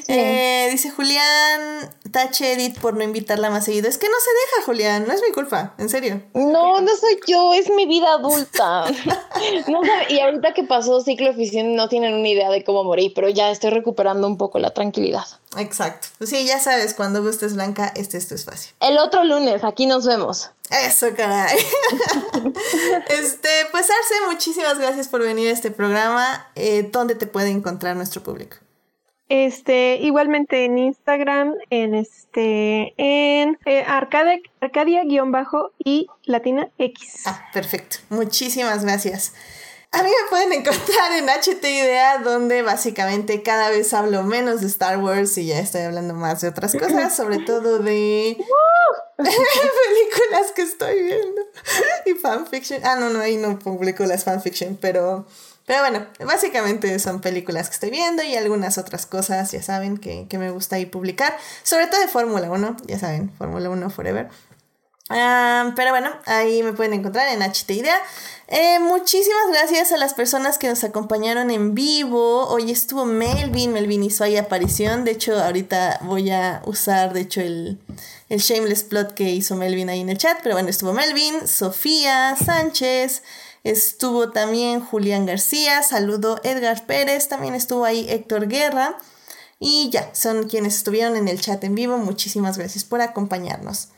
[0.08, 3.88] Eh, dice Julián, tache Edith por no invitarla más seguido.
[3.88, 6.22] Es que no se deja, Julián, no es mi culpa, en serio.
[6.32, 8.84] No, no soy yo, es mi vida adulta.
[10.08, 13.50] y ahorita que pasó ciclo eficiente no tienen una idea de cómo morir, pero ya
[13.50, 15.24] estoy recuperando un poco la tranquilidad.
[15.56, 16.08] Exacto.
[16.18, 18.72] Pues sí, ya sabes, cuando gustes Blanca, este es tu espacio.
[18.80, 20.50] El otro lunes, aquí nos vemos.
[20.70, 21.58] Eso, caray.
[23.08, 26.46] este, pues Arce, muchísimas gracias por venir a este programa.
[26.54, 28.56] Eh, ¿Dónde te puede encontrar nuestro público?
[29.28, 37.22] Este, igualmente en Instagram, en este, en eh, Arcadia-bajo y Latina X.
[37.26, 37.96] Ah, perfecto.
[38.08, 39.34] Muchísimas gracias.
[39.92, 44.66] A mí me pueden encontrar en HT Idea, donde básicamente cada vez hablo menos de
[44.66, 48.36] Star Wars y ya estoy hablando más de otras cosas, sobre todo de
[49.16, 51.40] películas que estoy viendo
[52.04, 52.80] y fanfiction.
[52.84, 55.26] Ah, no, no, ahí no publico las fanfiction, pero,
[55.64, 60.26] pero bueno, básicamente son películas que estoy viendo y algunas otras cosas, ya saben, que,
[60.28, 64.28] que me gusta ahí publicar, sobre todo de Fórmula 1, ya saben, Fórmula 1 Forever.
[65.08, 67.96] Ah, pero bueno, ahí me pueden encontrar en HT Idea.
[68.48, 72.48] Eh, muchísimas gracias a las personas que nos acompañaron en vivo.
[72.48, 75.04] Hoy estuvo Melvin, Melvin hizo ahí aparición.
[75.04, 77.78] De hecho, ahorita voy a usar, de hecho, el,
[78.28, 80.38] el shameless plot que hizo Melvin ahí en el chat.
[80.42, 83.22] Pero bueno, estuvo Melvin, Sofía Sánchez,
[83.62, 88.98] estuvo también Julián García, saludo Edgar Pérez, también estuvo ahí Héctor Guerra.
[89.60, 91.96] Y ya, son quienes estuvieron en el chat en vivo.
[91.96, 93.88] Muchísimas gracias por acompañarnos.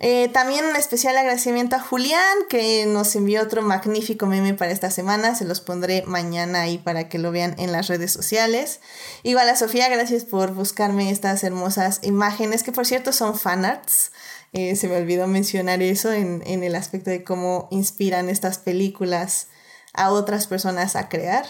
[0.00, 4.92] Eh, también un especial agradecimiento a Julián que nos envió otro magnífico meme para esta
[4.92, 5.34] semana.
[5.34, 8.80] Se los pondré mañana ahí para que lo vean en las redes sociales.
[9.24, 14.12] Igual a Sofía, gracias por buscarme estas hermosas imágenes que por cierto son fanarts.
[14.52, 19.48] Eh, se me olvidó mencionar eso en, en el aspecto de cómo inspiran estas películas
[19.94, 21.44] a otras personas a crear.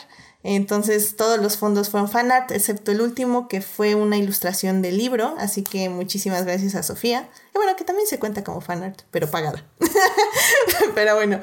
[0.44, 5.34] Entonces todos los fondos fueron fanart, excepto el último que fue una ilustración del libro,
[5.38, 7.28] así que muchísimas gracias a Sofía.
[7.52, 9.64] Y bueno, que también se cuenta como fanart, pero pagada.
[10.94, 11.40] pero bueno,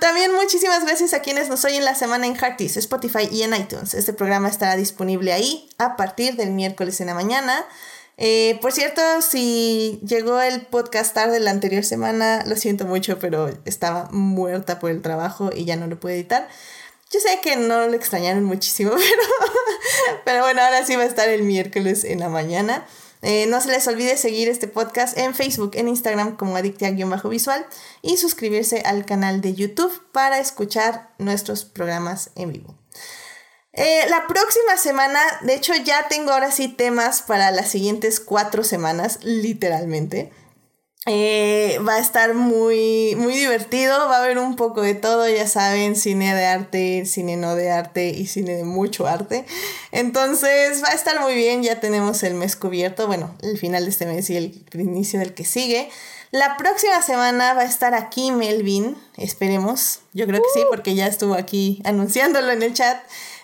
[0.00, 3.94] también muchísimas gracias a quienes nos oyen la semana en Hearties, Spotify y en iTunes.
[3.94, 7.66] Este programa estará disponible ahí a partir del miércoles en la mañana.
[8.16, 13.50] Eh, por cierto, si llegó el podcast tarde la anterior semana, lo siento mucho, pero
[13.64, 16.48] estaba muerta por el trabajo y ya no lo pude editar.
[17.14, 21.28] Yo sé que no lo extrañaron muchísimo, pero, pero bueno, ahora sí va a estar
[21.28, 22.84] el miércoles en la mañana.
[23.22, 27.66] Eh, no se les olvide seguir este podcast en Facebook, en Instagram como Adictia-Visual
[28.02, 32.74] y suscribirse al canal de YouTube para escuchar nuestros programas en vivo.
[33.72, 38.64] Eh, la próxima semana, de hecho ya tengo ahora sí temas para las siguientes cuatro
[38.64, 40.32] semanas, literalmente.
[41.06, 45.46] Eh, va a estar muy, muy divertido, va a haber un poco de todo, ya
[45.46, 49.44] saben, cine de arte, cine no de arte y cine de mucho arte.
[49.92, 53.90] Entonces va a estar muy bien, ya tenemos el mes cubierto, bueno, el final de
[53.90, 55.90] este mes y el inicio del que sigue.
[56.30, 60.68] La próxima semana va a estar aquí Melvin, esperemos, yo creo que sí, uh.
[60.68, 62.98] porque ya estuvo aquí anunciándolo en el chat.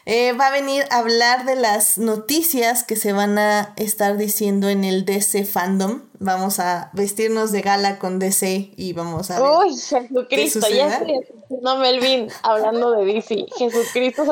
[0.06, 4.68] Eh, va a venir a hablar de las noticias que se van a estar diciendo
[4.68, 6.09] en el DC Fandom.
[6.22, 9.50] Vamos a vestirnos de gala con DC y vamos a ver.
[9.50, 11.18] Uy, Jesucristo, ya estoy
[11.62, 13.46] no Melvin hablando de DC.
[13.56, 14.22] Jesucristo.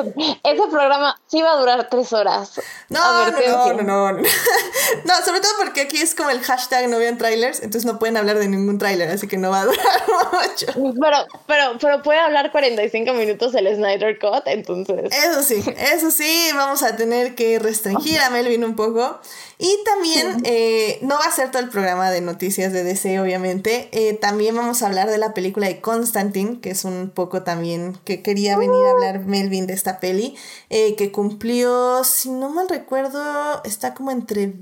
[0.43, 2.61] Ese programa sí va a durar tres horas.
[2.87, 4.11] No, no, no, no,
[5.05, 5.15] no.
[5.25, 8.39] sobre todo porque aquí es como el hashtag no vean trailers, entonces no pueden hablar
[8.39, 9.85] de ningún trailer, así que no va a durar
[10.31, 10.67] mucho.
[10.73, 15.11] Pero, pero, pero puede hablar 45 minutos el Snyder Cut, entonces.
[15.11, 19.19] Eso sí, eso sí, vamos a tener que restringir a Melvin un poco.
[19.61, 23.89] Y también eh, no va a ser todo el programa de noticias de DC, obviamente.
[23.91, 27.99] Eh, también vamos a hablar de la película de Constantine, que es un poco también
[28.05, 30.37] que quería venir a hablar Melvin de esta peli,
[30.69, 34.53] eh, que cumplió, si no mal recuerdo, está como entre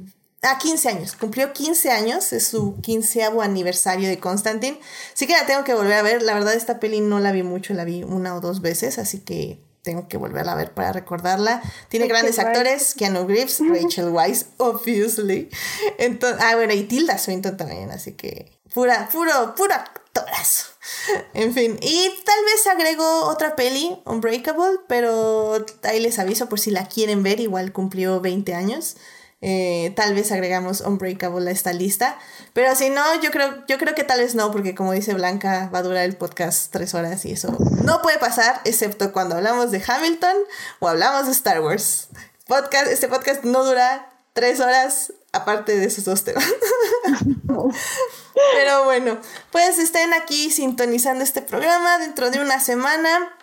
[0.43, 1.15] Ah, 15 años.
[1.15, 2.31] Cumplió 15 años.
[2.31, 4.79] Es su quinceavo aniversario de Constantine.
[5.13, 6.21] Sí que la tengo que volver a ver.
[6.21, 7.73] La verdad, esta peli no la vi mucho.
[7.73, 8.99] La vi una o dos veces.
[8.99, 11.61] Así que tengo que volverla a ver para recordarla.
[11.89, 15.49] Tiene grandes actores, Keanu Reeves, Rachel Weisz, obviously.
[15.97, 20.65] Entonces, ah, bueno, y Tilda Swinton también, así que pura, puro, puro actorazo.
[21.33, 26.71] En fin, y tal vez agrego otra peli, Unbreakable, pero ahí les aviso por si
[26.71, 28.97] la quieren ver, igual cumplió 20 años.
[29.41, 32.17] Eh, tal vez agregamos Unbreakable a esta lista.
[32.53, 35.69] Pero si no, yo creo, yo creo que tal vez no, porque como dice Blanca,
[35.73, 39.71] va a durar el podcast tres horas y eso no puede pasar, excepto cuando hablamos
[39.71, 40.35] de Hamilton
[40.79, 42.09] o hablamos de Star Wars.
[42.47, 46.45] Podcast, este podcast no dura tres horas aparte de esos dos temas.
[48.53, 49.19] Pero bueno,
[49.51, 53.36] pues estén aquí sintonizando este programa dentro de una semana.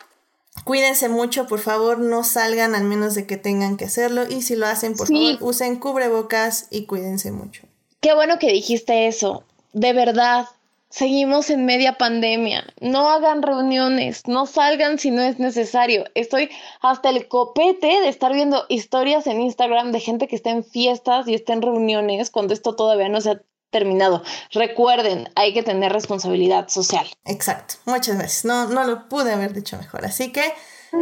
[0.65, 4.23] Cuídense mucho, por favor, no salgan al menos de que tengan que hacerlo.
[4.29, 7.63] Y si lo hacen, por favor, usen cubrebocas y cuídense mucho.
[8.01, 9.45] qué bueno que dijiste eso.
[9.73, 10.47] De verdad,
[10.89, 12.65] seguimos en media pandemia.
[12.81, 16.05] No hagan reuniones, no salgan si no es necesario.
[16.15, 16.51] Estoy
[16.81, 21.29] hasta el copete de estar viendo historias en Instagram de gente que está en fiestas
[21.29, 23.43] y está en reuniones cuando esto todavía no se ha
[23.75, 24.23] terminado.
[24.53, 27.05] Recuerden, hay que tener responsabilidad social.
[27.25, 28.45] Exacto, muchas veces.
[28.45, 30.05] No, no lo pude haber dicho mejor.
[30.05, 30.45] Así que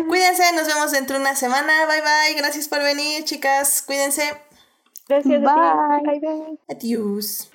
[0.09, 1.87] cuídense, nos vemos dentro de una semana.
[1.87, 3.83] Bye bye, gracias por venir, chicas.
[3.83, 4.23] Cuídense.
[5.07, 5.43] Gracias.
[5.43, 6.59] Bye.
[6.71, 7.51] Adiós.